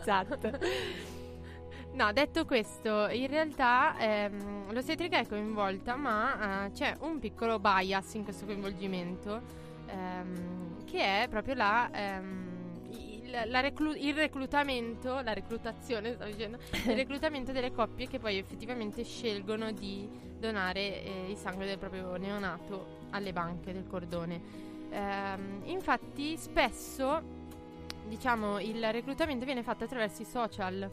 esatto. 0.00 0.50
No, 1.92 2.12
detto 2.12 2.44
questo, 2.44 3.08
in 3.08 3.26
realtà 3.26 3.98
ehm, 3.98 4.72
l'ostetrica 4.72 5.18
è 5.18 5.26
coinvolta, 5.26 5.96
ma 5.96 6.66
eh, 6.66 6.70
c'è 6.70 6.96
un 7.00 7.18
piccolo 7.18 7.58
bias 7.58 8.14
in 8.14 8.22
questo 8.22 8.46
coinvolgimento, 8.46 9.42
ehm, 9.86 10.84
che 10.84 11.24
è 11.24 11.28
proprio 11.28 11.54
la, 11.54 11.90
ehm, 11.92 12.48
il, 12.90 13.42
la 13.46 13.60
reclu- 13.60 13.96
il 13.96 14.14
reclutamento, 14.14 15.20
la 15.20 15.32
reclutazione, 15.32 16.14
stavo 16.14 16.30
dicendo, 16.30 16.58
il 16.86 16.94
reclutamento 16.94 17.50
delle 17.50 17.72
coppie 17.72 18.06
che 18.06 18.20
poi 18.20 18.38
effettivamente 18.38 19.02
scelgono 19.02 19.72
di 19.72 20.08
donare 20.38 21.02
eh, 21.02 21.30
il 21.30 21.36
sangue 21.36 21.66
del 21.66 21.78
proprio 21.78 22.16
neonato 22.16 23.06
alle 23.10 23.32
banche 23.32 23.72
del 23.72 23.86
cordone. 23.88 24.40
Ehm, 24.90 25.62
infatti, 25.64 26.36
spesso, 26.36 27.20
diciamo, 28.06 28.60
il 28.60 28.92
reclutamento 28.92 29.44
viene 29.44 29.62
fatto 29.64 29.84
attraverso 29.84 30.22
i 30.22 30.26
social. 30.26 30.88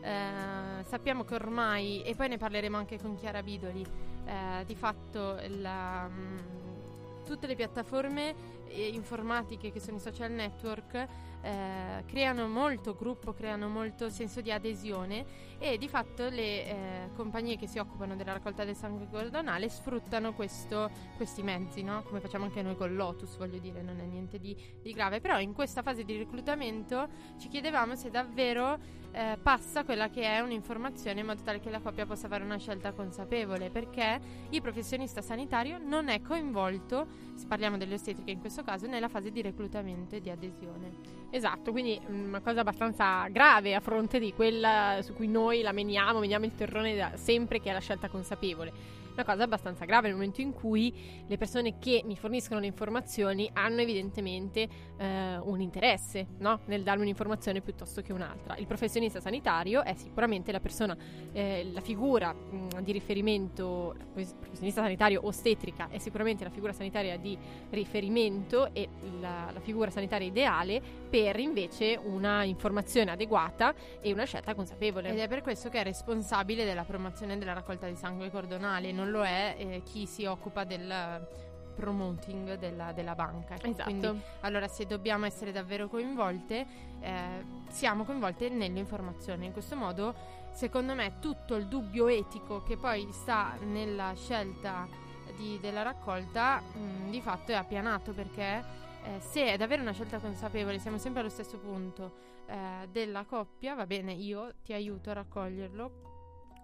Eh, 0.00 0.84
sappiamo 0.84 1.24
che 1.24 1.34
ormai, 1.34 2.02
e 2.02 2.14
poi 2.14 2.28
ne 2.28 2.36
parleremo 2.36 2.76
anche 2.76 2.98
con 3.00 3.16
Chiara 3.16 3.42
Bidoli, 3.42 3.84
eh, 4.24 4.64
di 4.64 4.74
fatto 4.74 5.38
la, 5.60 6.06
mh, 6.06 7.24
tutte 7.24 7.46
le 7.46 7.56
piattaforme 7.56 8.34
eh, 8.68 8.88
informatiche 8.88 9.70
che 9.70 9.80
sono 9.80 9.96
i 9.96 10.00
social 10.00 10.30
network 10.30 11.06
eh, 11.40 12.04
creano 12.06 12.48
molto 12.48 12.94
gruppo, 12.94 13.32
creano 13.32 13.68
molto 13.68 14.10
senso 14.10 14.40
di 14.40 14.50
adesione 14.50 15.24
e 15.58 15.78
di 15.78 15.88
fatto 15.88 16.28
le 16.28 17.10
compagnie 17.14 17.56
che 17.56 17.66
si 17.66 17.78
occupano 17.78 18.16
della 18.16 18.32
raccolta 18.32 18.64
del 18.64 18.74
sangue 18.74 19.08
cordonale 19.10 19.68
sfruttano 19.68 20.34
questo- 20.34 20.90
questi 21.16 21.42
mezzi, 21.42 21.82
no? 21.82 22.02
come 22.02 22.20
facciamo 22.20 22.44
anche 22.44 22.62
noi 22.62 22.76
con 22.76 22.94
Lotus, 22.94 23.36
voglio 23.36 23.58
dire, 23.58 23.82
non 23.82 24.00
è 24.00 24.04
niente 24.04 24.38
di, 24.38 24.56
di 24.82 24.92
grave, 24.92 25.20
però 25.20 25.38
in 25.38 25.52
questa 25.52 25.82
fase 25.82 26.04
di 26.04 26.16
reclutamento 26.16 27.08
ci 27.38 27.48
chiedevamo 27.48 27.94
se 27.94 28.10
davvero 28.10 28.78
eh, 29.12 29.38
passa 29.42 29.84
quella 29.84 30.10
che 30.10 30.22
è 30.22 30.40
un'informazione 30.40 31.20
in 31.20 31.26
modo 31.26 31.42
tale 31.42 31.60
che 31.60 31.70
la 31.70 31.80
coppia 31.80 32.06
possa 32.06 32.28
fare 32.28 32.44
una 32.44 32.58
scelta 32.58 32.92
consapevole, 32.92 33.70
perché 33.70 34.20
il 34.50 34.60
professionista 34.60 35.22
sanitario 35.22 35.78
non 35.78 36.08
è 36.08 36.20
coinvolto, 36.20 37.06
se 37.34 37.46
parliamo 37.46 37.76
delle 37.76 37.94
ostetriche 37.94 38.30
in 38.30 38.40
questo 38.40 38.62
caso, 38.62 38.86
nella 38.86 39.08
fase 39.08 39.30
di 39.30 39.42
reclutamento 39.42 40.14
e 40.16 40.20
di 40.20 40.30
adesione. 40.30 41.16
Esatto, 41.30 41.72
quindi 41.72 42.00
mm, 42.00 42.28
una 42.28 42.40
cosa 42.40 42.60
abbastanza 42.60 43.26
grave 43.28 43.74
a 43.74 43.80
fronte 43.80 44.18
di 44.18 44.32
quella 44.32 44.98
su 45.02 45.14
cui 45.14 45.28
noi 45.28 45.62
la 45.62 45.72
meniamo, 45.72 46.20
meniamo 46.20 46.44
il 46.44 46.54
terrone 46.54 46.96
da 46.96 47.16
sempre 47.16 47.60
che 47.60 47.70
è 47.70 47.72
la 47.72 47.80
scelta 47.80 48.08
consapevole. 48.08 49.06
Una 49.18 49.26
cosa 49.26 49.42
abbastanza 49.42 49.84
grave 49.84 50.06
nel 50.06 50.16
momento 50.16 50.40
in 50.40 50.52
cui 50.52 50.94
le 51.26 51.36
persone 51.36 51.80
che 51.80 52.02
mi 52.04 52.14
forniscono 52.14 52.60
le 52.60 52.66
informazioni 52.66 53.50
hanno 53.52 53.80
evidentemente 53.80 54.68
eh, 54.96 55.36
un 55.38 55.60
interesse 55.60 56.28
no? 56.38 56.60
nel 56.66 56.84
darmi 56.84 57.02
un'informazione 57.02 57.60
piuttosto 57.60 58.00
che 58.00 58.12
un'altra. 58.12 58.54
Il 58.58 58.68
professionista 58.68 59.18
sanitario 59.18 59.82
è 59.82 59.94
sicuramente 59.94 60.52
la 60.52 60.60
persona, 60.60 60.96
eh, 61.32 61.68
la 61.72 61.80
figura 61.80 62.32
mh, 62.32 62.80
di 62.82 62.92
riferimento, 62.92 63.96
il 64.14 64.28
professionista 64.38 64.82
sanitario 64.82 65.26
ostetrica 65.26 65.88
è 65.90 65.98
sicuramente 65.98 66.44
la 66.44 66.50
figura 66.50 66.72
sanitaria 66.72 67.18
di 67.18 67.36
riferimento 67.70 68.72
e 68.72 68.88
la, 69.18 69.50
la 69.52 69.60
figura 69.60 69.90
sanitaria 69.90 70.28
ideale 70.28 70.80
per 71.10 71.40
invece 71.40 71.98
una 72.00 72.44
informazione 72.44 73.10
adeguata 73.10 73.74
e 74.00 74.12
una 74.12 74.26
scelta 74.26 74.54
consapevole. 74.54 75.08
Ed 75.08 75.18
è 75.18 75.26
per 75.26 75.42
questo 75.42 75.70
che 75.70 75.80
è 75.80 75.82
responsabile 75.82 76.64
della 76.64 76.84
promozione 76.84 77.36
della 77.36 77.54
raccolta 77.54 77.88
di 77.88 77.96
sangue 77.96 78.30
cordonale, 78.30 78.92
non 78.92 79.06
lo 79.08 79.24
è 79.24 79.56
eh, 79.58 79.82
chi 79.84 80.06
si 80.06 80.24
occupa 80.24 80.64
del 80.64 81.26
promoting 81.74 82.54
della, 82.54 82.92
della 82.92 83.14
banca. 83.14 83.54
Esatto. 83.54 83.84
Quindi, 83.84 84.20
allora, 84.40 84.66
se 84.66 84.84
dobbiamo 84.86 85.26
essere 85.26 85.52
davvero 85.52 85.88
coinvolte, 85.88 86.66
eh, 87.00 87.44
siamo 87.68 88.04
coinvolte 88.04 88.48
nell'informazione. 88.48 89.46
In 89.46 89.52
questo 89.52 89.76
modo, 89.76 90.14
secondo 90.50 90.94
me, 90.94 91.18
tutto 91.20 91.54
il 91.54 91.66
dubbio 91.66 92.08
etico 92.08 92.62
che 92.64 92.76
poi 92.76 93.08
sta 93.12 93.56
nella 93.60 94.12
scelta 94.16 94.88
di- 95.36 95.58
della 95.60 95.82
raccolta, 95.82 96.60
mh, 96.60 97.10
di 97.10 97.20
fatto 97.20 97.52
è 97.52 97.54
appianato 97.54 98.12
perché 98.12 98.64
eh, 99.04 99.20
se 99.20 99.52
è 99.52 99.56
davvero 99.56 99.82
una 99.82 99.92
scelta 99.92 100.18
consapevole, 100.18 100.80
siamo 100.80 100.98
sempre 100.98 101.20
allo 101.20 101.30
stesso 101.30 101.58
punto 101.58 102.26
eh, 102.46 102.88
della 102.90 103.24
coppia, 103.24 103.76
va 103.76 103.86
bene, 103.86 104.12
io 104.12 104.54
ti 104.64 104.72
aiuto 104.72 105.10
a 105.10 105.12
raccoglierlo, 105.12 106.17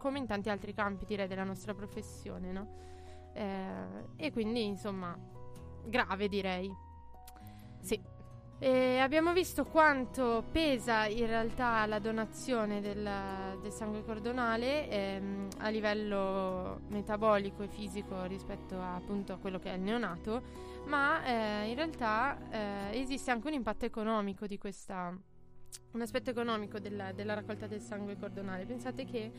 come 0.04 0.18
in 0.18 0.26
tanti 0.26 0.50
altri 0.50 0.74
campi 0.74 1.06
direi 1.06 1.26
della 1.26 1.44
nostra 1.44 1.72
professione, 1.72 2.52
no? 2.52 2.68
Eh, 3.32 4.26
e 4.26 4.32
quindi 4.32 4.66
insomma, 4.66 5.16
grave 5.86 6.28
direi. 6.28 6.70
Sì. 7.80 7.98
E 8.58 8.98
abbiamo 8.98 9.32
visto 9.32 9.64
quanto 9.64 10.44
pesa 10.52 11.06
in 11.06 11.26
realtà 11.26 11.86
la 11.86 11.98
donazione 12.00 12.82
del, 12.82 13.58
del 13.62 13.72
sangue 13.72 14.04
cordonale 14.04 14.90
ehm, 14.90 15.48
a 15.60 15.68
livello 15.70 16.82
metabolico 16.88 17.62
e 17.62 17.68
fisico 17.68 18.24
rispetto 18.24 18.78
a, 18.78 18.96
appunto 18.96 19.32
a 19.32 19.38
quello 19.38 19.58
che 19.58 19.70
è 19.70 19.74
il 19.74 19.80
neonato, 19.80 20.42
ma 20.84 21.24
eh, 21.24 21.70
in 21.70 21.76
realtà 21.76 22.38
eh, 22.50 23.00
esiste 23.00 23.30
anche 23.30 23.46
un 23.46 23.54
impatto 23.54 23.86
economico 23.86 24.46
di 24.46 24.58
questa 24.58 25.16
un 25.92 26.00
aspetto 26.00 26.30
economico 26.30 26.78
della, 26.78 27.12
della 27.12 27.34
raccolta 27.34 27.66
del 27.66 27.80
sangue 27.80 28.16
cordonale. 28.16 28.64
Pensate 28.64 29.04
che 29.04 29.32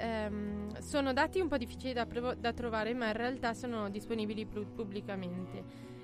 ehm, 0.00 0.78
sono 0.80 1.12
dati 1.12 1.40
un 1.40 1.48
po' 1.48 1.58
difficili 1.58 1.92
da, 1.92 2.06
provo- 2.06 2.34
da 2.34 2.52
trovare, 2.52 2.94
ma 2.94 3.06
in 3.08 3.12
realtà 3.12 3.54
sono 3.54 3.88
disponibili 3.90 4.46
plu- 4.46 4.66
pubblicamente. 4.74 5.62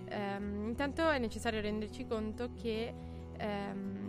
Ehm, 0.09 0.69
intanto 0.69 1.09
è 1.09 1.19
necessario 1.19 1.61
renderci 1.61 2.07
conto 2.07 2.51
che 2.61 2.93
ehm, 3.37 4.07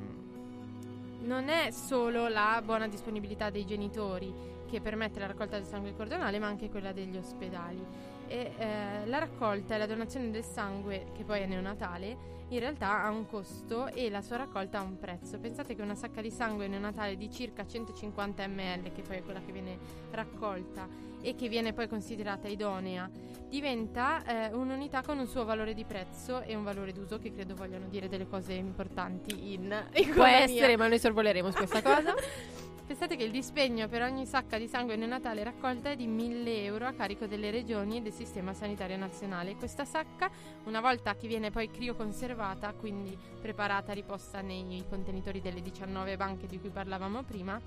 non 1.22 1.50
è 1.50 1.72
solo 1.72 2.28
la 2.28 2.62
buona 2.64 2.88
disponibilità 2.88 3.50
dei 3.50 3.66
genitori 3.66 4.56
che 4.68 4.82
permette 4.82 5.20
la 5.20 5.28
raccolta 5.28 5.58
del 5.58 5.66
sangue 5.66 5.96
cordonale, 5.96 6.40
ma 6.40 6.48
anche 6.48 6.70
quella 6.70 6.92
degli 6.92 7.18
ospedali. 7.18 7.84
E 8.28 8.52
eh, 8.58 9.06
la 9.06 9.20
raccolta 9.20 9.76
e 9.76 9.78
la 9.78 9.86
donazione 9.86 10.30
del 10.30 10.44
sangue, 10.44 11.08
che 11.16 11.24
poi 11.24 11.42
è 11.42 11.46
neonatale, 11.46 12.36
in 12.50 12.60
realtà 12.60 13.04
ha 13.04 13.10
un 13.10 13.26
costo 13.26 13.88
e 13.88 14.10
la 14.10 14.22
sua 14.22 14.38
raccolta 14.38 14.80
ha 14.80 14.82
un 14.82 14.98
prezzo. 14.98 15.38
Pensate 15.40 15.76
che 15.76 15.82
una 15.82 15.96
sacca 15.96 16.22
di 16.22 16.32
sangue 16.32 16.68
neonatale 16.68 17.18
di 17.18 17.30
circa 17.30 17.66
150 17.66 18.48
ml, 18.48 18.92
che 18.94 19.02
poi 19.02 19.18
è 19.18 19.24
quella 19.24 19.42
che 19.46 19.52
viene 19.52 19.78
raccolta 20.12 20.88
e 21.22 21.36
che 21.36 21.50
viene 21.50 21.74
poi 21.74 21.88
considerata 21.88 22.48
idonea, 22.48 23.10
diventa 23.50 24.24
eh, 24.24 24.54
un'unità 24.54 25.02
con 25.02 25.18
un 25.18 25.28
suo 25.28 25.44
valore 25.44 25.74
di 25.74 25.84
prezzo 25.84 26.42
e 26.42 26.56
un 26.56 26.64
valore 26.64 26.94
d'uso 26.94 27.18
che 27.18 27.34
credo 27.34 27.56
vogliano 27.56 27.88
dire 27.88 28.08
delle 28.08 28.28
cose 28.28 28.54
importanti 28.54 29.54
in 29.54 29.68
Può 29.92 30.00
economia. 30.02 30.40
essere, 30.40 30.78
ma 30.78 30.88
noi 30.88 31.00
sorvoleremo 31.00 31.52
su 31.52 31.58
questa 31.58 31.82
cosa. 31.82 32.14
Pensate 32.88 33.18
che 33.18 33.26
il 33.26 33.32
dispegno 33.32 33.90
per 33.90 34.02
ogni 34.02 34.26
sacca 34.26 34.58
di 34.58 34.66
sangue 34.66 34.96
neonatale 34.96 35.44
raccolta 35.44 35.90
è 35.90 35.98
di 35.98 36.08
1000 36.08 36.64
euro 36.64 36.86
a 36.86 36.94
carico 36.94 37.26
delle 37.26 37.52
regioni 37.52 37.98
e 37.98 38.02
del 38.02 38.14
sistema 38.14 38.54
sanitario 38.54 38.96
nazionale. 38.96 39.58
Questa 39.58 39.84
sacca, 39.84 40.32
una 40.64 40.80
volta 40.80 41.14
che 41.18 41.28
viene 41.28 41.52
poi 41.52 41.70
crioconservata, 41.70 42.72
quindi 42.72 43.16
preparata, 43.42 43.92
riposta 43.92 44.40
nei 44.40 44.86
contenitori 44.88 45.42
delle 45.42 45.62
19 45.62 46.16
banche 46.16 46.48
di 46.48 46.62
cui 46.62 46.70
parlavamo 46.70 47.24
prima, 47.24 47.60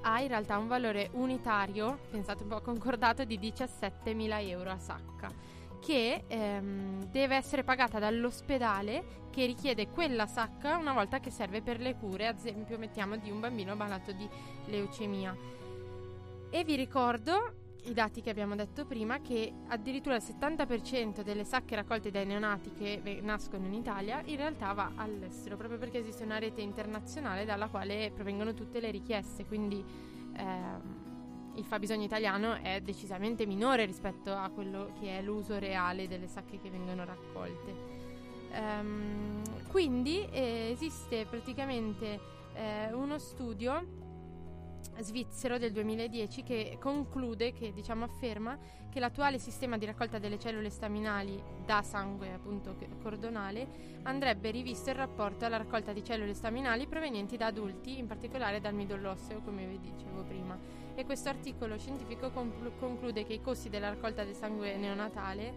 ha 0.00 0.20
in 0.22 0.28
realtà 0.28 0.56
un 0.56 0.66
valore 0.66 1.10
unitario, 1.12 1.98
pensate 2.10 2.44
un 2.44 2.48
po' 2.48 2.62
concordato, 2.62 3.24
di 3.24 3.38
17.000 3.38 4.48
euro 4.48 4.70
a 4.70 4.78
sacca, 4.78 5.30
che 5.80 6.24
ehm, 6.26 7.06
deve 7.06 7.36
essere 7.36 7.64
pagata 7.64 7.98
dall'ospedale 7.98 9.18
che 9.30 9.46
richiede 9.46 9.88
quella 9.88 10.26
sacca 10.26 10.76
una 10.76 10.92
volta 10.92 11.20
che 11.20 11.30
serve 11.30 11.62
per 11.62 11.80
le 11.80 11.96
cure, 11.96 12.26
ad 12.26 12.36
esempio 12.36 12.78
mettiamo 12.78 13.16
di 13.16 13.30
un 13.30 13.40
bambino 13.40 13.74
malato 13.74 14.12
di 14.12 14.28
leucemia. 14.66 15.36
E 16.50 16.64
vi 16.64 16.76
ricordo 16.76 17.54
i 17.84 17.94
dati 17.94 18.20
che 18.20 18.30
abbiamo 18.30 18.54
detto 18.56 18.84
prima 18.84 19.20
che 19.20 19.52
addirittura 19.68 20.16
il 20.16 20.22
70% 20.22 21.22
delle 21.22 21.44
sacche 21.44 21.76
raccolte 21.76 22.10
dai 22.10 22.26
neonati 22.26 22.72
che 22.72 23.20
nascono 23.22 23.66
in 23.66 23.72
Italia 23.72 24.20
in 24.26 24.36
realtà 24.36 24.72
va 24.72 24.92
all'estero, 24.96 25.56
proprio 25.56 25.78
perché 25.78 25.98
esiste 25.98 26.24
una 26.24 26.38
rete 26.38 26.60
internazionale 26.60 27.44
dalla 27.44 27.68
quale 27.68 28.10
provengono 28.14 28.52
tutte 28.52 28.80
le 28.80 28.90
richieste, 28.90 29.46
quindi 29.46 29.82
ehm, 30.36 30.99
il 31.60 31.66
fabbisogno 31.66 32.04
italiano 32.04 32.54
è 32.54 32.80
decisamente 32.80 33.44
minore 33.44 33.84
rispetto 33.84 34.32
a 34.32 34.48
quello 34.48 34.92
che 34.98 35.18
è 35.18 35.22
l'uso 35.22 35.58
reale 35.58 36.08
delle 36.08 36.26
sacche 36.26 36.58
che 36.58 36.70
vengono 36.70 37.04
raccolte. 37.04 37.98
Ehm, 38.52 39.42
quindi 39.68 40.26
eh, 40.30 40.70
esiste 40.72 41.26
praticamente 41.26 42.18
eh, 42.54 42.92
uno 42.92 43.18
studio 43.18 43.98
svizzero 45.00 45.58
del 45.58 45.72
2010 45.72 46.42
che 46.42 46.78
conclude, 46.80 47.52
che 47.52 47.72
diciamo 47.72 48.04
afferma 48.04 48.58
che 48.88 49.00
l'attuale 49.00 49.38
sistema 49.38 49.78
di 49.78 49.86
raccolta 49.86 50.18
delle 50.18 50.38
cellule 50.38 50.68
staminali 50.68 51.40
da 51.64 51.82
sangue 51.82 52.32
appunto 52.32 52.76
cordonale 53.00 53.98
andrebbe 54.02 54.50
rivisto 54.50 54.90
in 54.90 54.96
rapporto 54.96 55.44
alla 55.44 55.58
raccolta 55.58 55.92
di 55.92 56.02
cellule 56.02 56.34
staminali 56.34 56.86
provenienti 56.86 57.36
da 57.36 57.46
adulti, 57.46 57.98
in 57.98 58.06
particolare 58.06 58.60
dal 58.60 58.74
midollo 58.74 59.10
osseo 59.10 59.40
come 59.40 59.66
vi 59.66 59.78
dicevo 59.78 60.22
prima. 60.24 60.79
E 61.00 61.06
questo 61.06 61.30
articolo 61.30 61.78
scientifico 61.78 62.28
conclu- 62.28 62.78
conclude 62.78 63.24
che 63.24 63.32
i 63.32 63.40
costi 63.40 63.70
della 63.70 63.88
raccolta 63.88 64.22
del 64.22 64.34
sangue 64.34 64.76
neonatale 64.76 65.54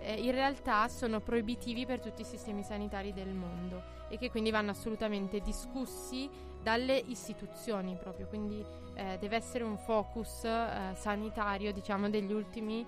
eh, 0.00 0.14
in 0.14 0.32
realtà 0.32 0.88
sono 0.88 1.20
proibitivi 1.20 1.86
per 1.86 2.00
tutti 2.00 2.22
i 2.22 2.24
sistemi 2.24 2.64
sanitari 2.64 3.12
del 3.12 3.28
mondo 3.28 3.84
e 4.08 4.18
che 4.18 4.32
quindi 4.32 4.50
vanno 4.50 4.72
assolutamente 4.72 5.38
discussi 5.38 6.28
dalle 6.60 6.96
istituzioni 7.06 7.96
proprio, 8.00 8.26
quindi 8.26 8.64
eh, 8.94 9.16
deve 9.20 9.36
essere 9.36 9.62
un 9.62 9.78
focus 9.78 10.42
eh, 10.42 10.90
sanitario 10.96 11.72
diciamo 11.72 12.10
degli 12.10 12.32
ultimi 12.32 12.84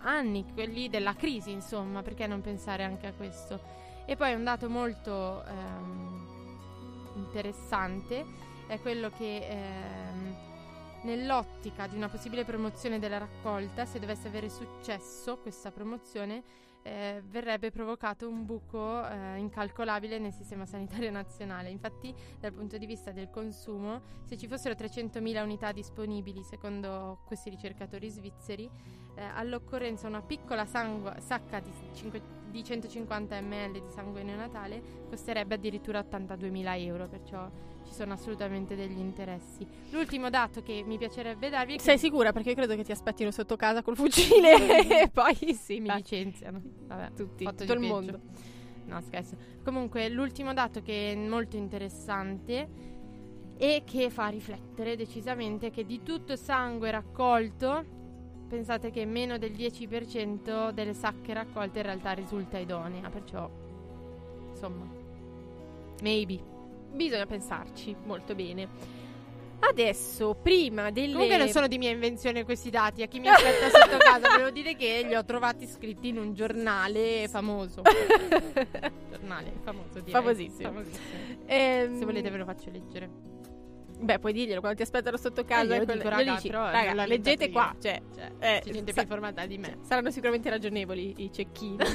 anni, 0.00 0.44
quelli 0.52 0.90
della 0.90 1.14
crisi 1.14 1.52
insomma, 1.52 2.02
perché 2.02 2.26
non 2.26 2.42
pensare 2.42 2.84
anche 2.84 3.06
a 3.06 3.14
questo? 3.14 3.58
E 4.04 4.14
poi 4.14 4.34
un 4.34 4.44
dato 4.44 4.68
molto 4.68 5.42
ehm, 5.42 6.26
interessante 7.14 8.26
è 8.66 8.78
quello 8.78 9.08
che 9.08 9.38
ehm, 9.38 10.54
nell'ottica 11.06 11.86
di 11.86 11.96
una 11.96 12.08
possibile 12.08 12.44
promozione 12.44 12.98
della 12.98 13.18
raccolta, 13.18 13.86
se 13.86 14.00
dovesse 14.00 14.26
avere 14.26 14.50
successo 14.50 15.38
questa 15.38 15.70
promozione, 15.70 16.42
eh, 16.82 17.22
verrebbe 17.24 17.70
provocato 17.70 18.28
un 18.28 18.44
buco 18.44 19.08
eh, 19.08 19.36
incalcolabile 19.36 20.18
nel 20.18 20.32
sistema 20.32 20.66
sanitario 20.66 21.10
nazionale. 21.12 21.70
Infatti, 21.70 22.12
dal 22.40 22.52
punto 22.52 22.76
di 22.76 22.86
vista 22.86 23.12
del 23.12 23.30
consumo, 23.30 24.02
se 24.24 24.36
ci 24.36 24.48
fossero 24.48 24.74
300.000 24.74 25.42
unità 25.42 25.72
disponibili, 25.72 26.42
secondo 26.42 27.20
questi 27.24 27.50
ricercatori 27.50 28.08
svizzeri, 28.08 28.68
eh, 29.14 29.22
all'occorrenza 29.22 30.08
una 30.08 30.22
piccola 30.22 30.66
sangue- 30.66 31.20
sacca 31.20 31.60
di, 31.60 31.70
cinque- 31.94 32.22
di 32.50 32.62
150 32.64 33.40
ml 33.40 33.72
di 33.72 33.90
sangue 33.90 34.22
neonatale 34.22 34.82
costerebbe 35.08 35.54
addirittura 35.54 36.00
82.000 36.00 36.80
euro, 36.80 37.08
perciò 37.08 37.48
ci 37.48 37.75
sono 37.96 38.12
assolutamente 38.12 38.76
degli 38.76 38.98
interessi. 38.98 39.66
L'ultimo 39.90 40.28
dato 40.28 40.62
che 40.62 40.84
mi 40.86 40.98
piacerebbe 40.98 41.48
darvi 41.48 41.74
è 41.74 41.76
che 41.76 41.82
Sei 41.82 41.98
sicura? 41.98 42.32
Perché 42.32 42.50
io 42.50 42.54
credo 42.54 42.76
che 42.76 42.84
ti 42.84 42.92
aspettino 42.92 43.30
sotto 43.30 43.56
casa 43.56 43.82
col 43.82 43.96
fucile 43.96 45.00
e 45.02 45.08
poi 45.08 45.54
sì, 45.54 45.80
mi 45.80 45.90
licenziano. 45.94 46.60
Vabbè, 46.62 47.12
tutti, 47.14 47.44
tutto 47.44 47.62
il 47.62 47.68
peggio. 47.68 47.80
mondo. 47.80 48.20
No, 48.84 49.00
scherzo. 49.00 49.36
Comunque, 49.64 50.08
l'ultimo 50.10 50.52
dato 50.52 50.82
che 50.82 51.12
è 51.12 51.14
molto 51.16 51.56
interessante 51.56 52.94
e 53.56 53.82
che 53.86 54.10
fa 54.10 54.28
riflettere 54.28 54.94
decisamente 54.94 55.68
è 55.68 55.70
che 55.70 55.86
di 55.86 56.02
tutto 56.02 56.36
sangue 56.36 56.90
raccolto, 56.90 57.84
pensate 58.46 58.90
che 58.90 59.06
meno 59.06 59.38
del 59.38 59.52
10% 59.52 60.70
delle 60.70 60.92
sacche 60.92 61.32
raccolte 61.32 61.78
in 61.78 61.84
realtà 61.86 62.12
risulta 62.12 62.58
idonea, 62.58 63.08
perciò 63.08 63.50
insomma, 64.50 64.86
maybe. 66.02 66.55
Bisogna 66.96 67.26
pensarci 67.26 67.94
molto 68.04 68.34
bene. 68.34 68.68
Adesso, 69.58 70.34
prima 70.42 70.90
delle... 70.90 71.12
Comunque 71.12 71.36
non 71.38 71.48
sono 71.48 71.66
di 71.66 71.78
mia 71.78 71.90
invenzione 71.90 72.44
questi 72.44 72.68
dati, 72.70 73.02
a 73.02 73.06
chi 73.06 73.20
mi 73.20 73.28
aspetta 73.28 73.68
sotto 73.70 73.96
casa 74.04 74.28
volevo 74.30 74.50
dire 74.50 74.76
che 74.76 75.02
li 75.06 75.14
ho 75.14 75.24
trovati 75.24 75.66
scritti 75.66 76.08
in 76.08 76.18
un 76.18 76.34
giornale 76.34 77.26
famoso. 77.28 77.80
giornale 79.10 79.52
famoso, 79.62 80.00
direi. 80.00 80.12
Famosissimo. 80.12 80.68
Famosissimo. 80.70 81.04
Ehm, 81.46 81.98
Se 81.98 82.04
volete 82.04 82.30
ve 82.30 82.36
lo 82.36 82.44
faccio 82.44 82.70
leggere. 82.70 83.08
Beh, 83.98 84.18
puoi 84.18 84.34
dirglielo 84.34 84.60
quando 84.60 84.76
ti 84.76 84.82
aspettano 84.84 85.16
sotto 85.16 85.42
casa. 85.44 85.74
Eh, 85.74 85.78
io 85.78 85.84
quello- 85.84 86.02
dico, 86.02 86.14
raga, 86.14 86.34
dici, 86.34 86.50
raga, 86.50 86.92
l'ho 86.92 87.04
leggete 87.06 87.50
qua. 87.50 87.72
io. 87.74 87.80
Cioè, 87.80 88.02
Cioè, 88.14 88.30
eh, 88.38 88.60
c'è 88.62 88.70
gente 88.72 88.92
sa- 88.92 88.92
più 88.92 89.02
informata 89.02 89.46
di 89.46 89.56
me. 89.56 89.78
saranno 89.80 90.10
sicuramente 90.10 90.50
ragionevoli 90.50 91.14
i 91.24 91.32
cecchini. 91.32 91.76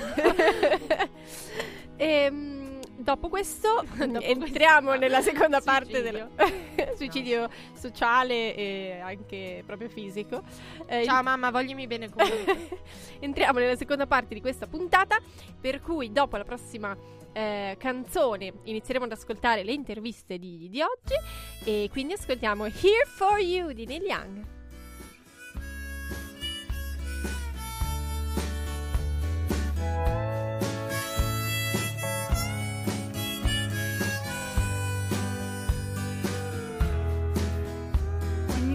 Ehm, 1.97 2.70
dopo 3.01 3.29
questo 3.29 3.83
Dopo 3.95 4.19
entriamo 4.19 4.87
questo 4.89 4.99
nella 5.01 5.21
seconda 5.21 5.61
parte 5.61 6.01
del 6.01 6.29
suicidio 6.95 7.49
sociale 7.73 8.55
e 8.55 8.99
anche 9.01 9.63
proprio 9.65 9.89
fisico. 9.89 10.43
Eh, 10.85 11.03
Ciao 11.03 11.21
mamma, 11.23 11.51
voglimi 11.51 11.87
bene 11.87 12.09
comunque. 12.09 12.79
Entriamo 13.19 13.59
nella 13.59 13.75
seconda 13.75 14.07
parte 14.07 14.33
di 14.33 14.41
questa 14.41 14.67
puntata, 14.67 15.19
per 15.59 15.81
cui 15.81 16.11
dopo 16.11 16.37
la 16.37 16.43
prossima 16.43 16.95
eh, 17.33 17.75
canzone 17.77 18.53
inizieremo 18.63 19.05
ad 19.05 19.11
ascoltare 19.11 19.63
le 19.63 19.73
interviste 19.73 20.37
di, 20.37 20.69
di 20.69 20.81
oggi 20.81 21.15
e 21.63 21.89
quindi 21.91 22.13
ascoltiamo 22.13 22.65
Here 22.65 23.05
For 23.05 23.39
You 23.39 23.71
di 23.71 23.85
Neil 23.85 24.03
Young. 24.03 24.60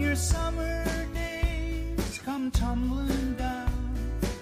Your 0.07 0.15
summer 0.15 0.85
days 1.13 2.21
come 2.23 2.49
tumbling 2.49 3.33
down 3.33 3.69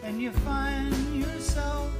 and 0.04 0.22
you 0.22 0.32
find 0.32 1.16
yourself 1.16 1.95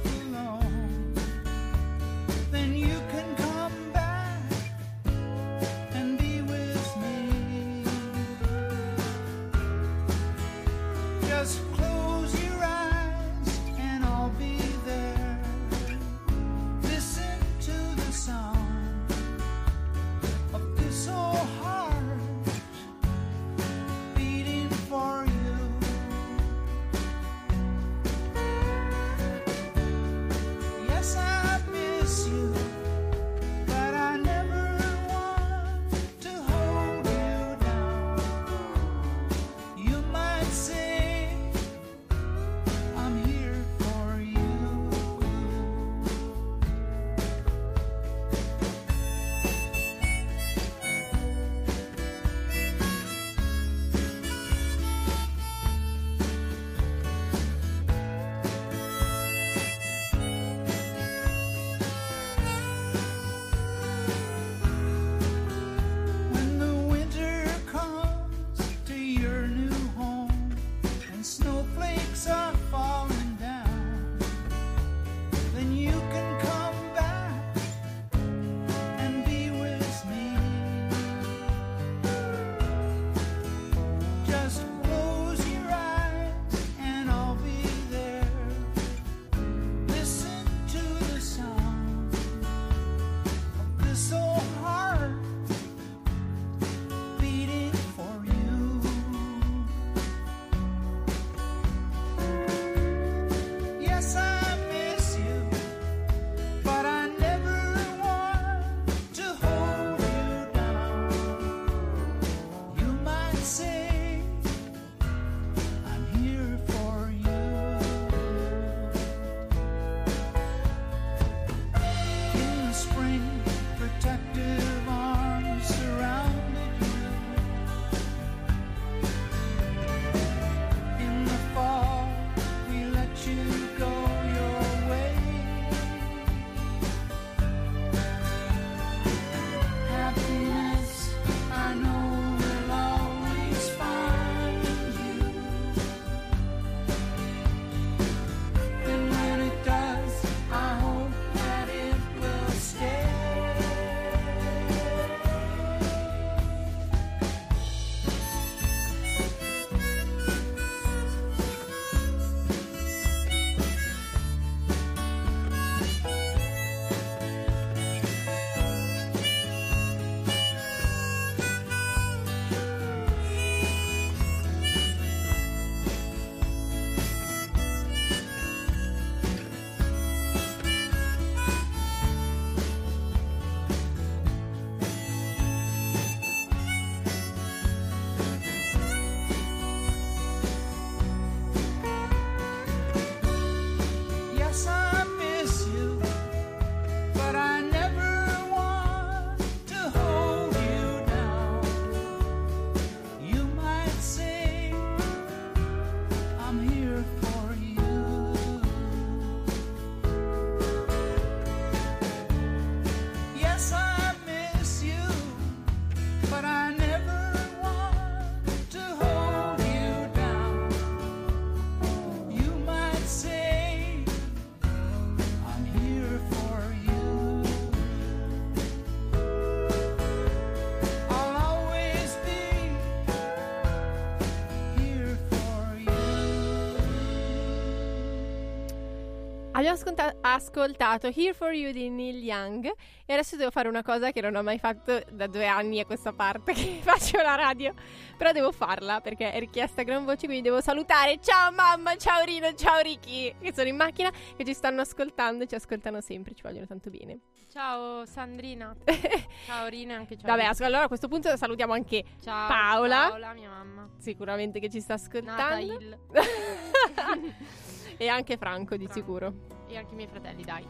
ascolta- 239.76 240.16
ascoltato 240.20 241.06
Here 241.14 241.32
For 241.34 241.52
You 241.52 241.70
di 241.72 241.88
Neil 241.90 242.22
Young 242.22 242.72
e 243.04 243.12
adesso 243.12 243.36
devo 243.36 243.50
fare 243.50 243.68
una 243.68 243.82
cosa 243.82 244.10
che 244.10 244.20
non 244.20 244.34
ho 244.34 244.42
mai 244.42 244.58
fatto 244.58 245.00
da 245.12 245.26
due 245.26 245.46
anni 245.46 245.80
a 245.80 245.84
questa 245.84 246.12
parte 246.12 246.52
che 246.54 246.78
faccio 246.82 247.20
la 247.22 247.34
radio, 247.34 247.72
però 248.16 248.32
devo 248.32 248.52
farla 248.52 249.00
perché 249.00 249.32
è 249.32 249.38
richiesta 249.38 249.82
a 249.82 249.84
gran 249.84 250.04
voce, 250.04 250.26
quindi 250.26 250.42
devo 250.42 250.60
salutare 250.60 251.18
ciao 251.20 251.52
mamma, 251.52 251.96
ciao 251.96 252.24
Rino, 252.24 252.52
ciao 252.54 252.80
Ricky 252.80 253.34
che 253.40 253.52
sono 253.54 253.68
in 253.68 253.76
macchina 253.76 254.10
che 254.36 254.44
ci 254.44 254.54
stanno 254.54 254.80
ascoltando 254.80 255.44
e 255.44 255.46
ci 255.46 255.54
ascoltano 255.54 256.00
sempre, 256.00 256.34
ci 256.34 256.42
vogliono 256.42 256.66
tanto 256.66 256.90
bene. 256.90 257.18
Ciao 257.48 258.04
Sandrina. 258.04 258.74
ciao 259.46 259.66
Rina, 259.68 259.94
anche 259.94 260.16
ciao. 260.18 260.34
Vabbè, 260.36 260.50
allora 260.64 260.84
a 260.84 260.88
questo 260.88 261.08
punto 261.08 261.34
salutiamo 261.36 261.72
anche 261.72 262.04
ciao 262.22 262.48
Paola. 262.48 263.08
Paola, 263.08 263.32
mia 263.32 263.48
mamma. 263.48 263.88
sicuramente 263.98 264.58
che 264.58 264.68
ci 264.68 264.80
sta 264.80 264.94
Nata 264.94 265.54
ascoltando. 265.54 265.72
il. 265.72 265.98
e 267.96 268.08
anche 268.08 268.36
Franco, 268.36 268.76
di 268.76 268.84
Franco. 268.84 269.00
sicuro. 269.00 269.55
E 269.68 269.76
anche 269.76 269.92
i 269.92 269.96
miei 269.96 270.08
fratelli, 270.08 270.42
dai. 270.42 270.64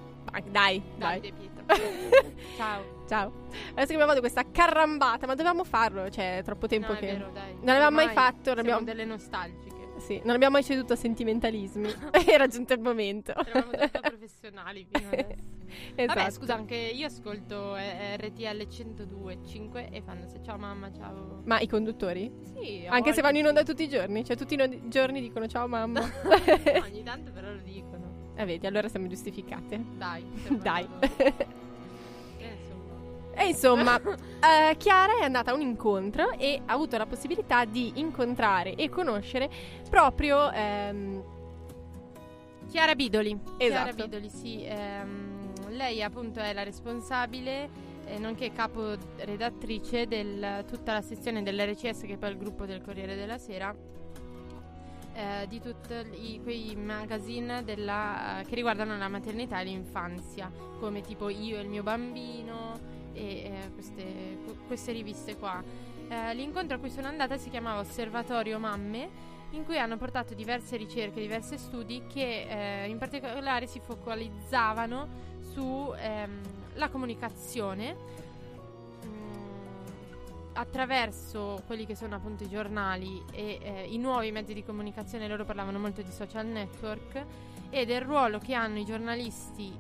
Dai, 0.50 0.82
dai. 0.96 1.20
Pietro. 1.20 1.64
ciao. 2.56 3.04
Ciao. 3.08 3.32
Adesso 3.70 3.86
che 3.86 3.92
abbiamo 3.92 4.06
fatto 4.06 4.20
questa 4.20 4.44
carrambata, 4.50 5.26
ma 5.26 5.34
dovevamo 5.34 5.64
farlo, 5.64 6.10
cioè 6.10 6.38
è 6.38 6.42
troppo 6.42 6.66
tempo 6.66 6.92
No, 6.92 6.94
è 6.94 7.00
che... 7.00 7.06
vero, 7.06 7.30
dai. 7.32 7.54
Non 7.54 7.64
l'avevamo 7.64 7.96
mai 7.96 8.08
fatto, 8.08 8.50
non 8.50 8.58
abbiamo... 8.58 8.82
delle 8.82 9.04
nostalgiche. 9.04 9.74
Sì, 9.98 10.20
non 10.24 10.34
abbiamo 10.34 10.54
mai 10.54 10.64
ceduto 10.64 10.92
a 10.92 10.96
sentimentalismi. 10.96 11.90
Era 12.26 12.46
giunto 12.48 12.74
il 12.74 12.80
momento. 12.80 13.32
Eravamo 13.34 13.72
troppo 13.72 14.00
professionali 14.00 14.86
fino 14.90 15.08
adesso. 15.08 15.34
esatto. 15.94 16.18
Vabbè, 16.18 16.30
scusa, 16.30 16.54
anche 16.54 16.74
io 16.74 17.06
ascolto 17.06 17.76
eh, 17.76 18.16
RTL 18.16 18.66
102.5 18.68 19.92
e 19.92 20.02
fanno 20.02 20.26
se 20.26 20.42
ciao 20.42 20.58
mamma, 20.58 20.92
ciao. 20.92 21.40
Ma 21.44 21.60
i 21.60 21.66
conduttori? 21.66 22.30
Sì, 22.54 22.84
Anche 22.86 23.12
se 23.14 23.22
vanno 23.22 23.38
in 23.38 23.44
sì. 23.44 23.48
onda 23.48 23.62
tutti 23.62 23.84
i 23.84 23.88
giorni? 23.88 24.24
Cioè 24.24 24.36
tutti 24.36 24.54
i 24.54 24.56
no- 24.56 24.88
giorni 24.88 25.20
dicono 25.20 25.46
ciao 25.46 25.66
mamma. 25.66 26.00
No, 26.00 26.82
ogni 26.84 27.02
tanto 27.02 27.30
però 27.32 27.52
lo 27.52 27.60
dicono. 27.62 28.05
Eh 28.36 28.44
vedi, 28.44 28.66
allora 28.66 28.88
siamo 28.88 29.06
giustificate. 29.08 29.82
Dai. 29.96 30.24
Dai. 30.62 30.88
Eh, 33.38 33.48
insomma. 33.48 33.98
E 33.98 34.00
insomma, 34.00 34.70
eh, 34.70 34.76
Chiara 34.76 35.18
è 35.18 35.24
andata 35.24 35.50
a 35.50 35.54
un 35.54 35.60
incontro 35.60 36.30
e 36.32 36.60
ha 36.64 36.72
avuto 36.72 36.96
la 36.96 37.06
possibilità 37.06 37.64
di 37.64 37.92
incontrare 37.96 38.74
e 38.74 38.88
conoscere 38.88 39.50
proprio... 39.90 40.50
ehm, 40.52 41.22
Chiara 42.68 42.94
Bidoli. 42.94 43.38
Chiara 43.58 43.88
Esatto. 43.88 44.04
Bidoli, 44.04 44.28
sì. 44.28 44.64
ehm, 44.64 45.70
lei 45.70 46.02
appunto 46.02 46.40
è 46.40 46.52
la 46.52 46.62
responsabile, 46.62 47.68
eh, 48.06 48.18
nonché 48.18 48.52
capo 48.52 48.94
redattrice 49.18 50.06
di 50.06 50.24
tutta 50.68 50.92
la 50.92 51.02
sezione 51.02 51.42
dell'RCS, 51.42 52.02
che 52.02 52.16
poi 52.16 52.30
è 52.30 52.32
il 52.32 52.38
gruppo 52.38 52.64
del 52.64 52.82
Corriere 52.82 53.16
della 53.16 53.38
Sera, 53.38 53.74
eh, 55.16 55.46
di 55.48 55.60
tutti 55.60 56.40
quei 56.42 56.76
magazine 56.76 57.64
della- 57.64 58.42
che 58.46 58.54
riguardano 58.54 58.98
la 58.98 59.08
maternità 59.08 59.60
e 59.60 59.64
l'infanzia, 59.64 60.52
come 60.78 61.00
tipo 61.00 61.30
Io 61.30 61.56
e 61.56 61.62
il 61.62 61.68
mio 61.68 61.82
bambino 61.82 62.78
e 63.14 63.22
eh, 63.22 63.70
queste, 63.72 64.38
queste 64.66 64.92
riviste 64.92 65.36
qua. 65.36 65.62
Eh, 66.08 66.34
l'incontro 66.34 66.76
a 66.76 66.78
cui 66.78 66.90
sono 66.90 67.08
andata 67.08 67.38
si 67.38 67.48
chiamava 67.48 67.80
Osservatorio 67.80 68.58
Mamme 68.58 69.34
in 69.50 69.64
cui 69.64 69.78
hanno 69.78 69.96
portato 69.96 70.34
diverse 70.34 70.76
ricerche, 70.76 71.20
diversi 71.20 71.56
studi 71.56 72.02
che 72.12 72.84
eh, 72.84 72.88
in 72.88 72.98
particolare 72.98 73.66
si 73.66 73.80
focalizzavano 73.80 75.08
sulla 75.40 76.88
comunicazione 76.90 77.94
mm, 77.94 78.25
attraverso 80.56 81.62
quelli 81.66 81.84
che 81.84 81.94
sono 81.94 82.14
appunto 82.14 82.44
i 82.44 82.48
giornali 82.48 83.22
e 83.32 83.58
eh, 83.62 83.86
i 83.88 83.98
nuovi 83.98 84.32
mezzi 84.32 84.54
di 84.54 84.64
comunicazione, 84.64 85.28
loro 85.28 85.44
parlavano 85.44 85.78
molto 85.78 86.02
di 86.02 86.10
social 86.10 86.46
network 86.46 87.24
e 87.68 87.84
del 87.84 88.00
ruolo 88.00 88.38
che 88.38 88.54
hanno 88.54 88.78
i 88.78 88.84
giornalisti 88.84 89.72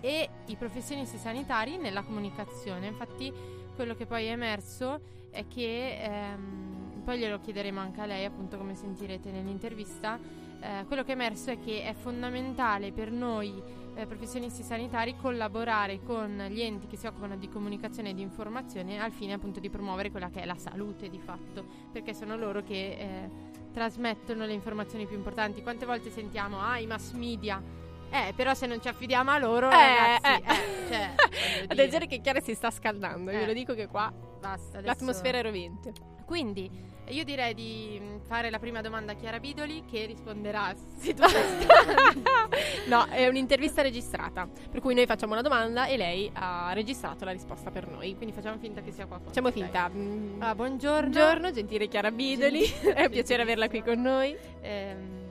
e 0.00 0.28
i 0.46 0.56
professionisti 0.56 1.18
sanitari 1.18 1.76
nella 1.76 2.02
comunicazione. 2.02 2.86
Infatti 2.86 3.32
quello 3.74 3.94
che 3.94 4.06
poi 4.06 4.26
è 4.26 4.30
emerso 4.30 5.00
è 5.30 5.46
che, 5.48 5.98
ehm, 6.00 7.02
poi 7.04 7.18
glielo 7.18 7.40
chiederemo 7.40 7.80
anche 7.80 8.00
a 8.00 8.06
lei, 8.06 8.24
appunto 8.24 8.56
come 8.56 8.74
sentirete 8.74 9.30
nell'intervista, 9.30 10.18
eh, 10.60 10.84
quello 10.86 11.02
che 11.02 11.10
è 11.10 11.14
emerso 11.14 11.50
è 11.50 11.58
che 11.58 11.82
è 11.82 11.92
fondamentale 11.92 12.92
per 12.92 13.10
noi 13.10 13.62
eh, 13.96 14.06
professionisti 14.06 14.62
sanitari 14.62 15.16
collaborare 15.16 16.00
con 16.02 16.46
gli 16.50 16.60
enti 16.60 16.86
che 16.86 16.96
si 16.96 17.06
occupano 17.06 17.36
di 17.36 17.48
comunicazione 17.48 18.10
e 18.10 18.14
di 18.14 18.22
informazione 18.22 19.00
al 19.00 19.10
fine 19.12 19.32
appunto 19.32 19.58
di 19.58 19.70
promuovere 19.70 20.10
quella 20.10 20.28
che 20.30 20.42
è 20.42 20.44
la 20.44 20.54
salute 20.56 21.08
di 21.08 21.18
fatto, 21.18 21.64
perché 21.90 22.14
sono 22.14 22.36
loro 22.36 22.62
che 22.62 22.96
eh, 22.98 23.30
trasmettono 23.72 24.44
le 24.46 24.52
informazioni 24.52 25.06
più 25.06 25.16
importanti. 25.16 25.62
Quante 25.62 25.86
volte 25.86 26.10
sentiamo, 26.10 26.60
ah, 26.60 26.78
i 26.78 26.86
mass 26.86 27.12
media, 27.12 27.62
eh, 28.10 28.32
però 28.36 28.54
se 28.54 28.66
non 28.66 28.80
ci 28.80 28.88
affidiamo 28.88 29.30
a 29.30 29.38
loro, 29.38 29.68
Eh, 29.70 29.72
ragazzi, 29.72 30.26
eh. 30.30 30.52
eh, 30.52 30.86
cioè, 30.88 31.14
Ad 31.68 31.76
leggere 31.76 32.06
che 32.06 32.20
Chiara 32.20 32.40
si 32.40 32.54
sta 32.54 32.70
scaldando, 32.70 33.30
Eh. 33.30 33.38
glielo 33.40 33.52
dico 33.52 33.74
che 33.74 33.86
qua 33.88 34.12
basta. 34.40 34.78
adesso- 34.78 34.86
l'atmosfera 34.86 35.38
è 35.38 35.42
rovente. 35.42 35.92
Quindi 36.26 36.68
io 37.08 37.22
direi 37.22 37.54
di 37.54 38.00
mm, 38.02 38.18
fare 38.26 38.50
la 38.50 38.58
prima 38.58 38.80
domanda 38.80 39.12
a 39.12 39.14
Chiara 39.14 39.38
Bidoli 39.38 39.84
che 39.88 40.06
risponderà 40.06 40.74
se 40.98 41.14
tu 41.14 41.22
no, 42.88 43.04
è 43.06 43.28
un'intervista 43.28 43.80
registrata, 43.80 44.48
per 44.68 44.80
cui 44.80 44.92
noi 44.92 45.06
facciamo 45.06 45.32
una 45.34 45.42
domanda 45.42 45.86
e 45.86 45.96
lei 45.96 46.28
ha 46.34 46.72
registrato 46.72 47.24
la 47.24 47.30
risposta 47.30 47.70
per 47.70 47.88
noi. 47.88 48.16
Quindi 48.16 48.34
facciamo 48.34 48.58
finta 48.58 48.80
che 48.80 48.90
sia 48.90 49.06
qua. 49.06 49.18
con 49.18 49.26
Facciamo 49.28 49.52
finta. 49.52 49.88
Mm, 49.88 50.42
Ah, 50.42 50.54
buongiorno. 50.56 51.10
Buongiorno, 51.10 51.52
gentile 51.52 51.86
Chiara 51.86 52.10
Bidoli, 52.10 52.64
è 52.92 53.04
un 53.04 53.10
piacere 53.10 53.42
averla 53.42 53.68
qui 53.68 53.82
con 53.82 54.00
noi. 54.00 54.36
Ehm, 54.62 55.24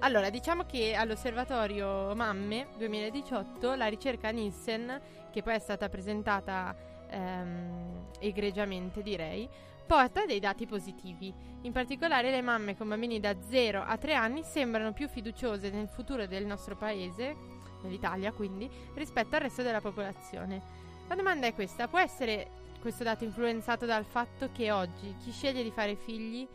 allora, 0.00 0.28
diciamo 0.28 0.64
che 0.66 0.94
all'osservatorio 0.94 2.14
Mamme 2.14 2.66
2018 2.76 3.74
la 3.74 3.86
ricerca 3.86 4.28
Nielsen, 4.28 5.00
che 5.32 5.42
poi 5.42 5.54
è 5.54 5.58
stata 5.58 5.88
presentata 5.88 6.76
ehm, 7.08 8.08
egregiamente 8.20 9.00
direi, 9.02 9.48
porta 9.86 10.26
dei 10.26 10.40
dati 10.40 10.66
positivi. 10.66 11.32
In 11.62 11.72
particolare 11.72 12.30
le 12.30 12.42
mamme 12.42 12.76
con 12.76 12.88
bambini 12.88 13.20
da 13.20 13.36
0 13.40 13.82
a 13.82 13.96
3 13.96 14.14
anni 14.14 14.42
sembrano 14.42 14.92
più 14.92 15.08
fiduciose 15.08 15.70
nel 15.70 15.88
futuro 15.88 16.26
del 16.26 16.44
nostro 16.44 16.76
paese, 16.76 17.36
nell'Italia 17.82 18.32
quindi, 18.32 18.68
rispetto 18.94 19.36
al 19.36 19.42
resto 19.42 19.62
della 19.62 19.80
popolazione. 19.80 20.60
La 21.08 21.14
domanda 21.14 21.46
è 21.46 21.54
questa, 21.54 21.86
può 21.86 22.00
essere 22.00 22.50
questo 22.80 23.04
dato 23.04 23.24
influenzato 23.24 23.86
dal 23.86 24.04
fatto 24.04 24.50
che 24.52 24.70
oggi 24.70 25.14
chi 25.22 25.30
sceglie 25.30 25.62
di 25.62 25.70
fare 25.70 25.96
figli 25.96 26.46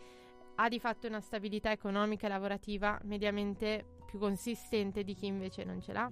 ha 0.56 0.68
di 0.68 0.80
fatto 0.80 1.08
una 1.08 1.22
stabilità 1.22 1.72
economica 1.72 2.28
e 2.28 2.30
lavorativa 2.30 3.00
mediamente 3.04 3.86
più 4.06 4.20
consistente 4.20 5.04
di 5.04 5.16
chi 5.16 5.26
invece 5.26 5.64
non 5.64 5.82
ce 5.82 5.94
l'ha? 5.94 6.12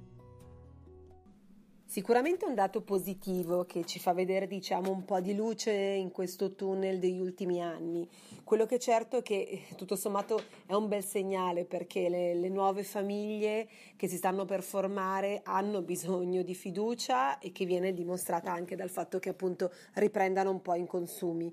Sicuramente 1.90 2.46
un 2.46 2.54
dato 2.54 2.82
positivo 2.82 3.66
che 3.66 3.84
ci 3.84 3.98
fa 3.98 4.14
vedere, 4.14 4.46
diciamo, 4.46 4.92
un 4.92 5.06
po' 5.06 5.20
di 5.22 5.34
luce 5.34 5.72
in 5.72 6.12
questo 6.12 6.54
tunnel 6.54 7.00
degli 7.00 7.20
ultimi 7.20 7.64
anni. 7.64 8.08
Quello 8.44 8.68
che 8.68 8.76
è 8.76 8.78
certo 8.78 9.18
è 9.18 9.22
che 9.24 9.66
eh, 9.70 9.76
tutto 9.76 9.96
sommato 9.96 10.40
è 10.68 10.76
un 10.76 10.88
bel 10.88 11.04
segnale 11.04 11.66
perché 11.66 12.08
le, 12.08 12.36
le 12.36 12.50
nuove 12.50 12.84
famiglie 12.84 13.68
che 13.96 14.08
si 14.08 14.18
stanno 14.18 14.46
per 14.46 14.62
formare 14.62 15.42
hanno 15.44 15.82
bisogno 15.82 16.44
di 16.44 16.54
fiducia 16.54 17.40
e 17.40 17.52
che 17.52 17.66
viene 17.66 17.92
dimostrata 17.92 18.52
anche 18.52 18.76
dal 18.76 18.92
fatto 18.92 19.18
che 19.18 19.30
appunto 19.30 19.72
riprendano 19.94 20.52
un 20.52 20.62
po' 20.62 20.76
in 20.76 20.86
consumi. 20.86 21.52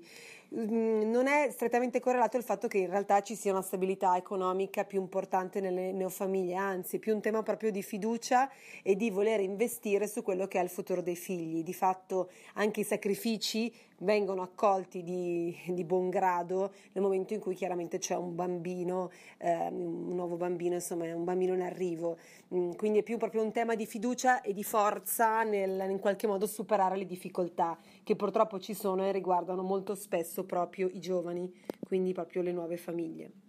Mm, 0.55 1.11
Non 1.11 1.27
è 1.27 1.49
strettamente 1.51 1.99
correlato 1.99 2.37
il 2.37 2.43
fatto 2.43 2.67
che 2.69 2.77
in 2.77 2.89
realtà 2.89 3.21
ci 3.21 3.35
sia 3.35 3.51
una 3.51 3.61
stabilità 3.61 4.15
economica 4.15 4.85
più 4.85 5.01
importante 5.01 5.59
nelle 5.59 5.91
neofamiglie, 5.91 6.55
anzi 6.55 6.99
più 6.99 7.13
un 7.13 7.21
tema 7.21 7.43
proprio 7.43 7.69
di 7.69 7.83
fiducia 7.83 8.49
e 8.81 8.95
di 8.95 9.09
voler 9.09 9.41
investire 9.41 10.07
su 10.07 10.21
quello 10.21 10.47
che 10.47 10.59
è 10.59 10.63
il 10.63 10.69
futuro 10.69 11.01
dei 11.01 11.17
figli. 11.17 11.63
Di 11.63 11.73
fatto 11.73 12.29
anche 12.53 12.79
i 12.81 12.83
sacrifici 12.85 13.73
vengono 13.99 14.41
accolti 14.41 15.03
di, 15.03 15.55
di 15.67 15.83
buon 15.83 16.09
grado 16.09 16.71
nel 16.91 17.03
momento 17.03 17.33
in 17.33 17.39
cui 17.39 17.55
chiaramente 17.55 17.97
c'è 17.97 18.15
un 18.15 18.35
bambino, 18.35 19.11
ehm, 19.37 20.09
un 20.09 20.15
nuovo 20.15 20.35
bambino, 20.35 20.75
insomma 20.75 21.05
un 21.15 21.23
bambino 21.23 21.53
in 21.53 21.61
arrivo. 21.61 22.17
Mm, 22.53 22.71
Quindi 22.73 22.99
è 22.99 23.03
più 23.03 23.17
proprio 23.17 23.43
un 23.43 23.51
tema 23.51 23.75
di 23.75 23.85
fiducia 23.85 24.41
e 24.41 24.53
di 24.53 24.63
forza 24.63 25.43
nel 25.43 25.89
in 25.89 25.99
qualche 25.99 26.27
modo 26.27 26.45
superare 26.45 26.97
le 26.97 27.05
difficoltà 27.05 27.77
che 28.03 28.15
purtroppo 28.15 28.59
ci 28.59 28.73
sono 28.73 29.05
e 29.05 29.11
riguardano 29.11 29.63
molto 29.63 29.95
spesso 29.95 30.45
proprio 30.45 30.87
i 30.87 30.99
giovani, 30.99 31.51
quindi 31.85 32.13
proprio 32.13 32.41
le 32.41 32.51
nuove 32.51 32.77
famiglie. 32.77 33.46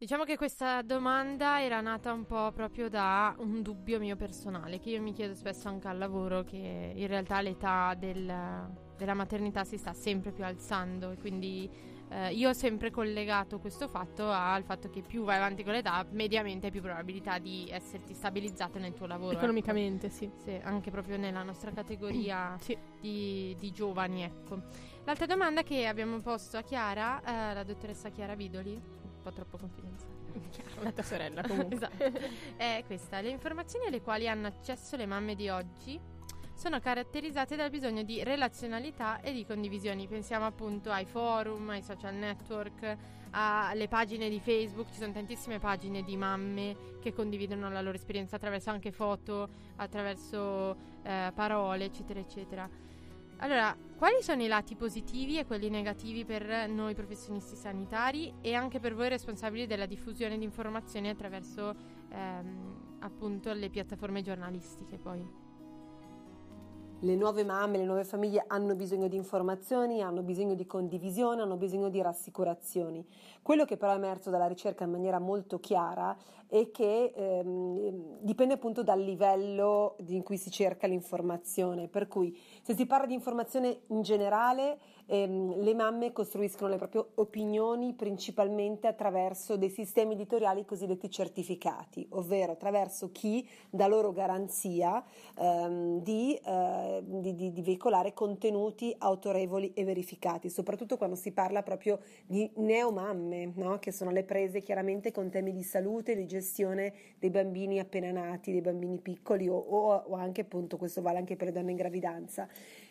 Diciamo 0.00 0.24
che 0.24 0.38
questa 0.38 0.80
domanda 0.80 1.62
era 1.62 1.82
nata 1.82 2.10
un 2.14 2.24
po' 2.24 2.52
proprio 2.52 2.88
da 2.88 3.34
un 3.40 3.60
dubbio 3.60 3.98
mio 3.98 4.16
personale, 4.16 4.78
che 4.78 4.88
io 4.88 5.02
mi 5.02 5.12
chiedo 5.12 5.34
spesso 5.34 5.68
anche 5.68 5.88
al 5.88 5.98
lavoro, 5.98 6.42
che 6.42 6.92
in 6.96 7.06
realtà 7.06 7.42
l'età 7.42 7.94
del- 7.98 8.72
della 8.96 9.12
maternità 9.12 9.62
si 9.64 9.76
sta 9.76 9.92
sempre 9.92 10.32
più 10.32 10.42
alzando 10.42 11.10
e 11.10 11.18
quindi 11.18 11.70
eh, 12.12 12.32
io 12.32 12.48
ho 12.48 12.52
sempre 12.54 12.90
collegato 12.90 13.58
questo 13.58 13.88
fatto 13.88 14.30
al 14.30 14.64
fatto 14.64 14.88
che 14.88 15.02
più 15.02 15.22
vai 15.22 15.36
avanti 15.36 15.62
con 15.64 15.74
l'età, 15.74 16.02
mediamente 16.12 16.66
hai 16.66 16.72
più 16.72 16.80
probabilità 16.80 17.38
di 17.38 17.68
esserti 17.70 18.14
stabilizzato 18.14 18.78
nel 18.78 18.94
tuo 18.94 19.04
lavoro. 19.04 19.32
ecco. 19.32 19.40
Economicamente, 19.40 20.08
sì. 20.08 20.30
Sì, 20.42 20.58
anche 20.62 20.90
proprio 20.90 21.18
nella 21.18 21.42
nostra 21.42 21.72
categoria 21.72 22.56
Sì. 22.58 22.74
di, 22.98 23.54
di 23.60 23.70
giovani, 23.70 24.22
ecco. 24.22 24.62
L'altra 25.04 25.26
domanda 25.26 25.62
che 25.62 25.86
abbiamo 25.86 26.18
posto 26.20 26.56
a 26.56 26.62
Chiara, 26.62 27.20
eh, 27.50 27.52
la 27.54 27.64
dottoressa 27.64 28.08
Chiara 28.08 28.34
Vidoli, 28.34 28.80
po' 29.20 29.32
troppo 29.32 29.58
confidenziale. 29.58 30.18
La 30.82 30.92
tua 30.92 31.02
sorella 31.02 31.42
comunque. 31.46 31.76
esatto. 31.76 32.04
È 32.56 32.82
questa: 32.86 33.20
le 33.20 33.30
informazioni 33.30 33.86
alle 33.86 34.00
quali 34.00 34.28
hanno 34.28 34.46
accesso 34.46 34.96
le 34.96 35.06
mamme 35.06 35.34
di 35.34 35.48
oggi 35.48 36.00
sono 36.60 36.78
caratterizzate 36.78 37.56
dal 37.56 37.70
bisogno 37.70 38.02
di 38.02 38.22
relazionalità 38.22 39.20
e 39.20 39.32
di 39.32 39.46
condivisioni. 39.46 40.06
Pensiamo 40.06 40.44
appunto 40.44 40.90
ai 40.90 41.06
forum, 41.06 41.70
ai 41.70 41.82
social 41.82 42.14
network, 42.14 42.96
alle 43.30 43.88
pagine 43.88 44.28
di 44.28 44.40
Facebook, 44.40 44.90
ci 44.90 44.98
sono 44.98 45.12
tantissime 45.12 45.58
pagine 45.58 46.02
di 46.02 46.18
mamme 46.18 46.98
che 47.00 47.14
condividono 47.14 47.70
la 47.70 47.80
loro 47.80 47.96
esperienza 47.96 48.36
attraverso 48.36 48.68
anche 48.68 48.92
foto, 48.92 49.48
attraverso 49.76 50.76
eh, 51.02 51.32
parole, 51.34 51.86
eccetera, 51.86 52.20
eccetera. 52.20 52.68
Allora, 53.42 53.74
quali 53.96 54.22
sono 54.22 54.42
i 54.42 54.48
lati 54.48 54.76
positivi 54.76 55.38
e 55.38 55.46
quelli 55.46 55.70
negativi 55.70 56.26
per 56.26 56.68
noi 56.68 56.94
professionisti 56.94 57.56
sanitari 57.56 58.34
e 58.42 58.54
anche 58.54 58.80
per 58.80 58.94
voi 58.94 59.08
responsabili 59.08 59.66
della 59.66 59.86
diffusione 59.86 60.36
di 60.36 60.44
informazioni 60.44 61.08
attraverso 61.08 61.74
ehm, 62.10 62.98
appunto 63.00 63.52
le 63.54 63.70
piattaforme 63.70 64.20
giornalistiche 64.20 64.98
poi? 64.98 65.49
Le 67.02 67.14
nuove 67.14 67.44
mamme, 67.44 67.78
le 67.78 67.86
nuove 67.86 68.04
famiglie 68.04 68.44
hanno 68.46 68.74
bisogno 68.74 69.08
di 69.08 69.16
informazioni, 69.16 70.02
hanno 70.02 70.20
bisogno 70.20 70.54
di 70.54 70.66
condivisione, 70.66 71.40
hanno 71.40 71.56
bisogno 71.56 71.88
di 71.88 72.02
rassicurazioni. 72.02 73.02
Quello 73.40 73.64
che 73.64 73.78
però 73.78 73.92
è 73.92 73.94
emerso 73.94 74.28
dalla 74.28 74.46
ricerca 74.46 74.84
in 74.84 74.90
maniera 74.90 75.18
molto 75.18 75.58
chiara 75.60 76.14
è 76.46 76.70
che 76.70 77.12
ehm, 77.14 78.18
dipende 78.20 78.52
appunto 78.52 78.82
dal 78.82 79.00
livello 79.00 79.96
in 80.08 80.22
cui 80.22 80.36
si 80.36 80.50
cerca 80.50 80.86
l'informazione, 80.86 81.88
per 81.88 82.06
cui 82.06 82.38
se 82.60 82.74
si 82.74 82.84
parla 82.84 83.06
di 83.06 83.14
informazione 83.14 83.80
in 83.86 84.02
generale 84.02 84.78
ehm, 85.10 85.62
le 85.62 85.74
mamme 85.74 86.12
costruiscono 86.12 86.70
le 86.70 86.76
proprie 86.76 87.04
opinioni 87.16 87.92
principalmente 87.94 88.86
attraverso 88.86 89.56
dei 89.56 89.68
sistemi 89.68 90.14
editoriali 90.14 90.64
cosiddetti 90.64 91.10
certificati, 91.10 92.06
ovvero 92.10 92.52
attraverso 92.52 93.10
chi 93.10 93.46
dà 93.68 93.88
loro 93.88 94.12
garanzia 94.12 95.04
ehm, 95.36 96.00
di, 96.02 96.34
eh, 96.36 97.02
di, 97.04 97.34
di, 97.34 97.52
di 97.52 97.62
veicolare 97.62 98.14
contenuti 98.14 98.94
autorevoli 98.96 99.72
e 99.74 99.84
verificati, 99.84 100.48
soprattutto 100.48 100.96
quando 100.96 101.16
si 101.16 101.32
parla 101.32 101.62
proprio 101.62 101.98
di 102.24 102.48
neomamme, 102.56 103.52
no? 103.56 103.78
che 103.80 103.90
sono 103.90 104.10
le 104.12 104.22
prese 104.22 104.60
chiaramente 104.60 105.10
con 105.10 105.28
temi 105.28 105.52
di 105.52 105.64
salute, 105.64 106.14
di 106.14 106.26
gestione 106.26 106.92
dei 107.18 107.30
bambini 107.30 107.80
appena 107.80 108.12
nati, 108.12 108.52
dei 108.52 108.60
bambini 108.60 108.98
piccoli 108.98 109.48
o, 109.48 109.56
o, 109.56 110.04
o 110.06 110.14
anche 110.14 110.42
appunto 110.42 110.76
questo 110.76 111.02
vale 111.02 111.18
anche 111.18 111.34
per 111.34 111.48
le 111.48 111.52
donne 111.52 111.72
in 111.72 111.76
gravidanza 111.76 112.48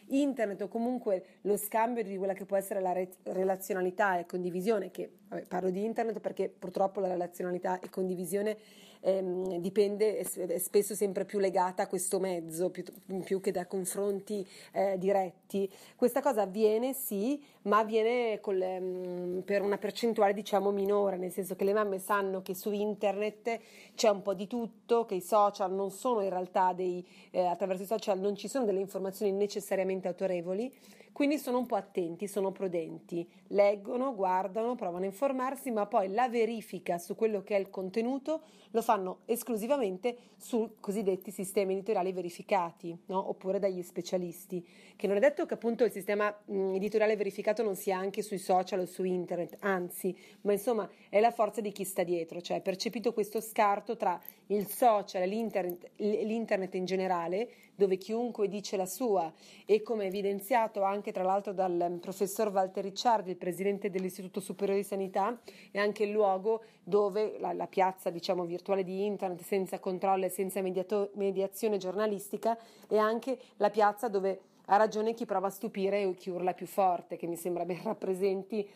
internet 0.10 0.62
o 0.62 0.68
comunque 0.68 1.24
lo 1.42 1.58
scambio 1.58 2.04
di 2.04 2.18
quella 2.18 2.34
che 2.34 2.46
può 2.46 2.58
essere 2.58 2.82
la 2.82 2.92
re- 2.92 3.10
relazionalità 3.24 4.18
e 4.18 4.26
condivisione, 4.26 4.92
che 4.92 5.10
vabbè, 5.28 5.46
parlo 5.46 5.70
di 5.70 5.84
internet 5.84 6.20
perché 6.20 6.50
purtroppo 6.50 7.00
la 7.00 7.08
relazionalità 7.08 7.80
e 7.80 7.90
condivisione 7.90 8.58
ehm, 9.02 9.58
dipende, 9.58 10.18
è 10.20 10.58
spesso 10.58 10.96
sempre 10.96 11.26
più 11.26 11.40
legata 11.40 11.84
a 11.84 11.88
questo 11.88 12.20
mezzo 12.20 12.70
più, 12.70 12.84
più 13.24 13.40
che 13.40 13.52
da 13.52 13.66
confronti 13.66 14.46
eh, 14.72 14.98
diretti. 14.98 15.70
Questa 15.96 16.22
cosa 16.22 16.44
avviene 16.44 16.94
sì, 16.94 17.42
ma 17.64 17.80
avviene 17.80 18.40
col, 18.40 18.62
ehm, 18.62 19.42
per 19.46 19.62
una 19.62 19.78
percentuale 19.78 20.34
diciamo 20.34 20.72
minore, 20.72 21.18
nel 21.18 21.32
senso 21.32 21.56
che 21.56 21.64
le 21.64 21.74
mamme 21.74 22.00
sanno 22.00 22.42
che 22.42 22.56
su 22.56 22.72
internet 22.72 23.60
c'è 23.96 24.10
un 24.10 24.22
po' 24.22 24.34
di 24.34 24.48
tutto, 24.48 25.06
che 25.06 25.16
i 25.16 25.22
social 25.22 25.74
non 25.74 25.92
sono 25.92 26.22
in 26.22 26.30
realtà 26.30 26.74
dei, 26.74 27.06
eh, 27.32 27.46
attraverso 27.46 27.84
i 27.84 27.88
social 27.88 28.20
non 28.20 28.36
ci 28.36 28.48
sono 28.48 28.66
delle 28.66 28.80
informazioni 28.80 29.32
necessariamente 29.32 30.08
autorevoli, 30.08 30.72
quindi 31.12 31.38
sono 31.38 31.58
un 31.58 31.66
po' 31.66 31.76
attenti, 31.76 32.28
sono 32.28 32.52
prudenti, 32.52 33.28
leggono, 33.48 34.16
guardano, 34.16 34.76
provano 34.76 35.04
a 35.04 35.08
informarsi, 35.08 35.72
ma 35.72 35.86
poi 35.86 36.10
la 36.10 36.30
verifica 36.30 36.98
su 36.98 37.16
quello 37.16 37.44
che 37.44 37.56
è 37.56 37.60
il 37.60 37.70
contenuto 37.70 38.42
lo 38.72 38.82
fanno 38.82 39.20
esclusivamente 39.26 40.18
su 40.38 40.76
cosiddetti 40.80 41.32
sistemi 41.32 41.74
editoriali 41.74 42.14
verificati, 42.14 42.98
no? 43.08 43.30
oppure 43.30 43.60
dagli 43.60 43.82
specialisti, 43.82 44.66
che 44.96 45.08
non 45.08 45.18
è 45.18 45.20
detto 45.20 45.46
che 45.46 45.56
appunto 45.56 45.84
il 45.84 45.92
sistema 45.92 46.34
editoriale 46.46 47.16
verificato 47.16 47.64
non 47.64 47.76
sia 47.76 47.98
anche 47.98 48.22
sui 48.22 48.38
social 48.38 48.82
o 48.82 48.86
su 48.86 49.04
internet, 49.04 49.58
anzi, 49.60 50.16
ma 50.42 50.52
insomma 50.52 50.90
è 51.10 51.20
la 51.20 51.32
forza 51.32 51.62
di 51.62 51.72
chi 51.72 51.84
sta 51.84 52.04
dietro, 52.04 52.42
cioè 52.42 52.62
percepito 52.62 53.14
questo 53.14 53.42
scarto 53.42 53.98
tra 53.98 54.20
il 54.48 54.68
social 54.68 55.24
e 55.24 55.28
l'internet, 55.28 55.90
l'internet 55.98 56.76
in 56.76 56.86
generale, 56.86 57.50
dove 57.80 57.98
chiunque 57.98 58.50
dice 58.50 58.76
la 58.76 58.86
sua. 58.86 59.32
E 59.66 59.82
come 59.82 60.06
evidenziato 60.06 60.84
anche 60.84 61.14
tra 61.14 61.24
l'altro 61.24 61.54
dal 61.54 61.98
professor 62.02 62.50
Walter 62.50 62.84
Ricciardi, 62.84 63.32
il 63.32 63.38
presidente 63.38 63.90
dell'Istituto 63.90 64.42
Superiore 64.42 64.82
di 64.82 64.86
Sanità, 64.86 65.40
è 65.72 65.80
anche 65.80 66.04
il 66.04 66.12
luogo 66.12 66.64
dove 66.84 67.38
la, 67.40 67.54
la 67.54 67.68
piazza 67.68 68.10
diciamo 68.10 68.44
virtuale 68.44 68.84
di 68.84 69.06
internet 69.06 69.42
senza 69.44 69.80
controllo 69.80 70.26
e 70.26 70.30
senza 70.30 70.62
mediato, 70.62 71.12
mediazione 71.14 71.78
giornalistica 71.78 72.58
è 72.88 72.98
anche 72.98 73.40
la 73.58 73.70
piazza 73.70 74.10
dove 74.10 74.42
ha 74.66 74.76
ragione 74.76 75.14
chi 75.14 75.26
prova 75.26 75.48
a 75.48 75.52
stupire 75.52 76.02
e 76.02 76.14
chi 76.16 76.30
urla 76.30 76.54
più 76.54 76.68
forte, 76.68 77.16
che 77.16 77.28
mi 77.28 77.38
sembra 77.38 77.64
ben 77.66 77.82
rappresenti 77.84 78.68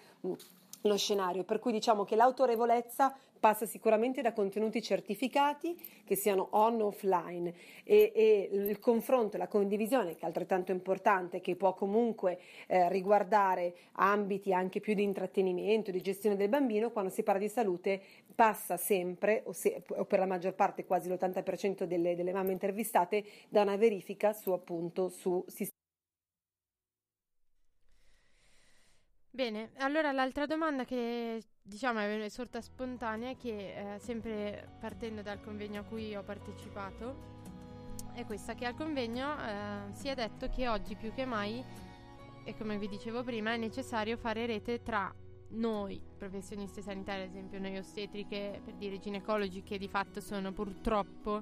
lo 0.81 0.97
scenario, 0.97 1.43
per 1.43 1.59
cui 1.59 1.71
diciamo 1.71 2.03
che 2.03 2.15
l'autorevolezza 2.15 3.15
passa 3.43 3.65
sicuramente 3.65 4.21
da 4.21 4.31
contenuti 4.31 4.81
certificati 4.81 5.75
che 6.05 6.15
siano 6.15 6.47
on 6.51 6.79
o 6.79 6.85
offline. 6.85 7.53
E, 7.83 8.13
e 8.15 8.49
il 8.53 8.79
confronto 8.79 9.35
e 9.35 9.39
la 9.39 9.49
condivisione 9.49 10.15
che 10.15 10.21
è 10.21 10.25
altrettanto 10.25 10.71
importante 10.71 11.41
che 11.41 11.57
può 11.57 11.73
comunque 11.73 12.39
eh, 12.67 12.87
riguardare 12.87 13.75
ambiti 13.95 14.53
anche 14.53 14.79
più 14.79 14.93
di 14.93 15.03
intrattenimento, 15.03 15.91
di 15.91 15.99
gestione 15.99 16.37
del 16.37 16.47
bambino, 16.47 16.91
quando 16.91 17.11
si 17.11 17.21
parla 17.21 17.41
di 17.41 17.49
salute 17.49 18.01
passa 18.33 18.77
sempre 18.77 19.41
o, 19.43 19.51
se, 19.51 19.83
o 19.89 20.05
per 20.05 20.19
la 20.19 20.25
maggior 20.25 20.53
parte 20.53 20.85
quasi 20.85 21.09
l'80% 21.09 21.83
delle, 21.83 22.15
delle 22.15 22.31
mamme 22.31 22.53
intervistate 22.53 23.25
da 23.49 23.63
una 23.63 23.75
verifica 23.75 24.31
su 24.31 24.51
appunto 24.51 25.09
su 25.09 25.43
sistemi 25.47 25.72
Bene, 29.35 29.71
allora 29.77 30.11
l'altra 30.11 30.45
domanda 30.45 30.85
che 30.85 31.41
diciamo 31.59 31.97
è 31.97 32.29
sorta 32.29 32.61
spontanea 32.61 33.31
è 33.31 33.35
che 33.35 33.95
eh, 33.95 33.99
sempre 33.99 34.75
partendo 34.79 35.23
dal 35.23 35.41
convegno 35.41 35.81
a 35.81 35.83
cui 35.83 36.15
ho 36.15 36.21
partecipato 36.21 37.31
è 38.13 38.25
questa 38.25 38.53
che 38.53 38.67
al 38.67 38.75
convegno 38.75 39.35
eh, 39.39 39.91
si 39.93 40.07
è 40.07 40.13
detto 40.13 40.49
che 40.49 40.67
oggi 40.67 40.95
più 40.95 41.11
che 41.15 41.25
mai 41.25 41.65
e 42.43 42.55
come 42.55 42.77
vi 42.77 42.87
dicevo 42.87 43.23
prima 43.23 43.53
è 43.53 43.57
necessario 43.57 44.17
fare 44.17 44.45
rete 44.45 44.83
tra 44.83 45.11
noi 45.53 45.99
professionisti 46.15 46.83
sanitari, 46.83 47.23
ad 47.23 47.29
esempio 47.29 47.57
noi 47.57 47.75
ostetriche, 47.75 48.61
per 48.63 48.75
dire 48.75 48.99
ginecologi 48.99 49.63
che 49.63 49.79
di 49.79 49.87
fatto 49.87 50.21
sono 50.21 50.51
purtroppo 50.51 51.41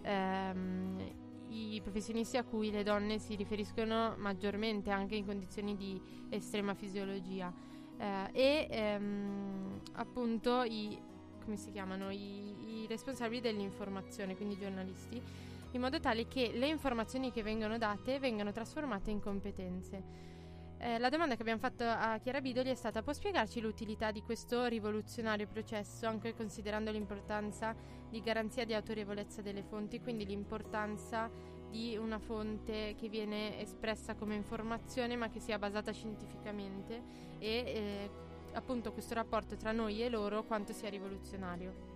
ehm, 0.00 1.21
i 1.52 1.80
professionisti 1.80 2.36
a 2.36 2.44
cui 2.44 2.70
le 2.70 2.82
donne 2.82 3.18
si 3.18 3.34
riferiscono 3.34 4.14
maggiormente 4.16 4.90
anche 4.90 5.14
in 5.14 5.26
condizioni 5.26 5.76
di 5.76 6.00
estrema 6.30 6.74
fisiologia 6.74 7.52
eh, 7.98 8.28
e 8.32 8.66
ehm, 8.70 9.80
appunto 9.92 10.62
i, 10.62 10.98
I, 12.10 12.82
i 12.82 12.86
responsabili 12.88 13.40
dell'informazione, 13.40 14.36
quindi 14.36 14.54
i 14.54 14.58
giornalisti, 14.58 15.22
in 15.72 15.80
modo 15.80 16.00
tale 16.00 16.26
che 16.26 16.52
le 16.52 16.68
informazioni 16.68 17.30
che 17.30 17.42
vengono 17.42 17.78
date 17.78 18.18
vengano 18.18 18.52
trasformate 18.52 19.10
in 19.10 19.20
competenze. 19.20 20.30
Eh, 20.78 20.98
la 20.98 21.08
domanda 21.08 21.36
che 21.36 21.42
abbiamo 21.42 21.60
fatto 21.60 21.84
a 21.84 22.18
Chiara 22.18 22.40
Bidoli 22.40 22.70
è 22.70 22.74
stata: 22.74 23.02
può 23.02 23.12
spiegarci 23.12 23.60
l'utilità 23.60 24.10
di 24.10 24.20
questo 24.20 24.66
rivoluzionario 24.66 25.46
processo, 25.46 26.06
anche 26.06 26.34
considerando 26.34 26.90
l'importanza 26.90 27.74
di 28.12 28.20
garanzia 28.20 28.66
di 28.66 28.74
autorevolezza 28.74 29.40
delle 29.40 29.62
fonti, 29.62 29.98
quindi 29.98 30.26
l'importanza 30.26 31.30
di 31.70 31.96
una 31.96 32.18
fonte 32.18 32.94
che 32.98 33.08
viene 33.08 33.58
espressa 33.58 34.14
come 34.14 34.34
informazione 34.34 35.16
ma 35.16 35.30
che 35.30 35.40
sia 35.40 35.58
basata 35.58 35.92
scientificamente 35.92 37.02
e 37.38 37.48
eh, 37.48 38.10
appunto 38.52 38.92
questo 38.92 39.14
rapporto 39.14 39.56
tra 39.56 39.72
noi 39.72 40.02
e 40.02 40.10
loro 40.10 40.44
quanto 40.44 40.74
sia 40.74 40.90
rivoluzionario. 40.90 41.90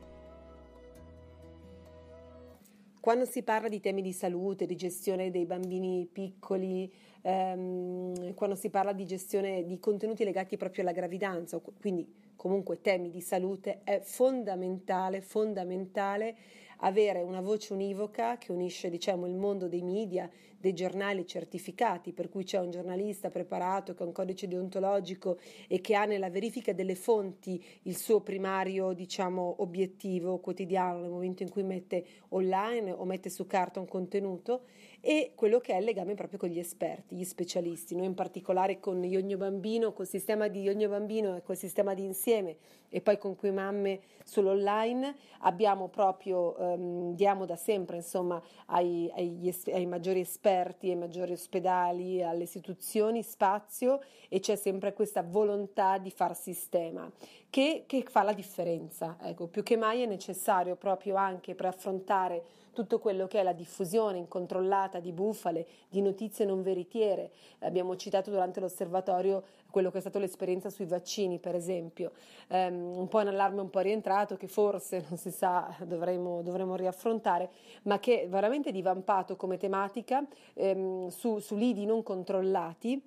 Quando 2.99 3.27
si 3.27 3.43
parla 3.43 3.69
di 3.69 3.79
temi 3.79 4.01
di 4.01 4.15
salute, 4.15 4.65
di 4.65 4.75
gestione 4.75 5.31
dei 5.31 5.45
bambini 5.45 6.09
piccoli, 6.11 6.91
ehm, 7.27 8.35
quando 8.35 8.55
si 8.55 8.71
parla 8.71 8.93
di 8.93 9.05
gestione 9.05 9.65
di 9.65 9.81
contenuti 9.81 10.23
legati 10.23 10.57
proprio 10.57 10.83
alla 10.83 10.93
gravidanza, 10.93 11.61
quindi 11.81 12.09
comunque 12.37 12.81
temi 12.81 13.11
di 13.11 13.21
salute, 13.21 13.81
è 13.83 13.99
fondamentale, 14.01 15.21
fondamentale 15.21 16.37
avere 16.81 17.23
una 17.23 17.41
voce 17.41 17.73
univoca 17.73 18.39
che 18.39 18.53
unisce 18.53 18.91
diciamo, 18.91 19.27
il 19.27 19.35
mondo 19.35 19.67
dei 19.67 19.83
media, 19.83 20.31
dei 20.59 20.73
giornali 20.73 21.27
certificati, 21.27 22.13
per 22.13 22.29
cui 22.29 22.45
c'è 22.45 22.59
un 22.59 22.71
giornalista 22.71 23.31
preparato 23.31 23.95
che 23.95 24.03
ha 24.03 24.07
un 24.07 24.13
codice 24.13 24.49
deontologico 24.49 25.39
e 25.69 25.81
che 25.81 25.95
ha 25.95 26.05
nella 26.05 26.31
verifica 26.31 26.73
delle 26.73 26.95
fonti 26.95 27.63
il 27.83 27.97
suo 27.97 28.21
primario 28.21 28.93
diciamo, 28.93 29.57
obiettivo 29.59 30.39
quotidiano 30.39 31.01
nel 31.01 31.11
momento 31.11 31.43
in 31.43 31.51
cui 31.51 31.63
mette 31.63 32.05
online 32.31 32.93
o 32.93 33.05
mette 33.05 33.31
su 33.31 33.47
carta 33.47 33.81
un 33.81 33.87
contenuto 33.87 34.63
e 35.01 35.33
quello 35.35 35.61
che 35.61 35.75
è 35.75 35.79
il 35.79 35.85
legame 35.85 36.15
proprio 36.15 36.39
con 36.39 36.49
gli 36.49 36.59
esperti, 36.59 37.15
gli 37.15 37.25
specialisti, 37.25 37.95
noi 37.95 38.07
in 38.07 38.15
particolare 38.15 38.81
con 38.81 39.05
Iogno 39.05 39.37
Bambino, 39.37 39.93
col 39.93 40.07
sistema 40.07 40.49
di 40.49 40.63
Iogno 40.63 40.89
Bambino 40.89 41.37
e 41.37 41.43
col 41.43 41.57
sistema 41.57 41.95
di 41.95 42.03
Insieme 42.03 42.57
e 42.89 43.01
poi 43.01 43.19
con 43.19 43.37
Qui 43.37 43.51
Mamme 43.51 44.01
sull'online 44.25 45.15
abbiamo 45.41 45.89
proprio, 45.89 46.57
ehm, 46.57 47.15
diamo 47.15 47.45
da 47.45 47.57
sempre 47.57 47.97
insomma 47.97 48.43
ai, 48.67 49.11
ai, 49.15 49.55
ai 49.73 49.87
maggiori 49.87 50.21
esperti 50.21 50.46
esperti, 50.47 50.91
ai 50.91 50.97
maggiori 50.97 51.33
ospedali, 51.33 52.23
alle 52.23 52.45
istituzioni, 52.45 53.25
spazio 53.25 54.01
e 54.29 54.39
c'è 54.39 54.55
sempre 54.55 54.93
questa 54.93 55.23
volontà 55.23 55.99
di 55.99 56.13
far 56.13 56.37
sistema 56.37 57.11
che, 57.51 57.83
che 57.87 58.05
fa 58.09 58.23
la 58.23 58.33
differenza. 58.33 59.17
Ecco, 59.21 59.49
più 59.49 59.65
che 59.65 59.77
mai 59.77 60.03
è 60.03 60.07
necessario 60.07 60.77
proprio 60.77 61.17
anche 61.17 61.57
per 61.57 61.67
affrontare 61.67 62.45
tutto 62.73 63.01
quello 63.01 63.27
che 63.27 63.41
è 63.41 63.43
la 63.43 63.55
diffusione 63.55 64.19
incontrollata 64.19 65.01
di 65.01 65.11
bufale, 65.11 65.67
di 65.89 66.01
notizie 66.01 66.45
non 66.45 66.63
veritiere. 66.63 67.31
Abbiamo 67.61 67.97
citato 67.97 68.31
durante 68.31 68.61
l'osservatorio 68.61 69.43
quello 69.77 69.91
che 69.91 69.99
è 69.99 70.01
stata 70.01 70.19
l'esperienza 70.19 70.71
sui 70.71 70.87
vaccini, 70.87 71.39
per 71.39 71.55
esempio. 71.55 72.13
Ehm, 72.49 72.97
un 72.97 73.09
po' 73.09 73.21
in 73.21 73.27
allarme 73.27 73.61
un 73.61 73.69
po' 73.69 73.81
rientrato, 73.81 74.39
che 74.39 74.49
forse, 74.49 75.05
non 75.11 75.19
si 75.19 75.31
sa, 75.31 75.77
dovremo, 75.85 76.41
dovremo 76.41 76.77
riaffrontare, 76.77 77.51
ma 77.83 77.99
che 77.99 78.23
è 78.23 78.29
veramente 78.31 78.73
divampato 78.73 79.37
come 79.37 79.59
tematica 79.59 80.27
ehm, 80.55 81.09
su, 81.09 81.41
su 81.41 81.57
lidi 81.57 81.85
non 81.85 82.03
controllati 82.03 83.03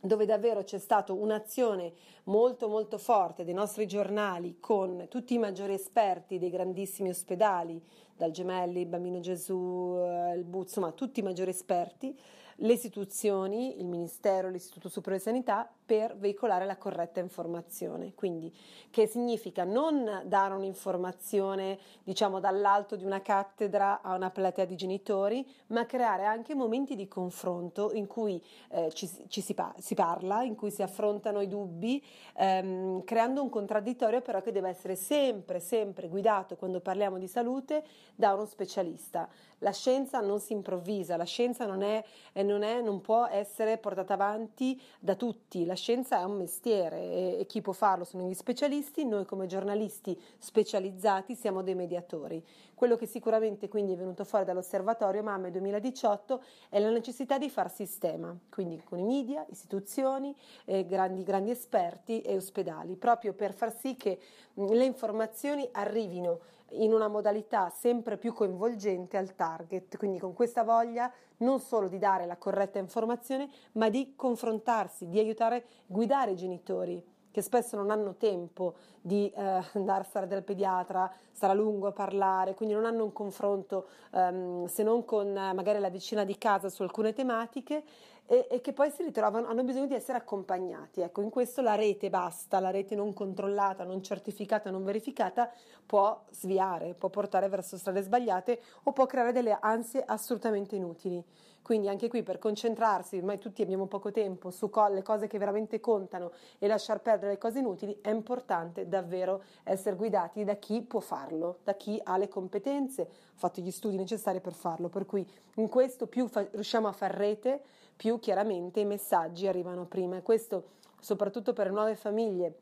dove 0.00 0.24
davvero 0.24 0.62
c'è 0.62 0.78
stata 0.78 1.12
un'azione 1.12 1.92
molto 2.24 2.68
molto 2.68 2.98
forte 2.98 3.44
dei 3.44 3.52
nostri 3.52 3.84
giornali 3.86 4.58
con 4.60 5.06
tutti 5.08 5.34
i 5.34 5.38
maggiori 5.38 5.74
esperti 5.74 6.38
dei 6.38 6.50
grandissimi 6.50 7.10
ospedali, 7.10 7.82
dal 8.16 8.30
Gemelli, 8.30 8.80
il 8.80 8.86
Bambino 8.86 9.20
Gesù, 9.20 9.96
eh, 9.98 10.36
il 10.36 10.44
Buzzo, 10.44 10.78
insomma 10.78 10.92
tutti 10.92 11.20
i 11.20 11.22
maggiori 11.22 11.50
esperti, 11.50 12.16
le 12.60 12.72
istituzioni, 12.72 13.78
il 13.78 13.86
Ministero, 13.86 14.48
l'Istituto 14.48 14.88
Superiore 14.88 15.18
di 15.22 15.30
Sanità, 15.30 15.70
per 15.88 16.18
veicolare 16.18 16.66
la 16.66 16.76
corretta 16.76 17.18
informazione. 17.18 18.12
Quindi, 18.14 18.54
che 18.90 19.06
significa 19.06 19.64
non 19.64 20.20
dare 20.26 20.52
un'informazione, 20.52 21.78
diciamo, 22.04 22.40
dall'alto 22.40 22.94
di 22.94 23.06
una 23.06 23.22
cattedra 23.22 24.02
a 24.02 24.14
una 24.14 24.28
platea 24.28 24.66
di 24.66 24.76
genitori, 24.76 25.46
ma 25.68 25.86
creare 25.86 26.26
anche 26.26 26.54
momenti 26.54 26.94
di 26.94 27.08
confronto 27.08 27.90
in 27.94 28.06
cui 28.06 28.38
eh, 28.68 28.90
ci, 28.92 29.08
ci 29.28 29.40
si, 29.40 29.54
pa- 29.54 29.74
si, 29.78 29.94
parla, 29.94 30.42
in 30.42 30.56
cui 30.56 30.70
si 30.70 30.82
affrontano 30.82 31.40
i 31.40 31.48
dubbi, 31.48 32.04
ehm, 32.36 33.02
creando 33.04 33.42
un 33.42 33.48
contraddittorio 33.48 34.20
però 34.20 34.42
che 34.42 34.52
deve 34.52 34.68
essere 34.68 34.94
sempre, 34.94 35.58
sempre 35.58 36.08
guidato 36.08 36.56
quando 36.56 36.80
parliamo 36.80 37.16
di 37.16 37.28
salute 37.28 37.82
da 38.14 38.34
uno 38.34 38.44
specialista. 38.44 39.26
La 39.60 39.72
scienza 39.72 40.20
non 40.20 40.38
si 40.38 40.52
improvvisa, 40.52 41.16
la 41.16 41.24
scienza 41.24 41.66
non, 41.66 41.82
è, 41.82 42.04
non, 42.42 42.62
è, 42.62 42.80
non 42.80 43.00
può 43.00 43.26
essere 43.26 43.78
portata 43.78 44.14
avanti 44.14 44.80
da 45.00 45.16
tutti, 45.16 45.64
la 45.64 45.74
scienza 45.78 46.18
è 46.18 46.24
un 46.24 46.36
mestiere 46.36 47.38
e, 47.38 47.46
chi 47.46 47.60
può 47.60 47.72
farlo 47.72 48.04
sono 48.04 48.28
gli 48.28 48.34
specialisti, 48.34 49.04
noi 49.04 49.24
come 49.24 49.46
giornalisti 49.46 50.20
specializzati 50.36 51.34
siamo 51.34 51.62
dei 51.62 51.74
mediatori. 51.74 52.44
Quello 52.74 52.96
che 52.96 53.06
sicuramente 53.06 53.68
quindi 53.68 53.92
è 53.92 53.96
venuto 53.96 54.24
fuori 54.24 54.44
dall'osservatorio 54.44 55.22
Mamme 55.22 55.50
2018 55.50 56.42
è 56.68 56.78
la 56.80 56.90
necessità 56.90 57.38
di 57.38 57.48
far 57.48 57.70
sistema, 57.70 58.36
quindi 58.50 58.82
con 58.84 58.98
i 58.98 59.04
media, 59.04 59.46
istituzioni, 59.48 60.34
eh, 60.64 60.84
grandi, 60.84 61.22
grandi 61.22 61.50
esperti 61.50 62.20
e 62.20 62.36
ospedali, 62.36 62.96
proprio 62.96 63.32
per 63.32 63.54
far 63.54 63.74
sì 63.74 63.96
che 63.96 64.18
mh, 64.54 64.72
le 64.72 64.84
informazioni 64.84 65.68
arrivino 65.72 66.40
in 66.72 66.92
una 66.92 67.08
modalità 67.08 67.70
sempre 67.70 68.16
più 68.16 68.32
coinvolgente 68.32 69.16
al 69.16 69.34
target, 69.34 69.96
quindi 69.96 70.18
con 70.18 70.34
questa 70.34 70.62
voglia 70.62 71.10
non 71.38 71.60
solo 71.60 71.88
di 71.88 71.98
dare 71.98 72.26
la 72.26 72.36
corretta 72.36 72.78
informazione, 72.78 73.48
ma 73.72 73.88
di 73.88 74.14
confrontarsi, 74.16 75.08
di 75.08 75.18
aiutare, 75.18 75.64
guidare 75.86 76.32
i 76.32 76.36
genitori 76.36 77.16
che 77.30 77.42
spesso 77.42 77.76
non 77.76 77.90
hanno 77.90 78.16
tempo 78.16 78.74
di 79.00 79.30
eh, 79.30 79.62
andare 79.74 80.00
a 80.00 80.04
stare 80.04 80.26
dal 80.26 80.42
pediatra, 80.42 81.10
stare 81.30 81.52
a 81.52 81.56
lungo 81.56 81.86
a 81.86 81.92
parlare, 81.92 82.54
quindi 82.54 82.74
non 82.74 82.84
hanno 82.84 83.04
un 83.04 83.12
confronto 83.12 83.86
ehm, 84.12 84.66
se 84.66 84.82
non 84.82 85.04
con 85.04 85.28
eh, 85.36 85.52
magari 85.52 85.78
la 85.78 85.90
vicina 85.90 86.24
di 86.24 86.36
casa 86.36 86.68
su 86.68 86.82
alcune 86.82 87.12
tematiche 87.12 87.84
e, 88.30 88.46
e, 88.50 88.60
che 88.60 88.74
poi 88.74 88.90
si 88.90 89.02
ritrovano, 89.02 89.46
hanno 89.46 89.64
bisogno 89.64 89.86
di 89.86 89.94
essere 89.94 90.18
accompagnati. 90.18 91.00
Ecco, 91.00 91.22
in 91.22 91.30
questo 91.30 91.62
la 91.62 91.74
rete 91.74 92.10
basta, 92.10 92.60
la 92.60 92.70
rete 92.70 92.94
non 92.94 93.14
controllata, 93.14 93.84
non 93.84 94.02
certificata, 94.02 94.70
non 94.70 94.84
verificata 94.84 95.50
può 95.86 96.24
sviare, 96.30 96.92
può 96.92 97.08
portare 97.08 97.48
verso 97.48 97.78
strade 97.78 98.02
sbagliate 98.02 98.60
o 98.82 98.92
può 98.92 99.06
creare 99.06 99.32
delle 99.32 99.56
ansie 99.58 100.04
assolutamente 100.04 100.76
inutili. 100.76 101.24
Quindi 101.62 101.88
anche 101.88 102.08
qui 102.08 102.22
per 102.22 102.38
concentrarsi, 102.38 103.16
ormai 103.16 103.38
tutti 103.38 103.62
abbiamo 103.62 103.86
poco 103.86 104.10
tempo, 104.10 104.50
su 104.50 104.68
co- 104.68 104.88
le 104.88 105.02
cose 105.02 105.26
che 105.26 105.38
veramente 105.38 105.80
contano 105.80 106.32
e 106.58 106.66
lasciar 106.66 107.00
perdere 107.00 107.32
le 107.32 107.38
cose 107.38 107.60
inutili, 107.60 107.98
è 108.02 108.10
importante 108.10 108.88
davvero 108.88 109.42
essere 109.64 109.96
guidati 109.96 110.44
da 110.44 110.54
chi 110.54 110.82
può 110.82 111.00
farlo, 111.00 111.58
da 111.64 111.74
chi 111.74 111.98
ha 112.04 112.18
le 112.18 112.28
competenze, 112.28 113.02
ha 113.02 113.06
fatto 113.34 113.62
gli 113.62 113.70
studi 113.70 113.96
necessari 113.96 114.40
per 114.40 114.52
farlo. 114.52 114.88
Per 114.88 115.06
cui 115.06 115.26
in 115.56 115.68
questo 115.68 116.06
più 116.06 116.26
fa- 116.26 116.46
riusciamo 116.50 116.88
a 116.88 116.92
far 116.92 117.12
rete, 117.12 117.62
più 117.98 118.20
chiaramente 118.20 118.78
i 118.78 118.84
messaggi 118.84 119.48
arrivano 119.48 119.84
prima 119.84 120.16
e 120.16 120.22
questo 120.22 120.68
soprattutto 121.00 121.52
per 121.52 121.72
nuove 121.72 121.96
famiglie 121.96 122.54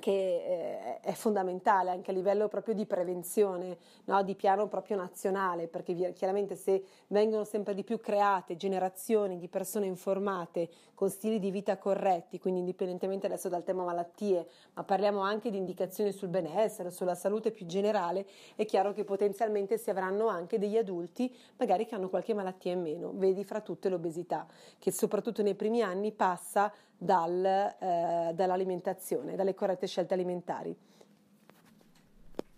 che 0.00 0.10
eh, 0.10 1.00
è 1.00 1.12
fondamentale 1.12 1.90
anche 1.90 2.10
a 2.10 2.14
livello 2.14 2.48
proprio 2.48 2.74
di 2.74 2.84
prevenzione, 2.84 3.78
no? 4.04 4.22
di 4.22 4.34
piano 4.34 4.66
proprio 4.66 4.96
nazionale, 4.96 5.68
perché 5.68 6.12
chiaramente 6.12 6.56
se 6.56 6.84
vengono 7.08 7.44
sempre 7.44 7.74
di 7.74 7.84
più 7.84 8.00
create 8.00 8.56
generazioni 8.56 9.38
di 9.38 9.48
persone 9.48 9.86
informate 9.86 10.68
con 10.94 11.10
stili 11.10 11.38
di 11.38 11.50
vita 11.50 11.78
corretti, 11.78 12.38
quindi 12.38 12.60
indipendentemente 12.60 13.26
adesso 13.26 13.48
dal 13.48 13.62
tema 13.62 13.84
malattie, 13.84 14.46
ma 14.74 14.82
parliamo 14.82 15.20
anche 15.20 15.50
di 15.50 15.58
indicazioni 15.58 16.12
sul 16.12 16.28
benessere, 16.28 16.90
sulla 16.90 17.14
salute 17.14 17.50
più 17.50 17.66
generale, 17.66 18.26
è 18.56 18.64
chiaro 18.64 18.92
che 18.92 19.04
potenzialmente 19.04 19.78
si 19.78 19.90
avranno 19.90 20.26
anche 20.26 20.58
degli 20.58 20.76
adulti 20.76 21.32
magari 21.56 21.86
che 21.86 21.94
hanno 21.94 22.08
qualche 22.08 22.34
malattia 22.34 22.72
in 22.72 22.82
meno, 22.82 23.12
vedi 23.14 23.44
fra 23.44 23.60
tutte 23.60 23.88
l'obesità, 23.88 24.46
che 24.78 24.90
soprattutto 24.90 25.42
nei 25.42 25.54
primi 25.54 25.82
anni 25.82 26.12
passa 26.12 26.72
dal, 27.04 27.44
eh, 27.44 28.32
dall'alimentazione, 28.34 29.36
dalle 29.36 29.54
corrette 29.54 29.86
scelte 29.86 30.14
alimentari. 30.14 30.74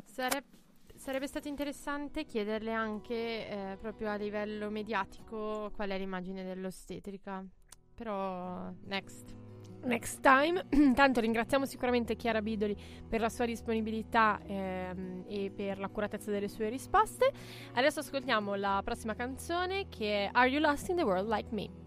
Sareb- 0.05 0.45
sarebbe 0.95 1.27
stato 1.27 1.49
interessante 1.49 2.25
chiederle 2.25 2.73
anche 2.73 3.15
eh, 3.15 3.77
proprio 3.81 4.11
a 4.11 4.15
livello 4.15 4.71
mediatico 4.71 5.71
qual 5.75 5.91
è 5.91 5.99
l'immagine 5.99 6.45
dell'ostetrica, 6.45 7.45
però 7.95 8.71
next. 8.85 9.35
Next 9.83 10.21
time, 10.21 10.65
intanto 10.73 11.21
ringraziamo 11.21 11.65
sicuramente 11.65 12.17
Chiara 12.17 12.43
Bidoli 12.43 12.77
per 13.09 13.21
la 13.21 13.29
sua 13.29 13.45
disponibilità 13.45 14.41
ehm, 14.45 15.25
e 15.29 15.53
per 15.55 15.79
l'accuratezza 15.79 16.31
delle 16.31 16.49
sue 16.49 16.69
risposte. 16.71 17.31
Adesso 17.75 18.01
ascoltiamo 18.01 18.55
la 18.55 18.81
prossima 18.83 19.15
canzone 19.15 19.89
che 19.89 20.25
è? 20.25 20.31
Are 20.33 20.49
you 20.49 20.61
lost 20.61 20.89
in 20.89 20.97
the 20.97 21.05
world 21.05 21.29
like 21.29 21.51
me? 21.53 21.86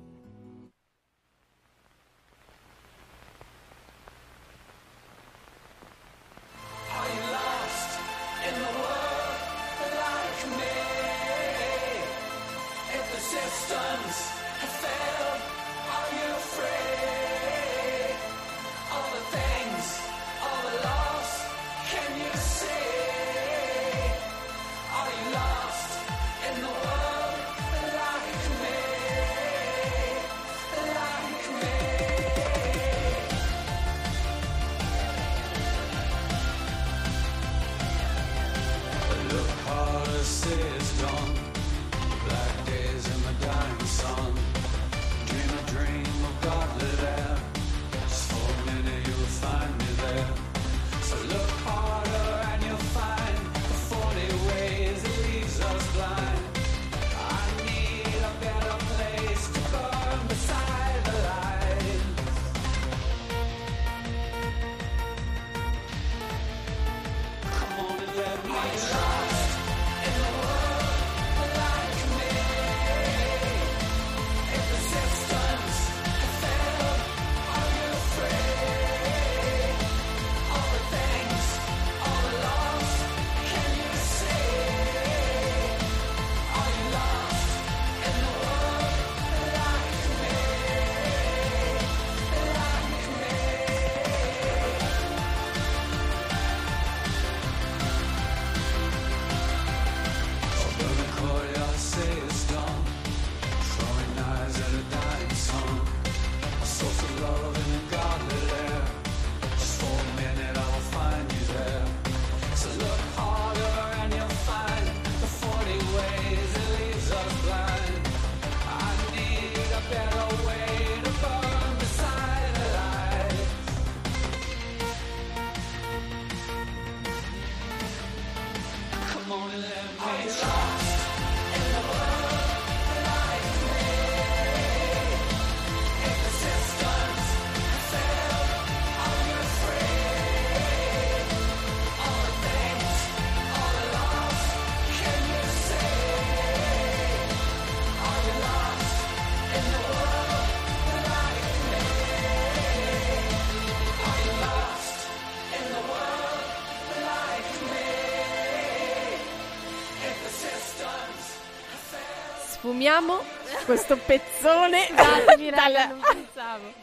Riassumiamo 162.60 163.18
questo 163.66 163.98
pezzone 163.98 164.88
Scusatemi, 164.88 165.50
raga, 165.50 165.62
dalla- 165.62 165.86
non 165.88 166.00
pensavo. 166.02 166.74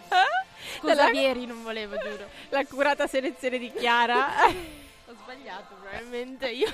Scusa, 0.78 0.94
dalla- 0.94 1.10
ieri 1.10 1.46
non 1.46 1.62
volevo, 1.62 1.96
giuro. 1.98 2.28
l'accurata 2.50 3.06
selezione 3.06 3.58
di 3.58 3.70
Chiara. 3.72 4.26
Ho 5.08 5.14
sbagliato, 5.22 5.76
probabilmente. 5.80 6.50
Io 6.50 6.68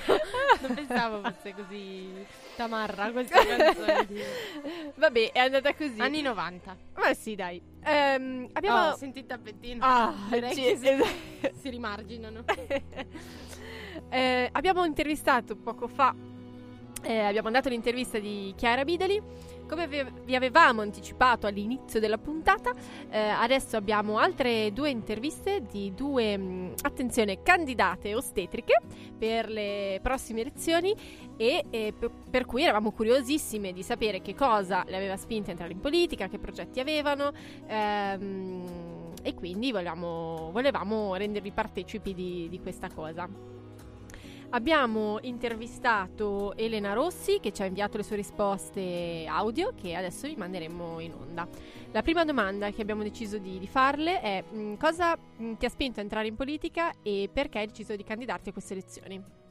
non 0.61 0.73
pensavo 0.73 1.21
fosse 1.21 1.53
così 1.53 2.25
tamarra 2.55 3.11
questa 3.11 3.45
canzone. 3.45 4.07
Vabbè, 4.95 5.31
è 5.33 5.39
andata 5.39 5.73
così. 5.75 5.99
Anni 5.99 6.21
90. 6.21 6.77
Ma 6.95 7.13
sì, 7.13 7.35
dai. 7.35 7.61
Ehm, 7.83 8.49
abbiamo... 8.53 8.87
Oh, 8.89 8.95
senti 8.95 9.19
il 9.19 9.27
tappetino. 9.27 9.85
Ah, 9.85 10.13
ci- 10.31 10.53
si, 10.55 10.67
esatto. 10.67 11.07
si 11.61 11.69
rimarginano. 11.69 12.43
Eh, 14.09 14.49
abbiamo 14.51 14.83
intervistato 14.85 15.55
poco 15.55 15.87
fa, 15.87 16.15
eh, 17.03 17.19
abbiamo 17.19 17.43
mandato 17.43 17.69
l'intervista 17.69 18.19
di 18.19 18.53
Chiara 18.55 18.83
Bidali. 18.83 19.21
Come 19.67 19.87
vi- 19.87 20.35
avevamo 20.35 20.81
anticipato 20.81 21.47
all'inizio 21.47 21.99
della 21.99 22.17
puntata, 22.17 22.73
eh, 23.09 23.17
adesso 23.17 23.77
abbiamo 23.77 24.17
altre 24.17 24.71
due 24.73 24.89
interviste 24.89 25.63
di 25.71 25.93
due, 25.95 26.37
mh, 26.37 26.73
attenzione, 26.81 27.41
candidate 27.41 28.13
ostetriche 28.13 28.79
per 29.17 29.49
le 29.49 29.99
prossime 30.03 30.41
elezioni 30.41 30.93
e 31.37 31.65
eh, 31.69 31.93
per, 31.97 32.11
per 32.29 32.45
cui 32.45 32.61
eravamo 32.63 32.91
curiosissime 32.91 33.71
di 33.71 33.83
sapere 33.83 34.21
che 34.21 34.35
cosa 34.35 34.83
le 34.85 34.97
aveva 34.97 35.17
spinte 35.17 35.47
a 35.47 35.51
entrare 35.51 35.71
in 35.73 35.79
politica, 35.79 36.27
che 36.27 36.37
progetti 36.39 36.79
avevano 36.79 37.31
ehm, 37.65 39.13
e 39.23 39.33
quindi 39.33 39.71
volevamo, 39.71 40.49
volevamo 40.51 41.15
rendervi 41.15 41.51
partecipi 41.51 42.13
di- 42.13 42.47
di 42.49 42.59
questa 42.59 42.89
cosa. 42.93 43.27
Abbiamo 44.53 45.17
intervistato 45.23 46.55
Elena 46.55 46.93
Rossi 46.93 47.39
che 47.41 47.51
ci 47.51 47.63
ha 47.63 47.65
inviato 47.65 47.97
le 47.97 48.03
sue 48.03 48.17
risposte 48.17 49.25
audio 49.27 49.73
che 49.73 49.95
adesso 49.95 50.27
vi 50.27 50.35
manderemo 50.35 50.99
in 50.99 51.11
onda. 51.11 51.47
La 51.91 52.03
prima 52.03 52.23
domanda 52.23 52.69
che 52.69 52.83
abbiamo 52.83 53.01
deciso 53.01 53.39
di, 53.39 53.57
di 53.57 53.65
farle 53.65 54.21
è 54.21 54.43
mh, 54.43 54.75
cosa 54.75 55.17
mh, 55.17 55.53
ti 55.53 55.65
ha 55.65 55.69
spinto 55.69 56.01
a 56.01 56.03
entrare 56.03 56.27
in 56.27 56.35
politica 56.35 56.91
e 57.01 57.31
perché 57.33 57.57
hai 57.57 57.65
deciso 57.65 57.95
di 57.95 58.03
candidarti 58.03 58.49
a 58.49 58.51
queste 58.51 58.73
elezioni? 58.73 59.42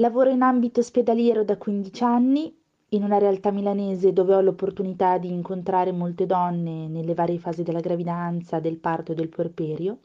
Lavoro 0.00 0.30
in 0.30 0.42
ambito 0.42 0.78
ospedaliero 0.78 1.42
da 1.42 1.56
15 1.56 2.04
anni, 2.04 2.56
in 2.90 3.02
una 3.02 3.18
realtà 3.18 3.50
milanese 3.50 4.12
dove 4.12 4.32
ho 4.32 4.40
l'opportunità 4.40 5.18
di 5.18 5.32
incontrare 5.32 5.90
molte 5.90 6.24
donne 6.24 6.86
nelle 6.86 7.14
varie 7.14 7.40
fasi 7.40 7.64
della 7.64 7.80
gravidanza, 7.80 8.60
del 8.60 8.76
parto 8.76 9.10
e 9.10 9.16
del 9.16 9.28
puerperio, 9.28 10.02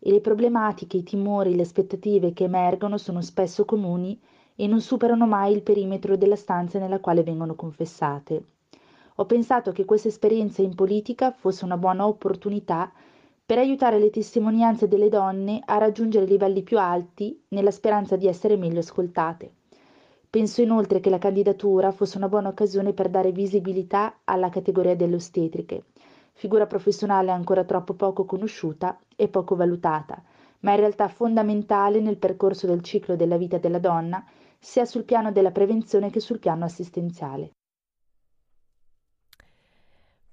e 0.00 0.10
le 0.10 0.20
problematiche, 0.20 0.96
i 0.96 1.04
timori, 1.04 1.54
le 1.54 1.62
aspettative 1.62 2.32
che 2.32 2.42
emergono 2.42 2.98
sono 2.98 3.22
spesso 3.22 3.64
comuni 3.64 4.20
e 4.56 4.66
non 4.66 4.80
superano 4.80 5.28
mai 5.28 5.52
il 5.52 5.62
perimetro 5.62 6.16
della 6.16 6.34
stanza 6.34 6.80
nella 6.80 6.98
quale 6.98 7.22
vengono 7.22 7.54
confessate. 7.54 8.44
Ho 9.14 9.26
pensato 9.26 9.70
che 9.70 9.84
questa 9.84 10.08
esperienza 10.08 10.60
in 10.60 10.74
politica 10.74 11.30
fosse 11.30 11.64
una 11.64 11.76
buona 11.76 12.04
opportunità 12.04 12.92
per 13.46 13.58
aiutare 13.58 13.98
le 13.98 14.08
testimonianze 14.08 14.88
delle 14.88 15.10
donne 15.10 15.60
a 15.66 15.76
raggiungere 15.76 16.24
livelli 16.24 16.62
più 16.62 16.78
alti 16.78 17.44
nella 17.48 17.70
speranza 17.70 18.16
di 18.16 18.26
essere 18.26 18.56
meglio 18.56 18.78
ascoltate. 18.78 19.52
Penso 20.30 20.62
inoltre 20.62 20.98
che 21.00 21.10
la 21.10 21.18
candidatura 21.18 21.92
fosse 21.92 22.16
una 22.16 22.30
buona 22.30 22.48
occasione 22.48 22.94
per 22.94 23.10
dare 23.10 23.32
visibilità 23.32 24.20
alla 24.24 24.48
categoria 24.48 24.96
delle 24.96 25.16
ostetriche, 25.16 25.84
figura 26.32 26.66
professionale 26.66 27.32
ancora 27.32 27.64
troppo 27.64 27.92
poco 27.92 28.24
conosciuta 28.24 28.98
e 29.14 29.28
poco 29.28 29.54
valutata, 29.56 30.22
ma 30.60 30.70
in 30.70 30.78
realtà 30.78 31.08
fondamentale 31.08 32.00
nel 32.00 32.16
percorso 32.16 32.66
del 32.66 32.80
ciclo 32.80 33.14
della 33.14 33.36
vita 33.36 33.58
della 33.58 33.78
donna, 33.78 34.24
sia 34.58 34.86
sul 34.86 35.04
piano 35.04 35.32
della 35.32 35.52
prevenzione 35.52 36.08
che 36.08 36.20
sul 36.20 36.38
piano 36.38 36.64
assistenziale. 36.64 37.50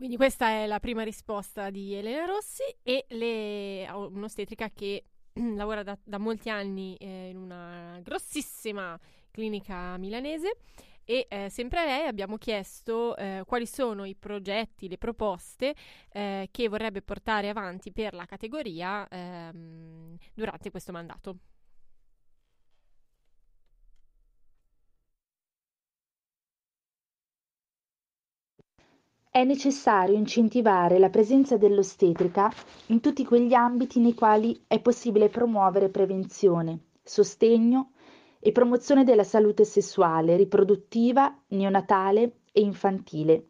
Quindi 0.02 0.18
questa 0.18 0.50
è 0.50 0.66
la 0.66 0.80
prima 0.80 1.04
risposta 1.04 1.70
di 1.70 1.94
Elena 1.94 2.26
Rossi 2.26 2.64
e 2.82 3.06
le- 3.10 3.88
un'ostetrica 3.88 4.72
che 4.74 5.04
lavora 5.54 5.84
da, 5.84 5.96
da 6.04 6.18
molti 6.18 6.50
anni 6.50 6.96
eh, 6.96 7.30
in 7.30 7.38
una 7.38 8.00
grossissima 8.02 9.00
clinica 9.30 9.96
milanese 9.98 10.58
e 11.04 11.28
eh, 11.30 11.50
sempre 11.52 11.82
a 11.82 11.86
lei 11.86 12.08
abbiamo 12.08 12.40
chiesto 12.40 13.16
eh, 13.16 13.44
quali 13.46 13.68
sono 13.68 14.06
i 14.06 14.16
progetti, 14.16 14.90
le 14.90 14.98
proposte 14.98 15.76
eh, 16.10 16.48
che 16.50 16.68
vorrebbe 16.68 17.04
portare 17.04 17.50
avanti 17.50 17.92
per 17.92 18.16
la 18.16 18.26
categoria 18.26 19.08
ehm, 19.08 20.18
durante 20.34 20.72
questo 20.72 20.92
mandato. 20.92 21.38
È 29.34 29.46
necessario 29.46 30.18
incentivare 30.18 31.00
la 31.00 31.10
presenza 31.10 31.56
dell'ostetrica 31.56 32.52
in 32.88 33.00
tutti 33.00 33.24
quegli 33.24 33.54
ambiti 33.54 34.02
nei 34.02 34.14
quali 34.14 34.62
è 34.68 34.82
possibile 34.82 35.30
promuovere 35.30 35.88
prevenzione, 35.88 36.88
sostegno 37.02 37.92
e 38.42 38.52
promozione 38.52 39.06
della 39.06 39.24
salute 39.24 39.64
sessuale, 39.64 40.36
riproduttiva, 40.36 41.34
neonatale 41.48 42.40
e 42.52 42.60
infantile. 42.60 43.48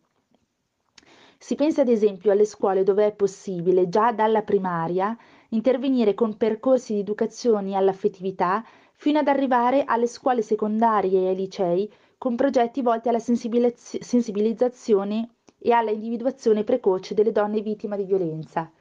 Si 1.40 1.56
pensa 1.56 1.82
ad 1.82 1.90
esempio 1.90 2.32
alle 2.32 2.46
scuole 2.46 2.84
dove 2.84 3.08
è 3.08 3.14
possibile, 3.14 3.90
già 3.90 4.12
dalla 4.12 4.44
primaria, 4.44 5.18
intervenire 5.50 6.14
con 6.14 6.38
percorsi 6.38 6.94
di 6.94 7.00
educazione 7.00 7.74
all'affettività 7.74 8.64
fino 8.94 9.18
ad 9.18 9.28
arrivare 9.28 9.84
alle 9.86 10.06
scuole 10.06 10.44
secondarie 10.44 11.22
e 11.22 11.28
ai 11.30 11.36
licei 11.36 11.92
con 12.20 12.36
progetti 12.36 12.84
volti 12.84 13.10
alla 13.10 13.18
sensibiliz- 13.18 14.00
sensibilizzazione 14.00 15.38
e 15.62 15.72
alla 15.72 15.92
individuazione 15.92 16.64
precoce 16.64 17.14
delle 17.14 17.32
donne 17.32 17.62
vittime 17.62 17.96
di 17.96 18.04
violenza. 18.04 18.72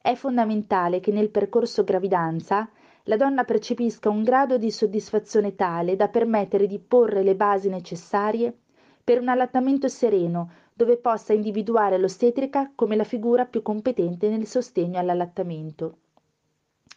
È 0.00 0.14
fondamentale 0.14 1.00
che 1.00 1.10
nel 1.10 1.30
percorso 1.30 1.82
gravidanza 1.82 2.70
la 3.04 3.16
donna 3.16 3.44
percepisca 3.44 4.08
un 4.08 4.22
grado 4.22 4.56
di 4.56 4.70
soddisfazione 4.70 5.56
tale 5.56 5.96
da 5.96 6.08
permettere 6.08 6.66
di 6.66 6.78
porre 6.78 7.22
le 7.22 7.34
basi 7.34 7.68
necessarie 7.68 8.56
per 9.02 9.20
un 9.20 9.28
allattamento 9.28 9.88
sereno 9.88 10.50
dove 10.72 10.96
possa 10.96 11.32
individuare 11.32 11.98
l'ostetrica 11.98 12.70
come 12.74 12.96
la 12.96 13.04
figura 13.04 13.44
più 13.44 13.62
competente 13.62 14.28
nel 14.28 14.46
sostegno 14.46 14.98
all'allattamento. 14.98 15.96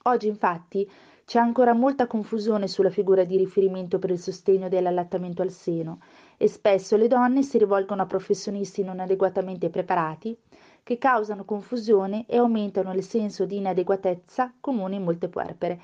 Oggi 0.03 0.27
infatti 0.27 0.89
c'è 1.25 1.39
ancora 1.39 1.73
molta 1.73 2.05
confusione 2.05 2.67
sulla 2.67 2.89
figura 2.89 3.23
di 3.23 3.37
riferimento 3.37 3.99
per 3.99 4.11
il 4.11 4.19
sostegno 4.19 4.67
dell'allattamento 4.67 5.41
al 5.41 5.51
seno 5.51 5.99
e 6.37 6.47
spesso 6.47 6.95
le 6.97 7.07
donne 7.07 7.43
si 7.43 7.57
rivolgono 7.57 8.01
a 8.01 8.05
professionisti 8.05 8.83
non 8.83 8.99
adeguatamente 8.99 9.69
preparati 9.69 10.37
che 10.83 10.97
causano 10.97 11.45
confusione 11.45 12.25
e 12.27 12.37
aumentano 12.37 12.93
il 12.93 13.03
senso 13.03 13.45
di 13.45 13.57
inadeguatezza 13.57 14.53
comune 14.59 14.95
in 14.95 15.03
molte 15.03 15.29
puerpere. 15.29 15.79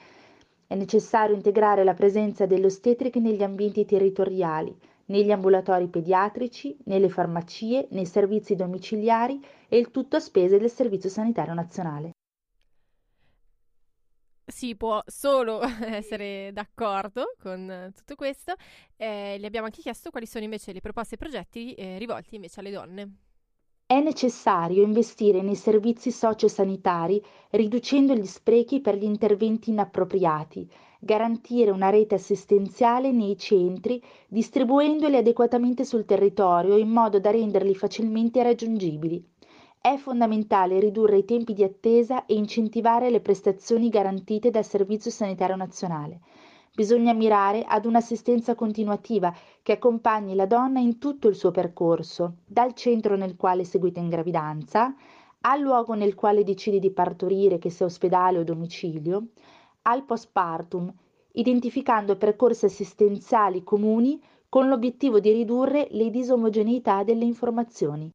È 0.67 0.75
necessario 0.75 1.35
integrare 1.35 1.83
la 1.83 1.93
presenza 1.93 2.45
delle 2.45 2.65
ostetriche 2.65 3.19
negli 3.19 3.41
ambienti 3.41 3.85
territoriali, 3.85 4.75
negli 5.05 5.31
ambulatori 5.31 5.87
pediatrici, 5.87 6.77
nelle 6.83 7.09
farmacie, 7.09 7.87
nei 7.91 8.05
servizi 8.05 8.55
domiciliari 8.55 9.43
e 9.67 9.77
il 9.77 9.89
tutto 9.89 10.17
a 10.17 10.19
spese 10.19 10.59
del 10.59 10.69
Servizio 10.69 11.09
Sanitario 11.09 11.53
Nazionale. 11.53 12.11
Si 14.49 14.75
può 14.75 15.01
solo 15.05 15.61
essere 15.85 16.51
d'accordo 16.51 17.35
con 17.39 17.91
tutto 17.95 18.15
questo. 18.15 18.55
Eh, 18.97 19.37
le 19.39 19.47
abbiamo 19.47 19.67
anche 19.67 19.81
chiesto 19.81 20.09
quali 20.09 20.25
sono 20.25 20.43
invece 20.43 20.73
le 20.73 20.81
proposte 20.81 21.15
e 21.15 21.17
progetti 21.17 21.73
eh, 21.75 21.97
rivolti 21.99 22.35
invece 22.35 22.59
alle 22.59 22.71
donne. 22.71 23.13
È 23.85 23.99
necessario 24.01 24.83
investire 24.83 25.41
nei 25.41 25.55
servizi 25.55 26.11
sociosanitari 26.11 27.23
riducendo 27.51 28.13
gli 28.13 28.25
sprechi 28.25 28.81
per 28.81 28.95
gli 28.95 29.03
interventi 29.03 29.71
inappropriati, 29.71 30.69
garantire 30.99 31.71
una 31.71 31.89
rete 31.89 32.15
assistenziale 32.15 33.11
nei 33.11 33.35
centri, 33.37 33.99
distribuendoli 34.27 35.15
adeguatamente 35.15 35.85
sul 35.85 36.05
territorio 36.05 36.77
in 36.77 36.89
modo 36.89 37.19
da 37.19 37.31
renderli 37.31 37.73
facilmente 37.73 38.43
raggiungibili. 38.43 39.25
È 39.81 39.95
fondamentale 39.95 40.77
ridurre 40.77 41.19
i 41.19 41.23
tempi 41.23 41.53
di 41.53 41.63
attesa 41.63 42.25
e 42.25 42.33
incentivare 42.33 43.09
le 43.09 43.21
prestazioni 43.21 43.87
garantite 43.87 44.49
dal 44.49 44.65
Servizio 44.65 45.09
Sanitario 45.09 45.55
Nazionale. 45.55 46.19
Bisogna 46.75 47.13
mirare 47.13 47.63
ad 47.63 47.85
un'assistenza 47.85 48.55
continuativa 48.55 49.33
che 49.63 49.71
accompagni 49.71 50.35
la 50.35 50.45
donna 50.45 50.79
in 50.79 50.97
tutto 50.97 51.29
il 51.29 51.35
suo 51.35 51.51
percorso, 51.51 52.39
dal 52.45 52.73
centro 52.73 53.15
nel 53.15 53.37
quale 53.37 53.61
è 53.61 53.65
seguita 53.65 54.01
in 54.01 54.09
gravidanza 54.09 54.93
al 55.41 55.61
luogo 55.61 55.93
nel 55.93 56.13
quale 56.13 56.43
decidi 56.43 56.79
di 56.79 56.91
partorire, 56.91 57.57
che 57.57 57.69
sia 57.69 57.85
ospedale 57.85 58.39
o 58.39 58.43
domicilio, 58.43 59.27
al 59.83 60.03
postpartum, 60.03 60.93
identificando 61.31 62.17
percorsi 62.17 62.65
assistenziali 62.65 63.63
comuni 63.63 64.21
con 64.49 64.67
l'obiettivo 64.67 65.21
di 65.21 65.31
ridurre 65.31 65.87
le 65.91 66.09
disomogeneità 66.09 67.03
delle 67.03 67.23
informazioni. 67.23 68.11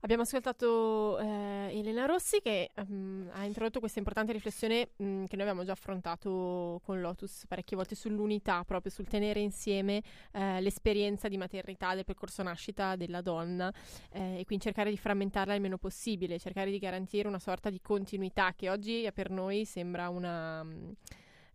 Abbiamo 0.00 0.22
ascoltato 0.22 1.18
eh, 1.18 1.70
Elena 1.72 2.04
Rossi 2.04 2.40
che 2.40 2.70
ehm, 2.72 3.30
ha 3.32 3.44
introdotto 3.44 3.80
questa 3.80 3.98
importante 3.98 4.32
riflessione 4.32 4.90
mh, 4.94 5.24
che 5.24 5.34
noi 5.36 5.46
abbiamo 5.46 5.64
già 5.64 5.72
affrontato 5.72 6.80
con 6.84 7.00
Lotus 7.00 7.44
parecchie 7.48 7.76
volte 7.76 7.94
sull'unità, 7.94 8.62
proprio 8.64 8.92
sul 8.92 9.08
tenere 9.08 9.40
insieme 9.40 10.02
eh, 10.32 10.60
l'esperienza 10.60 11.28
di 11.28 11.38
maternità 11.38 11.94
del 11.94 12.04
percorso 12.04 12.42
nascita 12.42 12.94
della 12.94 13.20
donna 13.20 13.72
eh, 14.12 14.38
e 14.38 14.44
quindi 14.44 14.64
cercare 14.64 14.90
di 14.90 14.98
frammentarla 14.98 15.54
il 15.54 15.60
meno 15.60 15.78
possibile, 15.78 16.38
cercare 16.38 16.70
di 16.70 16.78
garantire 16.78 17.26
una 17.26 17.40
sorta 17.40 17.70
di 17.70 17.80
continuità 17.80 18.52
che 18.54 18.70
oggi 18.70 19.02
eh, 19.04 19.12
per 19.12 19.30
noi 19.30 19.64
sembra 19.64 20.08
una... 20.08 20.64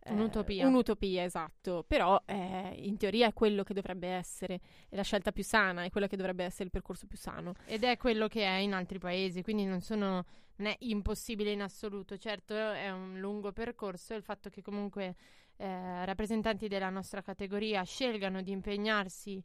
eh, 0.04 0.12
Un'utopia. 0.12 0.66
un'utopia, 0.66 1.22
esatto. 1.22 1.84
Però 1.86 2.20
eh, 2.26 2.74
in 2.76 2.96
teoria 2.96 3.28
è 3.28 3.32
quello 3.32 3.62
che 3.62 3.74
dovrebbe 3.74 4.08
essere 4.08 4.60
è 4.88 4.96
la 4.96 5.02
scelta 5.02 5.32
più 5.32 5.44
sana, 5.44 5.84
è 5.84 5.90
quello 5.90 6.06
che 6.06 6.16
dovrebbe 6.16 6.44
essere 6.44 6.64
il 6.64 6.70
percorso 6.70 7.06
più 7.06 7.16
sano. 7.18 7.54
Ed 7.66 7.84
è 7.84 7.96
quello 7.96 8.26
che 8.28 8.42
è 8.44 8.56
in 8.56 8.72
altri 8.74 8.98
paesi, 8.98 9.42
quindi 9.42 9.64
non, 9.64 9.80
sono, 9.80 10.24
non 10.56 10.68
è 10.68 10.76
impossibile 10.80 11.52
in 11.52 11.62
assoluto. 11.62 12.16
Certo, 12.16 12.54
è 12.54 12.90
un 12.90 13.18
lungo 13.20 13.52
percorso. 13.52 14.14
Il 14.14 14.22
fatto 14.22 14.50
che 14.50 14.60
comunque 14.60 15.14
eh, 15.56 16.04
rappresentanti 16.04 16.66
della 16.66 16.90
nostra 16.90 17.22
categoria 17.22 17.82
scelgano 17.84 18.42
di 18.42 18.50
impegnarsi 18.50 19.42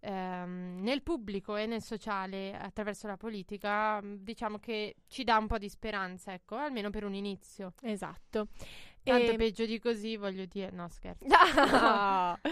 ehm, 0.00 0.78
nel 0.80 1.02
pubblico 1.02 1.56
e 1.56 1.66
nel 1.66 1.82
sociale 1.82 2.56
attraverso 2.56 3.06
la 3.06 3.16
politica, 3.16 4.00
diciamo 4.02 4.58
che 4.58 4.96
ci 5.08 5.24
dà 5.24 5.36
un 5.36 5.46
po' 5.46 5.58
di 5.58 5.68
speranza, 5.68 6.32
ecco, 6.32 6.56
almeno 6.56 6.90
per 6.90 7.04
un 7.04 7.14
inizio. 7.14 7.74
Esatto. 7.82 8.48
Tanto 9.02 9.32
E- 9.32 9.36
peggio 9.36 9.64
di 9.66 9.78
così, 9.78 10.16
voglio 10.16 10.44
dire, 10.46 10.70
no 10.70 10.88
scherzo. 10.88 11.26
Ah! 11.28 12.38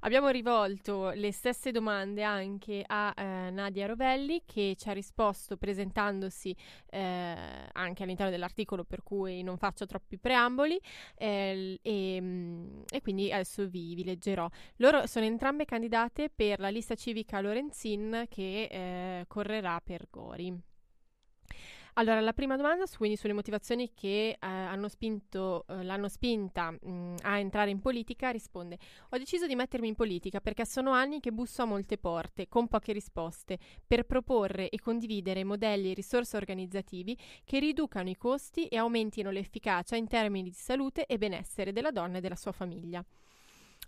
Abbiamo 0.00 0.28
rivolto 0.28 1.10
le 1.10 1.32
stesse 1.32 1.72
domande 1.72 2.22
anche 2.22 2.84
a 2.86 3.12
eh, 3.16 3.50
Nadia 3.50 3.86
Rovelli 3.86 4.42
che 4.44 4.76
ci 4.78 4.88
ha 4.88 4.92
risposto 4.92 5.56
presentandosi 5.56 6.54
eh, 6.90 7.36
anche 7.72 8.02
all'interno 8.02 8.30
dell'articolo 8.30 8.84
per 8.84 9.02
cui 9.02 9.42
non 9.42 9.56
faccio 9.56 9.86
troppi 9.86 10.18
preamboli 10.18 10.78
eh, 11.16 11.78
e, 11.82 12.18
mm, 12.20 12.82
e 12.88 13.00
quindi 13.00 13.32
adesso 13.32 13.66
vi, 13.66 13.94
vi 13.94 14.04
leggerò. 14.04 14.48
Loro 14.76 15.06
sono 15.06 15.24
entrambe 15.24 15.64
candidate 15.64 16.30
per 16.32 16.60
la 16.60 16.68
lista 16.68 16.94
civica 16.94 17.40
Lorenzin 17.40 18.26
che 18.28 18.68
eh, 18.70 19.24
correrà 19.26 19.80
per 19.82 20.06
Gori. 20.10 20.56
Allora, 21.98 22.20
la 22.20 22.34
prima 22.34 22.56
domanda, 22.56 22.84
quindi 22.94 23.16
sulle 23.16 23.32
motivazioni 23.32 23.92
che 23.94 24.28
eh, 24.28 24.36
hanno 24.38 24.86
spinto, 24.86 25.64
eh, 25.66 25.82
l'hanno 25.82 26.08
spinta 26.08 26.70
mh, 26.70 27.14
a 27.22 27.38
entrare 27.38 27.70
in 27.70 27.80
politica, 27.80 28.28
risponde: 28.28 28.76
Ho 29.10 29.16
deciso 29.16 29.46
di 29.46 29.54
mettermi 29.54 29.88
in 29.88 29.94
politica 29.94 30.40
perché 30.40 30.66
sono 30.66 30.90
anni 30.92 31.20
che 31.20 31.32
busso 31.32 31.62
a 31.62 31.64
molte 31.64 31.96
porte, 31.96 32.48
con 32.48 32.68
poche 32.68 32.92
risposte, 32.92 33.58
per 33.86 34.04
proporre 34.04 34.68
e 34.68 34.78
condividere 34.78 35.42
modelli 35.42 35.90
e 35.90 35.94
risorse 35.94 36.36
organizzativi 36.36 37.16
che 37.44 37.60
riducano 37.60 38.10
i 38.10 38.16
costi 38.16 38.66
e 38.66 38.76
aumentino 38.76 39.30
l'efficacia 39.30 39.96
in 39.96 40.06
termini 40.06 40.50
di 40.50 40.54
salute 40.54 41.06
e 41.06 41.16
benessere 41.16 41.72
della 41.72 41.92
donna 41.92 42.18
e 42.18 42.20
della 42.20 42.36
sua 42.36 42.52
famiglia. 42.52 43.02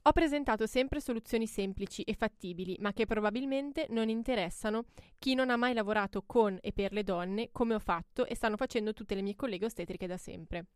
Ho 0.03 0.13
presentato 0.13 0.67
sempre 0.67 1.01
soluzioni 1.01 1.47
semplici 1.47 2.03
e 2.03 2.15
fattibili, 2.15 2.77
ma 2.81 2.93
che 2.93 3.07
probabilmente 3.07 3.87
non 3.91 4.09
interessano 4.09 4.85
chi 5.19 5.35
non 5.35 5.51
ha 5.51 5.57
mai 5.57 5.75
lavorato 5.75 6.23
con 6.25 6.59
e 6.63 6.73
per 6.73 6.93
le 6.93 7.05
donne, 7.05 7.51
come 7.53 7.75
ho 7.75 7.79
fatto 7.79 8.25
e 8.27 8.35
stanno 8.35 8.57
facendo 8.57 8.93
tutte 8.93 9.15
le 9.15 9.23
mie 9.23 9.35
colleghe 9.35 9.67
ostetriche 9.67 10.07
da 10.07 10.17
sempre. 10.17 10.67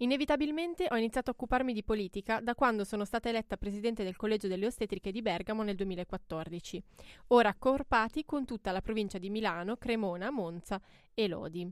Inevitabilmente 0.00 0.86
ho 0.88 0.96
iniziato 0.96 1.30
a 1.30 1.32
occuparmi 1.32 1.72
di 1.72 1.82
politica 1.82 2.40
da 2.40 2.54
quando 2.54 2.84
sono 2.84 3.04
stata 3.04 3.28
eletta 3.28 3.56
presidente 3.56 4.04
del 4.04 4.14
Collegio 4.14 4.46
delle 4.46 4.66
Ostetriche 4.66 5.10
di 5.10 5.22
Bergamo 5.22 5.64
nel 5.64 5.74
2014, 5.74 6.80
ora 7.28 7.48
accorpati 7.48 8.24
con 8.24 8.44
tutta 8.44 8.70
la 8.70 8.80
provincia 8.80 9.18
di 9.18 9.28
Milano, 9.28 9.76
Cremona, 9.76 10.30
Monza 10.30 10.80
e 11.14 11.26
Lodi. 11.26 11.68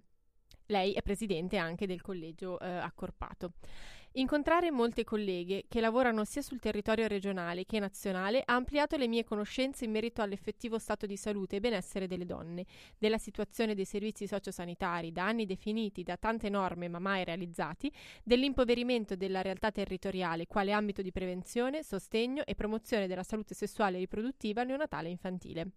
Lei 0.66 0.92
è 0.94 1.02
presidente 1.02 1.56
anche 1.56 1.86
del 1.86 2.00
collegio 2.00 2.58
eh, 2.58 2.66
accorpato. 2.66 3.52
Incontrare 4.18 4.70
molte 4.70 5.04
colleghe 5.04 5.66
che 5.68 5.78
lavorano 5.78 6.24
sia 6.24 6.40
sul 6.40 6.58
territorio 6.58 7.06
regionale 7.06 7.66
che 7.66 7.78
nazionale 7.78 8.40
ha 8.42 8.54
ampliato 8.54 8.96
le 8.96 9.08
mie 9.08 9.24
conoscenze 9.24 9.84
in 9.84 9.90
merito 9.90 10.22
all'effettivo 10.22 10.78
stato 10.78 11.04
di 11.04 11.18
salute 11.18 11.56
e 11.56 11.60
benessere 11.60 12.06
delle 12.06 12.24
donne, 12.24 12.64
della 12.96 13.18
situazione 13.18 13.74
dei 13.74 13.84
servizi 13.84 14.26
sociosanitari 14.26 15.12
da 15.12 15.26
anni 15.26 15.44
definiti 15.44 16.02
da 16.02 16.16
tante 16.16 16.48
norme 16.48 16.88
ma 16.88 16.98
mai 16.98 17.24
realizzati, 17.24 17.92
dell'impoverimento 18.24 19.16
della 19.16 19.42
realtà 19.42 19.70
territoriale 19.70 20.46
quale 20.46 20.72
ambito 20.72 21.02
di 21.02 21.12
prevenzione, 21.12 21.82
sostegno 21.82 22.42
e 22.46 22.54
promozione 22.54 23.06
della 23.06 23.22
salute 23.22 23.54
sessuale 23.54 23.98
e 23.98 24.00
riproduttiva 24.00 24.62
neonatale 24.62 25.08
e 25.08 25.10
infantile. 25.10 25.70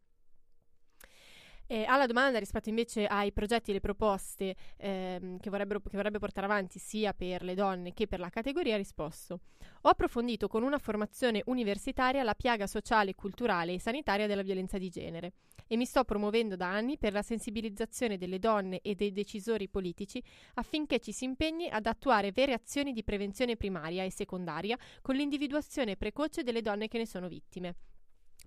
Eh, 1.72 1.84
alla 1.84 2.08
domanda 2.08 2.40
rispetto 2.40 2.70
invece 2.70 3.06
ai 3.06 3.32
progetti 3.32 3.70
e 3.70 3.74
le 3.74 3.80
proposte 3.80 4.56
ehm, 4.78 5.38
che, 5.38 5.52
che 5.52 5.98
vorrebbe 5.98 6.18
portare 6.18 6.48
avanti 6.48 6.80
sia 6.80 7.14
per 7.14 7.44
le 7.44 7.54
donne 7.54 7.94
che 7.94 8.08
per 8.08 8.20
la 8.20 8.30
categoria, 8.30 8.74
ha 8.74 8.78
risposto: 8.78 9.42
Ho 9.82 9.90
approfondito 9.90 10.48
con 10.48 10.64
una 10.64 10.80
formazione 10.80 11.44
universitaria 11.46 12.24
la 12.24 12.34
piaga 12.34 12.66
sociale, 12.66 13.14
culturale 13.14 13.74
e 13.74 13.80
sanitaria 13.80 14.26
della 14.26 14.42
violenza 14.42 14.80
di 14.80 14.90
genere 14.90 15.34
e 15.68 15.78
mi 15.78 15.86
sto 15.86 16.04
promuovendo 16.04 16.56
da 16.56 16.72
anni 16.72 16.98
per 16.98 17.14
la 17.14 17.22
sensibilizzazione 17.22 18.18
delle 18.18 18.40
donne 18.40 18.80
e 18.82 18.96
dei 18.96 19.12
decisori 19.12 19.70
politici 19.70 20.24
affinché 20.56 20.98
ci 20.98 21.12
si 21.12 21.26
impegni 21.26 21.70
ad 21.70 21.86
attuare 21.86 22.32
vere 22.32 22.54
azioni 22.54 22.94
di 22.94 23.04
prevenzione 23.04 23.58
primaria 23.58 24.04
e 24.04 24.10
secondaria 24.10 24.76
con 25.04 25.14
l'individuazione 25.14 25.98
precoce 25.98 26.42
delle 26.42 26.64
donne 26.64 26.88
che 26.88 26.98
ne 26.98 27.06
sono 27.06 27.28
vittime 27.28 27.76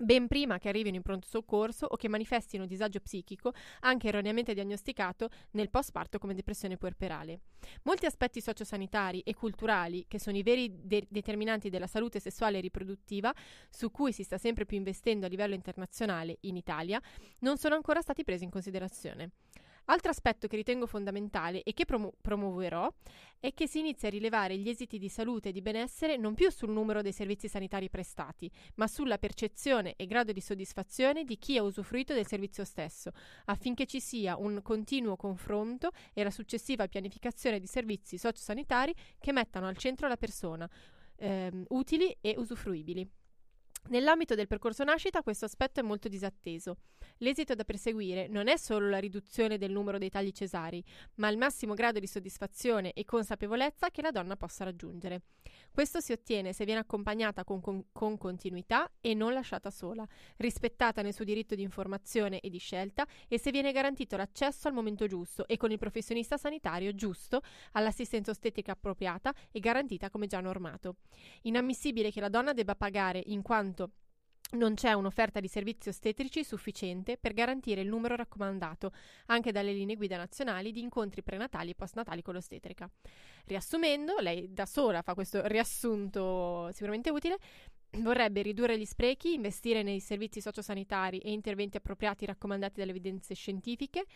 ben 0.03 0.27
prima 0.27 0.59
che 0.59 0.69
arrivino 0.69 0.97
in 0.97 1.03
pronto 1.03 1.27
soccorso 1.27 1.87
o 1.87 1.97
che 1.97 2.09
manifestino 2.09 2.67
disagio 2.67 3.01
psichico, 3.01 3.53
anche 3.81 4.09
erroneamente 4.09 4.55
diagnosticato 4.55 5.29
nel 5.53 5.71
postparto 5.71 6.19
come 6.19 6.35
depressione 6.35 6.77
puerperale. 6.77 7.41
Molti 7.85 8.07
aspetti 8.07 8.41
sociosanitari 8.41 9.21
e 9.21 9.35
culturali, 9.35 10.05
che 10.09 10.19
sono 10.19 10.37
i 10.37 10.43
veri 10.43 10.71
de- 10.83 11.07
determinanti 11.09 11.71
della 11.71 11.87
salute 11.87 12.21
sessuale 12.21 12.59
e 12.59 12.61
riproduttiva, 12.61 13.33
su 13.71 13.91
cui 13.91 14.13
si 14.13 14.25
sta 14.25 14.39
sempre 14.39 14.67
più 14.67 14.77
investendo 14.77 15.27
a 15.27 15.29
livello 15.29 15.55
internazionale 15.55 16.39
in 16.41 16.57
Italia, 16.57 17.01
non 17.41 17.57
sono 17.57 17.75
ancora 17.75 18.01
stati 18.01 18.25
presi 18.25 18.45
in 18.45 18.51
considerazione. 18.51 19.31
Altro 19.87 20.11
aspetto 20.11 20.47
che 20.47 20.57
ritengo 20.57 20.87
fondamentale 20.87 21.63
e 21.63 21.73
che 21.73 21.85
promu- 21.85 22.15
promuoverò 22.21 22.93
è 23.41 23.53
che 23.53 23.67
si 23.67 23.81
inizi 23.81 24.07
a 24.07 24.11
rilevare 24.11 24.57
gli 24.57 24.69
esiti 24.69 24.97
di 24.97 25.09
salute 25.09 25.49
e 25.49 25.53
di 25.53 25.61
benessere 25.61 26.17
non 26.17 26.35
più 26.35 26.51
sul 26.51 26.71
numero 26.71 27.03
dei 27.03 27.13
servizi 27.13 27.49
sanitari 27.49 27.91
prestati, 27.91 28.49
ma 28.77 28.87
sulla 28.87 29.19
percezione 29.19 29.95
e 29.97 30.07
grado 30.07 30.31
di 30.31 30.41
soddisfazione 30.41 31.25
di 31.25 31.37
chi 31.37 31.57
ha 31.57 31.63
usufruito 31.63 32.15
del 32.15 32.27
servizio 32.27 32.65
stesso, 32.65 33.11
affinché 33.47 33.87
ci 33.87 34.01
sia 34.01 34.37
un 34.37 34.63
continuo 34.63 35.17
confronto 35.17 35.91
e 36.13 36.23
la 36.23 36.31
successiva 36.31 36.87
pianificazione 36.87 37.59
di 37.59 37.67
servizi 37.67 38.19
sociosanitari 38.19 38.95
che 39.19 39.33
mettano 39.33 39.67
al 39.67 39.77
centro 39.77 40.07
la 40.07 40.17
persona, 40.17 40.69
ehm, 41.17 41.65
utili 41.71 42.17
e 42.21 42.35
usufruibili. 42.37 43.22
Nell'ambito 43.89 44.35
del 44.35 44.47
percorso 44.47 44.85
nascita 44.85 45.23
questo 45.23 45.45
aspetto 45.45 45.81
è 45.81 45.83
molto 45.83 46.09
disatteso. 46.09 46.77
L'esito 47.19 47.55
da 47.55 47.65
perseguire 47.65 48.27
non 48.29 48.49
è 48.49 48.57
solo 48.57 48.89
la 48.89 48.99
riduzione 48.99 49.59
del 49.59 49.71
numero 49.71 49.99
dei 49.99 50.09
tagli 50.09 50.31
cesari, 50.31 50.83
ma 51.17 51.29
il 51.29 51.37
massimo 51.37 51.75
grado 51.75 51.99
di 51.99 52.07
soddisfazione 52.07 52.93
e 52.93 53.05
consapevolezza 53.05 53.91
che 53.91 54.03
la 54.03 54.11
donna 54.11 54.37
possa 54.37 54.65
raggiungere. 54.65 55.23
Questo 55.73 56.01
si 56.01 56.13
ottiene 56.13 56.53
se 56.53 56.67
viene 56.67 56.81
accompagnata 56.81 57.45
con, 57.45 57.61
con- 57.63 57.87
con 57.93 58.19
continuità 58.19 58.91
e 59.01 59.15
non 59.15 59.33
lasciata 59.33 59.71
sola, 59.71 60.07
rispettata 60.37 61.01
nel 61.01 61.15
suo 61.15 61.25
diritto 61.25 61.55
di 61.55 61.63
informazione 61.63 62.41
e 62.41 62.51
di 62.51 62.59
scelta 62.59 63.07
e 63.27 63.39
se 63.39 63.51
viene 63.51 63.73
garantito 63.73 64.19
l'accesso 64.19 64.69
al 64.69 64.75
momento 64.75 65.07
giusto 65.07 65.47
e 65.47 65.57
con 65.57 65.71
il 65.71 65.79
professionista 65.79 66.37
sanitario 66.37 66.95
giusto 66.95 67.41
all'assistenza 67.73 68.31
ostetrica 68.31 68.73
appropriata 68.73 69.33
e 69.51 69.61
garantita 69.61 70.11
come 70.11 70.27
già 70.27 70.41
normato. 70.41 70.97
Inammissibile 71.43 72.11
che 72.11 72.21
la 72.21 72.29
donna 72.29 72.53
debba 72.53 72.77
pagare 72.77 73.23
in 73.27 73.41
quanto 73.41 73.93
non 74.53 74.75
c'è 74.75 74.93
un'offerta 74.93 75.41
di 75.41 75.49
servizi 75.49 75.89
ostetrici 75.89 76.45
sufficiente 76.45 77.17
per 77.17 77.33
garantire 77.33 77.81
il 77.81 77.89
numero 77.89 78.17
raccomandato, 78.17 78.93
anche 79.27 79.53
dalle 79.53 79.73
linee 79.73 79.97
guida 79.97 80.17
nazionali, 80.17 80.73
di 80.73 80.81
incontri 80.81 81.23
prenatali 81.23 81.71
e 81.71 81.75
postnatali 81.75 82.23
con 82.23 82.35
l'ostetrica. 82.35 82.91
Riassumendo, 83.47 84.19
lei 84.19 84.53
da 84.53 84.67
sola 84.67 85.03
fa 85.03 85.15
questo 85.15 85.47
riassunto 85.47 86.71
sicuramente 86.73 87.11
utile. 87.11 87.39
Vorrebbe 87.99 88.41
ridurre 88.41 88.79
gli 88.79 88.87
sprechi, 88.87 89.35
investire 89.35 89.83
nei 89.83 90.01
servizi 90.01 90.41
sociosanitari 90.41 91.19
e 91.19 91.31
interventi 91.31 91.77
appropriati 91.77 92.25
raccomandati 92.25 92.81
dalle 92.81 92.93
evidenze 92.93 93.35
scientifiche, 93.35 94.07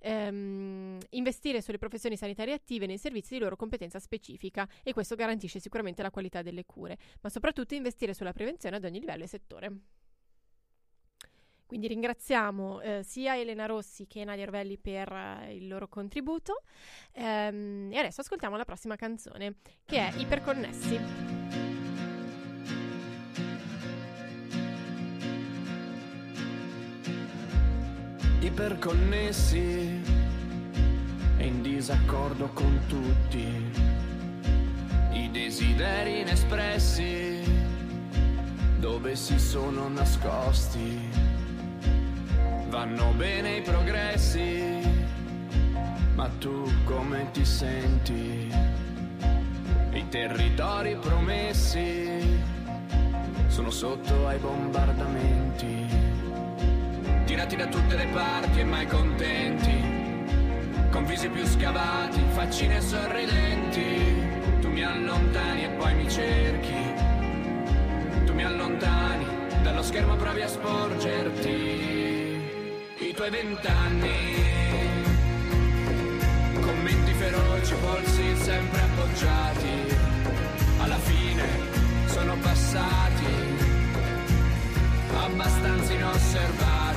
ehm, 0.00 0.98
investire 1.10 1.60
sulle 1.60 1.78
professioni 1.78 2.16
sanitarie 2.16 2.54
attive 2.54 2.86
nei 2.86 2.98
servizi 2.98 3.34
di 3.34 3.40
loro 3.40 3.56
competenza 3.56 3.98
specifica 3.98 4.68
e 4.82 4.92
questo 4.92 5.14
garantisce 5.14 5.60
sicuramente 5.60 6.02
la 6.02 6.10
qualità 6.10 6.42
delle 6.42 6.64
cure, 6.64 6.98
ma 7.20 7.28
soprattutto 7.28 7.74
investire 7.74 8.14
sulla 8.14 8.32
prevenzione 8.32 8.76
ad 8.76 8.84
ogni 8.84 9.00
livello 9.00 9.24
e 9.24 9.28
settore. 9.28 9.72
Quindi 11.68 11.86
ringraziamo 11.86 12.80
eh, 12.80 13.02
sia 13.04 13.36
Elena 13.36 13.66
Rossi 13.66 14.06
che 14.06 14.24
Nadia 14.24 14.44
Orvelli 14.44 14.78
per 14.78 15.12
eh, 15.12 15.54
il 15.54 15.68
loro 15.68 15.86
contributo. 15.86 16.62
Ehm, 17.12 17.90
e 17.92 17.98
adesso 17.98 18.22
ascoltiamo 18.22 18.56
la 18.56 18.64
prossima 18.64 18.96
canzone, 18.96 19.56
che 19.84 19.98
è 19.98 20.12
Iperconnessi. 20.16 21.37
Iperconnessi 28.48 30.02
e 31.36 31.46
in 31.46 31.60
disaccordo 31.60 32.48
con 32.54 32.80
tutti. 32.86 33.46
I 35.12 35.30
desideri 35.30 36.20
inespressi 36.20 37.42
dove 38.78 39.16
si 39.16 39.38
sono 39.38 39.88
nascosti 39.88 40.98
vanno 42.68 43.12
bene 43.16 43.56
i 43.56 43.62
progressi 43.62 44.80
ma 46.14 46.28
tu 46.38 46.70
come 46.84 47.30
ti 47.32 47.44
senti? 47.44 48.52
I 49.92 50.08
territori 50.08 50.96
promessi 50.96 52.40
sono 53.48 53.70
sotto 53.70 54.26
ai 54.26 54.38
bombardamenti 54.38 55.87
tirati 57.38 57.56
da 57.56 57.66
tutte 57.66 57.94
le 57.94 58.06
parti 58.06 58.58
e 58.58 58.64
mai 58.64 58.84
contenti, 58.86 59.80
con 60.90 61.04
visi 61.04 61.28
più 61.28 61.46
scavati, 61.46 62.20
faccine 62.30 62.80
sorridenti. 62.80 64.60
Tu 64.60 64.68
mi 64.68 64.82
allontani 64.82 65.62
e 65.62 65.68
poi 65.68 65.94
mi 65.94 66.10
cerchi, 66.10 66.74
tu 68.24 68.32
mi 68.34 68.42
allontani, 68.42 69.24
dallo 69.62 69.82
schermo 69.84 70.16
provi 70.16 70.42
a 70.42 70.48
sporgerti 70.48 71.50
i 72.98 73.12
tuoi 73.14 73.30
vent'anni. 73.30 74.16
Commenti 76.60 77.12
feroci, 77.12 77.74
polsi 77.74 78.36
sempre 78.36 78.80
appoggiati, 78.80 79.94
alla 80.80 80.98
fine 80.98 81.44
sono 82.06 82.36
passati 82.42 83.26
abbastanza 85.14 85.92
inosservati. 85.92 86.87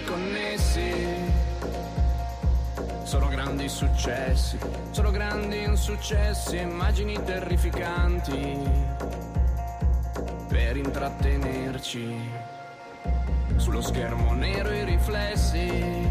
Iperconnessi, 0.00 0.92
sono 3.02 3.28
grandi 3.28 3.68
successi, 3.68 4.58
sono 4.92 5.10
grandi 5.10 5.62
insuccessi, 5.62 6.56
immagini 6.56 7.22
terrificanti 7.22 8.58
per 10.48 10.78
intrattenerci. 10.78 12.18
Sullo 13.56 13.82
schermo 13.82 14.32
nero 14.32 14.72
i 14.72 14.84
riflessi, 14.84 16.08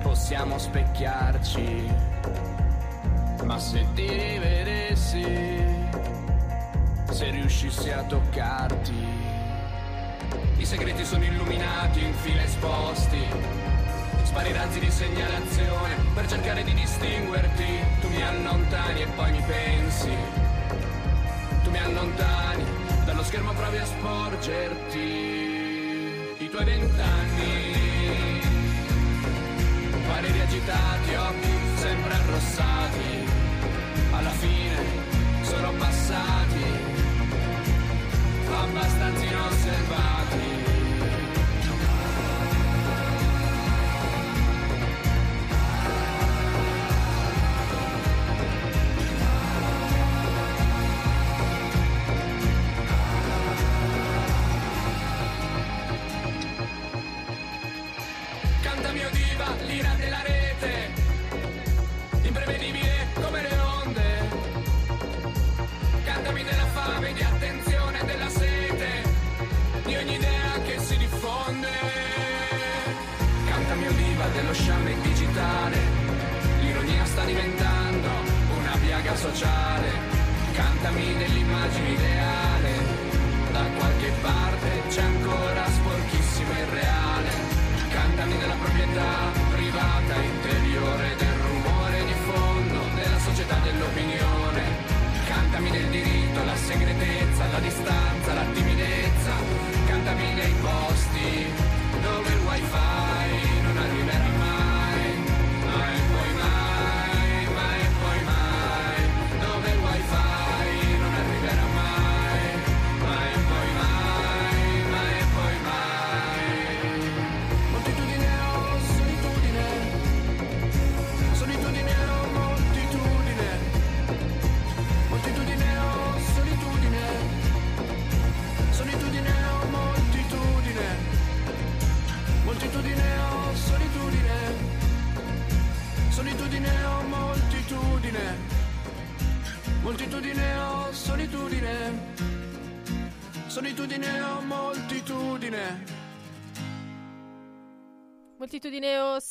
possiamo 0.00 0.58
specchiarci, 0.58 1.90
ma 3.44 3.58
se 3.58 3.86
ti 3.94 4.08
rivedessi, 4.08 5.64
se 7.10 7.30
riuscissi 7.30 7.90
a 7.90 8.02
toccarti, 8.04 9.15
i 10.58 10.64
segreti 10.64 11.04
sono 11.04 11.24
illuminati 11.24 12.02
in 12.02 12.14
fila 12.14 12.42
esposti. 12.42 13.22
Spari 14.22 14.52
razzi 14.52 14.78
di 14.80 14.90
segnalazione 14.90 15.94
per 16.14 16.26
cercare 16.28 16.64
di 16.64 16.74
distinguerti. 16.74 17.66
Tu 18.00 18.08
mi 18.08 18.22
allontani 18.22 19.02
e 19.02 19.06
poi 19.06 19.30
mi 19.32 19.42
pensi 19.46 20.54
tu 21.66 21.72
mi 21.72 21.78
allontani, 21.78 22.62
dallo 23.04 23.24
schermo 23.24 23.52
provi 23.52 23.78
a 23.78 23.84
sporgerti 23.84 24.98
i 26.38 26.48
tuoi 26.48 26.64
vent'anni. 26.64 27.74
Pareri 30.06 30.40
agitati, 30.40 31.14
occhi 31.14 31.48
sempre 31.74 32.12
arrossati, 32.14 33.26
alla 34.12 34.30
fine 34.30 34.76
sono 35.42 35.72
passati, 35.72 36.62
abbastanza 38.62 39.24
inosservati. 39.30 40.65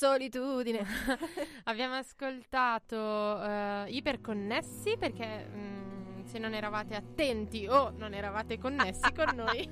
Solitudine. 0.06 0.86
Abbiamo 1.66 1.96
ascoltato 1.96 2.96
eh, 3.42 3.86
Iperconnessi 3.90 4.98
perché 4.98 5.48
mm, 5.48 6.24
se 6.26 6.38
non 6.38 6.54
eravate 6.54 6.96
attenti 6.96 7.66
o 7.68 7.92
non 7.96 8.14
eravate 8.14 8.58
connessi 8.58 9.12
con 9.14 9.34
noi, 9.36 9.70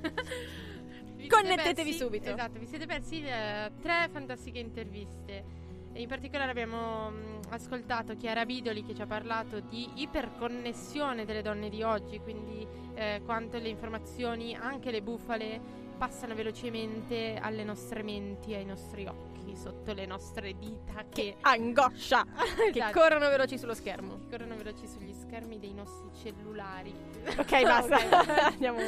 Connettetevi 1.28 1.74
persi- 1.74 1.92
subito. 1.92 2.30
Esatto, 2.30 2.58
vi 2.58 2.66
siete 2.66 2.86
persi 2.86 3.22
eh, 3.22 3.70
tre 3.80 4.08
fantastiche 4.10 4.58
interviste. 4.58 5.62
In 5.94 6.08
particolare 6.08 6.50
abbiamo 6.50 7.10
mm, 7.10 7.40
ascoltato 7.50 8.16
Chiara 8.16 8.44
Bidoli 8.44 8.84
che 8.84 8.94
ci 8.94 9.02
ha 9.02 9.06
parlato 9.06 9.60
di 9.60 9.88
iperconnessione 10.02 11.24
delle 11.24 11.42
donne 11.42 11.68
di 11.68 11.82
oggi, 11.82 12.18
quindi 12.18 12.66
eh, 12.94 13.22
quanto 13.24 13.58
le 13.58 13.68
informazioni, 13.68 14.56
anche 14.56 14.90
le 14.90 15.00
bufale, 15.00 15.60
passano 15.96 16.34
velocemente 16.34 17.38
alle 17.40 17.62
nostre 17.62 18.02
menti 18.02 18.52
ai 18.52 18.64
nostri 18.64 19.06
occhi. 19.06 19.33
Qui 19.44 19.54
sotto 19.56 19.92
le 19.92 20.06
nostre 20.06 20.56
dita 20.58 21.04
Che 21.08 21.22
che, 21.22 21.36
angoscia! 21.42 22.24
che 22.72 22.78
Esatto. 22.78 22.98
corrono 22.98 23.28
veloci 23.28 23.58
sullo 23.58 23.74
schermo. 23.74 24.18
che 24.18 24.30
corrono 24.30 24.56
veloci 24.56 24.88
sugli 24.88 25.12
schermi 25.12 25.58
dei 25.60 25.72
nostri 25.74 26.08
cellulari. 26.22 26.92
Ok, 27.36 27.62
basta. 27.62 27.96
Ok. 27.96 28.28
Andiamo. 28.52 28.78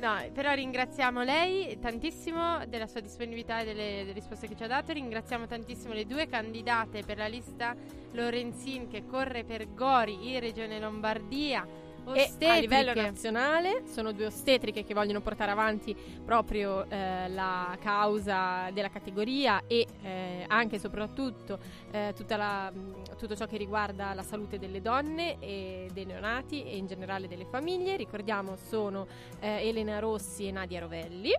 No, 0.00 0.16
però 0.32 0.52
ringraziamo 0.54 1.22
lei 1.22 1.78
tantissimo 1.78 2.66
della 2.66 2.88
sua 2.88 2.98
disponibilità 3.00 3.60
e 3.60 3.64
delle, 3.64 3.96
delle 3.98 4.12
risposte 4.12 4.48
che 4.48 4.56
ci 4.56 4.64
ha 4.64 4.66
dato. 4.66 4.92
Ringraziamo 4.92 5.46
tantissimo 5.46 5.92
le 5.92 6.06
due 6.06 6.26
candidate 6.26 7.04
per 7.04 7.18
la 7.18 7.28
lista 7.28 7.76
Lorenzin 8.12 8.88
che 8.88 9.06
corre 9.06 9.44
per 9.44 9.72
Gori 9.74 10.32
in 10.32 10.40
Regione 10.40 10.80
Lombardia. 10.80 11.64
E 12.04 12.08
a 12.08 12.10
Ostetriche. 12.24 12.60
livello 12.60 12.94
nazionale 12.94 13.82
sono 13.86 14.12
due 14.12 14.26
ostetriche 14.26 14.84
che 14.84 14.92
vogliono 14.92 15.20
portare 15.20 15.52
avanti 15.52 15.94
proprio 16.24 16.84
eh, 16.90 17.28
la 17.28 17.76
causa 17.80 18.70
della 18.72 18.90
categoria 18.90 19.62
e 19.68 19.86
eh, 20.02 20.44
anche 20.48 20.76
e 20.76 20.78
soprattutto 20.80 21.58
eh, 21.92 22.12
tutta 22.16 22.36
la- 22.36 22.72
tutto 23.16 23.36
ciò 23.36 23.46
che 23.46 23.56
riguarda 23.56 24.14
la 24.14 24.22
salute 24.24 24.58
delle 24.58 24.80
donne 24.80 25.38
e 25.38 25.88
dei 25.92 26.04
neonati 26.04 26.64
e 26.64 26.76
in 26.76 26.86
generale 26.86 27.28
delle 27.28 27.44
famiglie. 27.46 27.96
Ricordiamo 27.96 28.56
sono 28.56 29.06
eh, 29.40 29.68
Elena 29.68 29.98
Rossi 30.00 30.48
e 30.48 30.50
Nadia 30.50 30.80
Rovelli. 30.80 31.32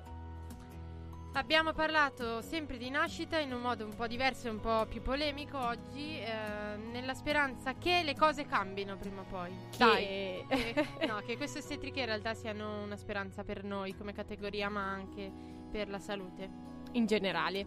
Abbiamo 1.35 1.73
parlato 1.73 2.41
sempre 2.41 2.77
di 2.77 2.91
nascita 2.91 3.39
in 3.39 3.51
un 3.53 3.61
modo 3.61 3.85
un 3.85 3.95
po' 3.95 4.05
diverso 4.05 4.47
e 4.47 4.51
un 4.51 4.59
po' 4.59 4.85
più 4.87 5.01
polemico 5.01 5.57
oggi, 5.57 6.19
eh, 6.19 6.75
nella 6.91 7.15
speranza 7.15 7.73
che 7.73 8.01
le 8.03 8.15
cose 8.15 8.45
cambino 8.45 8.95
prima 8.97 9.21
o 9.21 9.25
poi. 9.27 9.49
Dai. 9.75 10.05
Che- 10.05 10.45
che, 10.99 11.05
no, 11.07 11.17
che 11.25 11.35
queste 11.35 11.57
ostetriche 11.57 12.01
in 12.01 12.05
realtà 12.05 12.35
siano 12.35 12.83
una 12.83 12.95
speranza 12.97 13.43
per 13.43 13.63
noi 13.63 13.95
come 13.97 14.13
categoria, 14.13 14.69
ma 14.69 14.83
anche 14.83 15.31
per 15.71 15.89
la 15.89 15.99
salute. 15.99 16.71
in 16.91 17.07
generale. 17.07 17.65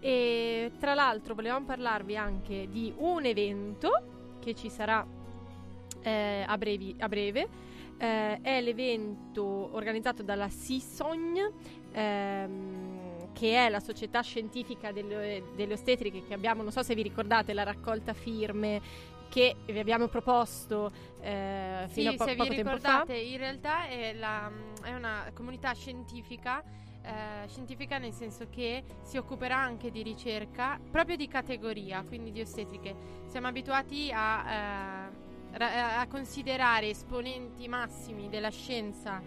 E 0.00 0.72
tra 0.80 0.94
l'altro 0.94 1.34
volevamo 1.36 1.64
parlarvi 1.66 2.16
anche 2.16 2.66
di 2.68 2.92
un 2.96 3.24
evento 3.24 4.36
che 4.40 4.54
ci 4.56 4.68
sarà 4.68 5.06
eh, 6.02 6.44
a, 6.44 6.58
brevi- 6.58 6.96
a 6.98 7.08
breve. 7.08 7.48
Eh, 7.96 8.40
è 8.42 8.60
l'evento 8.60 9.44
organizzato 9.44 10.24
dalla 10.24 10.48
CISOGN, 10.48 11.52
ehm, 11.92 12.93
che 13.34 13.66
è 13.66 13.68
la 13.68 13.80
società 13.80 14.22
scientifica 14.22 14.92
delle, 14.92 15.42
delle 15.54 15.74
ostetriche 15.74 16.22
che 16.26 16.32
abbiamo, 16.32 16.62
non 16.62 16.72
so 16.72 16.82
se 16.82 16.94
vi 16.94 17.02
ricordate, 17.02 17.52
la 17.52 17.64
raccolta 17.64 18.14
firme 18.14 18.80
che 19.28 19.56
vi 19.66 19.78
abbiamo 19.78 20.06
proposto 20.06 20.92
eh, 21.20 21.86
fino 21.88 22.08
a 22.10 22.12
Sì, 22.12 22.16
po- 22.16 22.24
se 22.24 22.30
vi 22.30 22.36
poco 22.36 22.54
tempo 22.54 22.70
fa. 22.70 22.76
ricordate, 22.76 23.16
in 23.16 23.36
realtà 23.38 23.86
è, 23.88 24.12
la- 24.14 24.50
è 24.82 24.94
una 24.94 25.30
comunità 25.34 25.72
scientifica, 25.72 26.62
eh, 27.02 27.48
scientifica 27.48 27.98
nel 27.98 28.12
senso 28.12 28.46
che 28.48 28.84
si 29.02 29.16
occuperà 29.16 29.56
anche 29.58 29.90
di 29.90 30.02
ricerca, 30.02 30.78
proprio 30.90 31.16
di 31.16 31.26
categoria, 31.26 32.04
quindi 32.06 32.30
di 32.30 32.40
ostetriche. 32.40 32.94
Siamo 33.26 33.48
abituati 33.48 34.10
a, 34.12 34.44
eh, 34.52 35.58
ra- 35.58 35.98
a 36.00 36.06
considerare 36.06 36.88
esponenti 36.90 37.66
massimi 37.66 38.28
della 38.28 38.50
scienza 38.50 39.20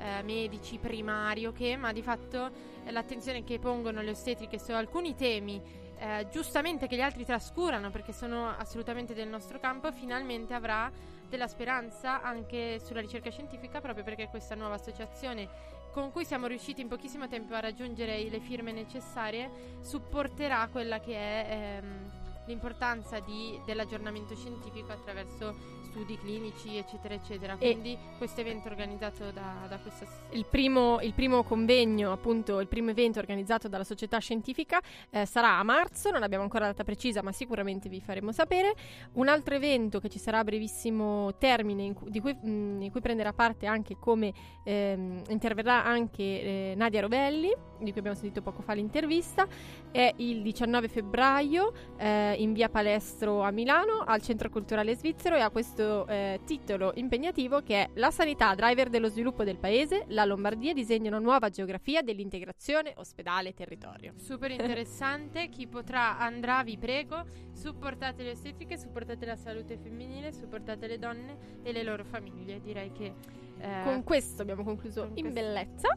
eh, 0.00 0.22
medici, 0.22 0.78
primario, 0.78 1.52
che, 1.52 1.76
ma 1.76 1.92
di 1.92 2.02
fatto 2.02 2.50
eh, 2.84 2.90
l'attenzione 2.90 3.44
che 3.44 3.58
pongono 3.58 4.00
le 4.00 4.10
ostetriche 4.10 4.58
su 4.58 4.72
alcuni 4.72 5.14
temi 5.14 5.60
eh, 5.98 6.26
giustamente 6.30 6.86
che 6.86 6.96
gli 6.96 7.02
altri 7.02 7.26
trascurano 7.26 7.90
perché 7.90 8.12
sono 8.12 8.48
assolutamente 8.48 9.12
del 9.12 9.28
nostro 9.28 9.60
campo, 9.60 9.92
finalmente 9.92 10.54
avrà 10.54 10.90
della 11.28 11.46
speranza 11.46 12.22
anche 12.22 12.80
sulla 12.80 13.00
ricerca 13.00 13.30
scientifica 13.30 13.80
proprio 13.80 14.02
perché 14.02 14.28
questa 14.28 14.54
nuova 14.54 14.74
associazione 14.74 15.48
con 15.92 16.10
cui 16.10 16.24
siamo 16.24 16.46
riusciti 16.46 16.80
in 16.80 16.88
pochissimo 16.88 17.28
tempo 17.28 17.54
a 17.54 17.60
raggiungere 17.60 18.22
le 18.28 18.40
firme 18.40 18.72
necessarie 18.72 19.78
supporterà 19.80 20.68
quella 20.72 21.00
che 21.00 21.14
è 21.14 21.78
ehm, 21.82 22.10
l'importanza 22.46 23.20
di- 23.20 23.60
dell'aggiornamento 23.66 24.34
scientifico 24.34 24.92
attraverso 24.92 25.79
studi 25.90 26.16
clinici 26.18 26.76
eccetera 26.76 27.14
eccetera 27.14 27.56
E- 27.58 27.72
quindi 27.72 27.98
questo 28.16 28.40
evento 28.40 28.68
organizzato 28.68 29.30
da, 29.32 29.66
da 29.68 29.78
questa 29.78 30.06
Il 30.30 30.46
primo, 30.46 31.00
il 31.00 31.12
primo 31.12 31.42
convegno, 31.42 32.12
appunto, 32.12 32.60
il 32.60 32.68
primo 32.68 32.90
evento 32.90 33.18
organizzato 33.18 33.68
dalla 33.68 33.84
società 33.84 34.18
scientifica 34.18 34.80
eh, 35.10 35.26
sarà 35.26 35.58
a 35.58 35.62
marzo, 35.62 36.10
non 36.10 36.22
abbiamo 36.22 36.44
ancora 36.44 36.66
data 36.66 36.84
precisa, 36.84 37.22
ma 37.22 37.32
sicuramente 37.32 37.88
vi 37.88 38.00
faremo 38.00 38.32
sapere. 38.32 38.74
Un 39.14 39.28
altro 39.28 39.54
evento 39.54 39.98
che 39.98 40.08
ci 40.08 40.18
sarà 40.18 40.38
a 40.38 40.44
brevissimo 40.44 41.34
termine, 41.38 41.82
in 41.82 41.94
cui, 41.94 42.10
di 42.10 42.20
cui, 42.20 42.32
mh, 42.34 42.82
in 42.82 42.90
cui 42.90 43.00
prenderà 43.00 43.32
parte 43.32 43.66
anche 43.66 43.96
come 43.98 44.32
ehm, 44.64 45.22
interverrà 45.28 45.84
anche 45.84 46.22
eh, 46.22 46.74
Nadia 46.76 47.00
Rovelli, 47.00 47.52
di 47.78 47.90
cui 47.90 47.98
abbiamo 47.98 48.16
sentito 48.16 48.42
poco 48.42 48.62
fa 48.62 48.74
l'intervista, 48.74 49.46
è 49.90 50.12
il 50.16 50.42
19 50.42 50.88
febbraio 50.88 51.72
eh, 51.96 52.34
in 52.38 52.52
via 52.52 52.68
Palestro 52.68 53.42
a 53.42 53.50
Milano, 53.50 54.02
al 54.04 54.20
Centro 54.22 54.48
Culturale 54.50 54.94
Svizzero, 54.94 55.36
e 55.36 55.40
ha 55.40 55.50
questo 55.50 55.79
eh, 55.80 56.40
titolo 56.44 56.92
impegnativo 56.94 57.60
che 57.60 57.82
è 57.82 57.90
La 57.94 58.10
sanità, 58.10 58.54
driver 58.54 58.88
dello 58.88 59.08
sviluppo 59.08 59.44
del 59.44 59.58
paese, 59.58 60.04
la 60.08 60.24
Lombardia 60.24 60.72
disegna 60.72 61.08
una 61.08 61.18
nuova 61.18 61.48
geografia 61.48 62.02
dell'integrazione 62.02 62.92
ospedale-territorio. 62.96 64.14
super 64.16 64.50
interessante 64.50 65.48
chi 65.48 65.66
potrà 65.66 66.18
andrà 66.18 66.62
vi 66.62 66.76
prego. 66.76 67.24
Supportate 67.52 68.22
le 68.22 68.30
ostetriche 68.30 68.78
supportate 68.78 69.26
la 69.26 69.36
salute 69.36 69.76
femminile 69.76 70.32
supportate 70.32 70.86
le 70.86 70.98
donne 70.98 71.36
e 71.62 71.72
le 71.72 71.82
loro 71.82 72.04
famiglie. 72.04 72.60
Direi 72.60 72.92
che 72.92 73.14
eh, 73.60 73.82
Con 73.84 74.02
questo 74.04 74.42
abbiamo 74.42 74.64
concluso 74.64 75.02
con 75.08 75.12
in 75.16 75.22
questo- 75.30 75.40
bellezza 75.40 75.96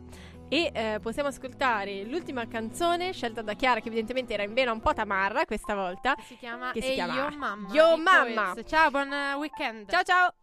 e 0.50 0.70
eh, 0.74 1.00
possiamo 1.02 1.30
ascoltare 1.30 2.04
l'ultima 2.04 2.48
canzone 2.48 3.12
scelta 3.14 3.42
da 3.42 3.54
Chiara 3.54 3.80
che 3.80 3.88
evidentemente 3.88 4.34
era 4.34 4.44
in 4.44 4.54
vena 4.54 4.72
un 4.72 4.82
po' 4.82 4.94
tamarra 4.94 5.46
questa 5.46 5.74
volta. 5.74 6.16
si 6.22 6.36
chiama 6.38 6.72
che 6.72 6.82
si 6.82 6.92
E 6.92 6.94
chiama 6.94 7.14
Yo 7.16 7.38
Mamma 7.38 7.74
Yo 7.74 7.98
Mamma. 7.98 8.54
Ciao 8.64 8.92
buon 8.92 9.10
weekend 9.38 9.90
Ciao 9.90 10.04
ciao! 10.04 10.34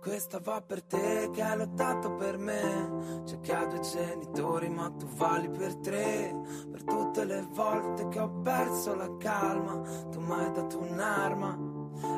Questa 0.00 0.40
va 0.42 0.62
per 0.62 0.82
te 0.82 1.28
che 1.32 1.42
hai 1.42 1.56
lottato 1.56 2.14
per 2.14 2.38
me. 2.38 3.22
C'è 3.24 3.38
che 3.40 3.54
ha 3.54 3.66
due 3.66 3.80
genitori, 3.80 4.68
ma 4.70 4.90
tu 4.90 5.06
vali 5.06 5.48
per 5.50 5.76
tre. 5.76 6.34
Per 6.70 6.82
tutte 6.84 7.24
le 7.24 7.46
volte 7.52 8.08
che 8.08 8.18
ho 8.18 8.30
perso 8.42 8.94
la 8.94 9.14
calma, 9.18 9.80
tu 10.10 10.20
mi 10.20 10.32
hai 10.32 10.52
dato 10.52 10.78
un'arma. 10.78 11.68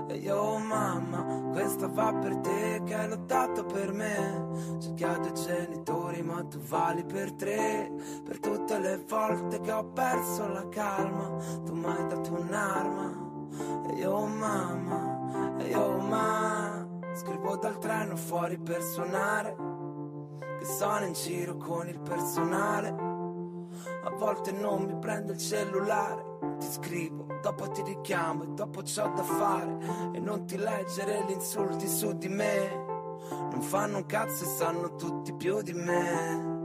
E 0.07 0.17
io, 0.17 0.59
mamma, 0.59 1.51
questa 1.51 1.89
va 1.89 2.13
per 2.15 2.37
te 2.37 2.83
che 2.85 2.95
hai 2.95 3.09
lottato 3.09 3.65
per 3.65 3.93
me. 3.93 4.77
C'è 4.79 4.95
chi 4.95 5.05
ha 5.05 5.19
due 5.19 5.33
genitori, 5.33 6.23
ma 6.23 6.45
tu 6.45 6.59
vali 6.61 7.05
per 7.05 7.33
tre. 7.33 7.93
Per 8.23 8.39
tutte 8.39 8.79
le 8.79 9.05
volte 9.09 9.61
che 9.61 9.73
ho 9.73 9.85
perso 9.87 10.47
la 10.47 10.69
calma, 10.69 11.37
tu 11.65 11.75
mi 11.75 11.87
hai 11.87 12.07
dato 12.07 12.33
un'arma. 12.33 13.31
E 13.89 13.95
io, 13.95 14.25
mamma, 14.25 15.57
e 15.59 15.69
io, 15.69 15.99
mamma. 15.99 16.72
Scrivo 17.15 17.57
dal 17.57 17.79
treno 17.79 18.17
fuori 18.17 18.59
per 18.59 18.83
suonare. 18.83 19.55
Che 20.59 20.65
sono 20.65 21.05
in 21.05 21.13
giro 21.13 21.57
con 21.57 21.87
il 21.87 22.01
personale. 22.01 22.89
A 24.05 24.11
volte 24.17 24.53
non 24.53 24.85
mi 24.85 24.99
prende 24.99 25.33
il 25.33 25.39
cellulare. 25.39 26.39
Ti 26.59 26.67
scrivo, 26.67 27.27
dopo 27.43 27.69
ti 27.71 27.83
richiamo 27.83 28.45
e 28.45 28.47
dopo 28.49 28.81
c'ho 28.81 29.13
da 29.15 29.23
fare. 29.23 29.79
E 30.13 30.21
non 30.21 30.47
ti 30.47 30.57
leggere 30.57 31.25
gli 31.27 31.33
insulti 31.33 31.87
su 31.87 32.13
di 32.17 32.29
me. 32.29 32.91
Non 33.29 33.61
fanno 33.61 33.99
un 33.99 34.07
cazzo 34.07 34.45
e 34.45 34.49
sanno 34.49 34.95
tutti 34.95 35.35
più 35.35 35.61
di 35.61 35.75
me. 35.75 36.61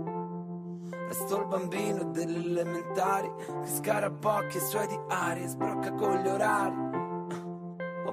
Resto 1.07 1.39
il 1.39 1.45
bambino 1.47 2.03
delle 2.05 2.37
elementari 2.37 3.31
che 3.35 3.67
scarabocchia 3.67 4.59
i 4.59 4.63
suoi 4.63 4.87
diari 4.87 5.43
e 5.43 5.47
sbrocca 5.47 5.93
con 5.93 6.15
gli 6.15 6.27
orari. 6.27 6.86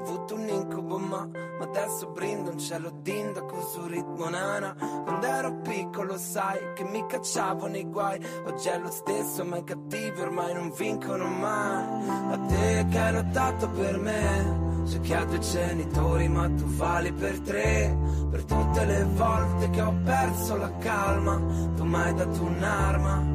Avuto 0.06 0.34
un 0.34 0.46
incubo 0.46 0.98
ma, 0.98 1.26
ma 1.58 1.64
adesso 1.64 2.10
brindo 2.10 2.50
un 2.50 2.58
cielo 2.58 2.90
d'indaco 2.90 3.58
su 3.62 3.86
ritmo 3.86 4.28
nana 4.28 4.74
Quando 4.74 5.24
ero 5.24 5.60
piccolo 5.62 6.18
sai 6.18 6.58
che 6.74 6.84
mi 6.84 7.06
cacciavo 7.06 7.66
nei 7.68 7.88
guai. 7.88 8.20
Oggi 8.44 8.68
è 8.68 8.78
lo 8.78 8.90
stesso 8.90 9.46
ma 9.46 9.56
i 9.56 9.64
cattivi 9.64 10.20
ormai 10.20 10.52
non 10.52 10.70
vincono 10.76 11.26
mai. 11.26 12.08
A 12.32 12.38
te 12.48 12.86
che 12.90 12.98
hai 12.98 13.12
lottato 13.14 13.70
per 13.70 13.98
me 13.98 14.82
C'è 14.84 15.00
chi 15.00 15.14
ha 15.14 15.24
due 15.24 15.38
genitori 15.38 16.28
ma 16.28 16.50
tu 16.50 16.64
vali 16.66 17.10
per 17.10 17.40
tre. 17.40 17.96
Per 18.30 18.44
tutte 18.44 18.84
le 18.84 19.06
volte 19.14 19.70
che 19.70 19.80
ho 19.80 19.94
perso 20.04 20.56
la 20.56 20.76
calma 20.76 21.40
Tu 21.76 21.84
mi 21.84 21.94
hai 21.94 22.12
dato 22.12 22.42
un'arma 22.42 23.33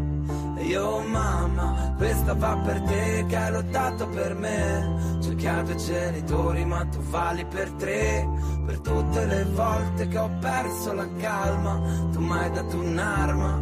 io 0.61 0.99
mamma, 0.99 1.93
questa 1.97 2.33
va 2.33 2.57
per 2.57 2.81
te 2.81 3.25
che 3.27 3.35
hai 3.35 3.51
lottato 3.51 4.07
per 4.07 4.35
me. 4.35 5.17
Ha 5.41 5.63
due 5.63 5.77
genitori 5.77 6.65
ma 6.65 6.85
tu 6.85 6.99
vali 6.99 7.45
per 7.45 7.71
tre. 7.71 8.27
Per 8.65 8.79
tutte 8.81 9.25
le 9.25 9.45
volte 9.45 10.07
che 10.07 10.17
ho 10.17 10.29
perso 10.39 10.93
la 10.93 11.07
calma 11.17 11.81
Tu 12.11 12.19
mi 12.19 12.31
hai 12.37 12.51
dato 12.51 12.77
un'arma. 12.77 13.61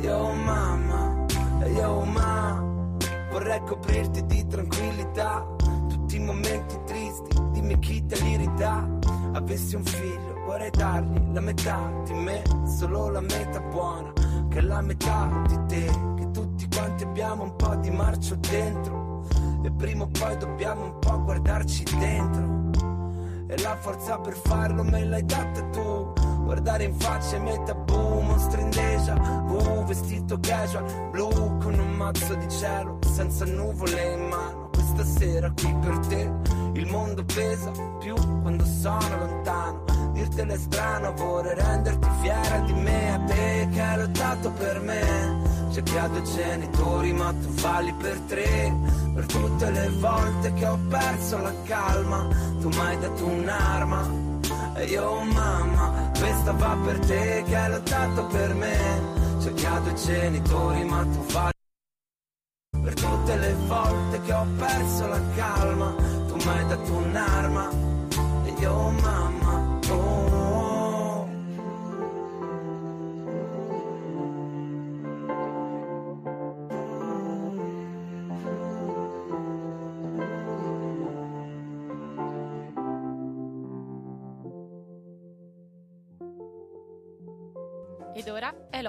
Io 0.00 0.32
mamma, 0.32 1.26
io 1.66 2.00
mamma 2.04 2.88
Vorrei 3.30 3.60
coprirti 3.64 4.26
di 4.26 4.46
tranquillità. 4.46 5.46
Tutti 5.88 6.16
i 6.16 6.20
momenti 6.20 6.78
tristi, 6.84 7.36
dimmi 7.52 7.78
chi 7.78 8.04
te 8.06 8.20
li 8.20 8.36
ridà 8.36 8.86
Avessi 9.32 9.74
un 9.74 9.84
figlio, 9.84 10.42
vorrei 10.44 10.70
dargli 10.70 11.32
la 11.32 11.40
metà 11.40 11.92
di 12.04 12.12
me, 12.14 12.42
solo 12.66 13.10
la 13.10 13.20
metà 13.20 13.60
buona, 13.60 14.12
che 14.48 14.58
è 14.58 14.60
la 14.60 14.80
metà 14.80 15.42
di 15.46 15.58
te, 15.66 16.09
tutti 16.60 16.76
quanti 16.76 17.04
abbiamo 17.04 17.44
un 17.44 17.56
po' 17.56 17.74
di 17.76 17.90
marcio 17.90 18.34
dentro, 18.34 19.26
e 19.62 19.70
prima 19.70 20.04
o 20.04 20.08
poi 20.08 20.36
dobbiamo 20.36 20.84
un 20.84 20.98
po' 20.98 21.22
guardarci 21.22 21.84
dentro. 21.98 23.46
E 23.46 23.60
la 23.62 23.76
forza 23.76 24.18
per 24.18 24.34
farlo 24.34 24.82
me 24.82 25.04
l'hai 25.04 25.24
data 25.24 25.62
tu 25.70 26.19
Guardare 26.50 26.82
in 26.82 26.94
faccia 26.98 27.36
i 27.36 27.40
miei 27.42 27.62
tabù 27.64 28.22
Mostri 28.22 28.60
in 28.60 28.70
déjà 28.70 29.14
vu 29.46 29.84
Vestito 29.84 30.36
casual 30.40 30.82
blu 31.12 31.28
Con 31.58 31.78
un 31.78 31.92
mazzo 31.92 32.34
di 32.34 32.48
cielo 32.48 32.98
Senza 33.06 33.44
nuvole 33.44 34.14
in 34.14 34.26
mano. 34.26 34.68
Questa 34.72 35.04
sera 35.04 35.52
qui 35.52 35.72
per 35.80 35.98
te 36.08 36.32
Il 36.72 36.88
mondo 36.88 37.22
pesa 37.22 37.70
più 38.00 38.14
quando 38.42 38.64
sono 38.64 39.16
lontano. 39.16 39.84
Dirtelo 40.12 40.52
è 40.52 40.56
strano 40.56 41.12
Vorrei 41.12 41.54
renderti 41.54 42.08
fiera 42.20 42.58
di 42.66 42.72
me 42.72 43.14
A 43.14 43.18
te 43.26 43.68
che 43.70 43.80
hai 43.80 43.98
lottato 43.98 44.50
per 44.50 44.80
me. 44.80 45.68
C'è 45.70 45.84
chi 45.84 45.98
ha 45.98 46.08
due 46.08 46.22
genitori 46.22 47.12
ma 47.12 47.30
tu 47.30 47.48
vali 47.60 47.92
per 47.92 48.18
tre. 48.26 48.74
Per 49.14 49.26
tutte 49.26 49.70
le 49.70 49.88
volte 50.00 50.52
che 50.54 50.66
ho 50.66 50.78
perso 50.88 51.38
la 51.38 51.52
calma 51.62 52.26
Tu 52.60 52.68
mi 52.70 52.78
hai 52.80 52.98
dato 52.98 53.24
un'arma 53.24 54.29
E 54.74 54.84
io 54.84 55.22
mamma 55.22 56.10
Questa 56.18 56.52
va 56.52 56.76
per 56.84 56.98
te 57.00 57.44
che 57.46 57.56
hai 57.56 57.70
lottato 57.70 58.26
per 58.26 58.54
me. 58.54 58.78
C'è 59.40 59.52
chi 59.54 59.66
due 59.82 59.94
genitori 59.94 60.84
ma 60.84 61.02
tu 61.02 61.24
vali 61.32 61.58
per 62.82 62.94
tutte 62.94 63.36
le 63.36 63.54
volte 63.66 64.20
che 64.22 64.32
ho 64.32 64.46
perso 64.56 65.06
la 65.06 65.20
calma. 65.34 65.94
Tu 66.28 66.36
mi 66.36 66.48
hai 66.48 66.66
dato 66.66 66.92
un'arma. 66.92 67.68
E 68.44 68.54
io 68.58 68.90
mamma 68.90 69.39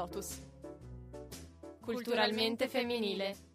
Lotus. 0.02 0.42
Culturalmente 1.80 2.68
femminile. 2.68 3.51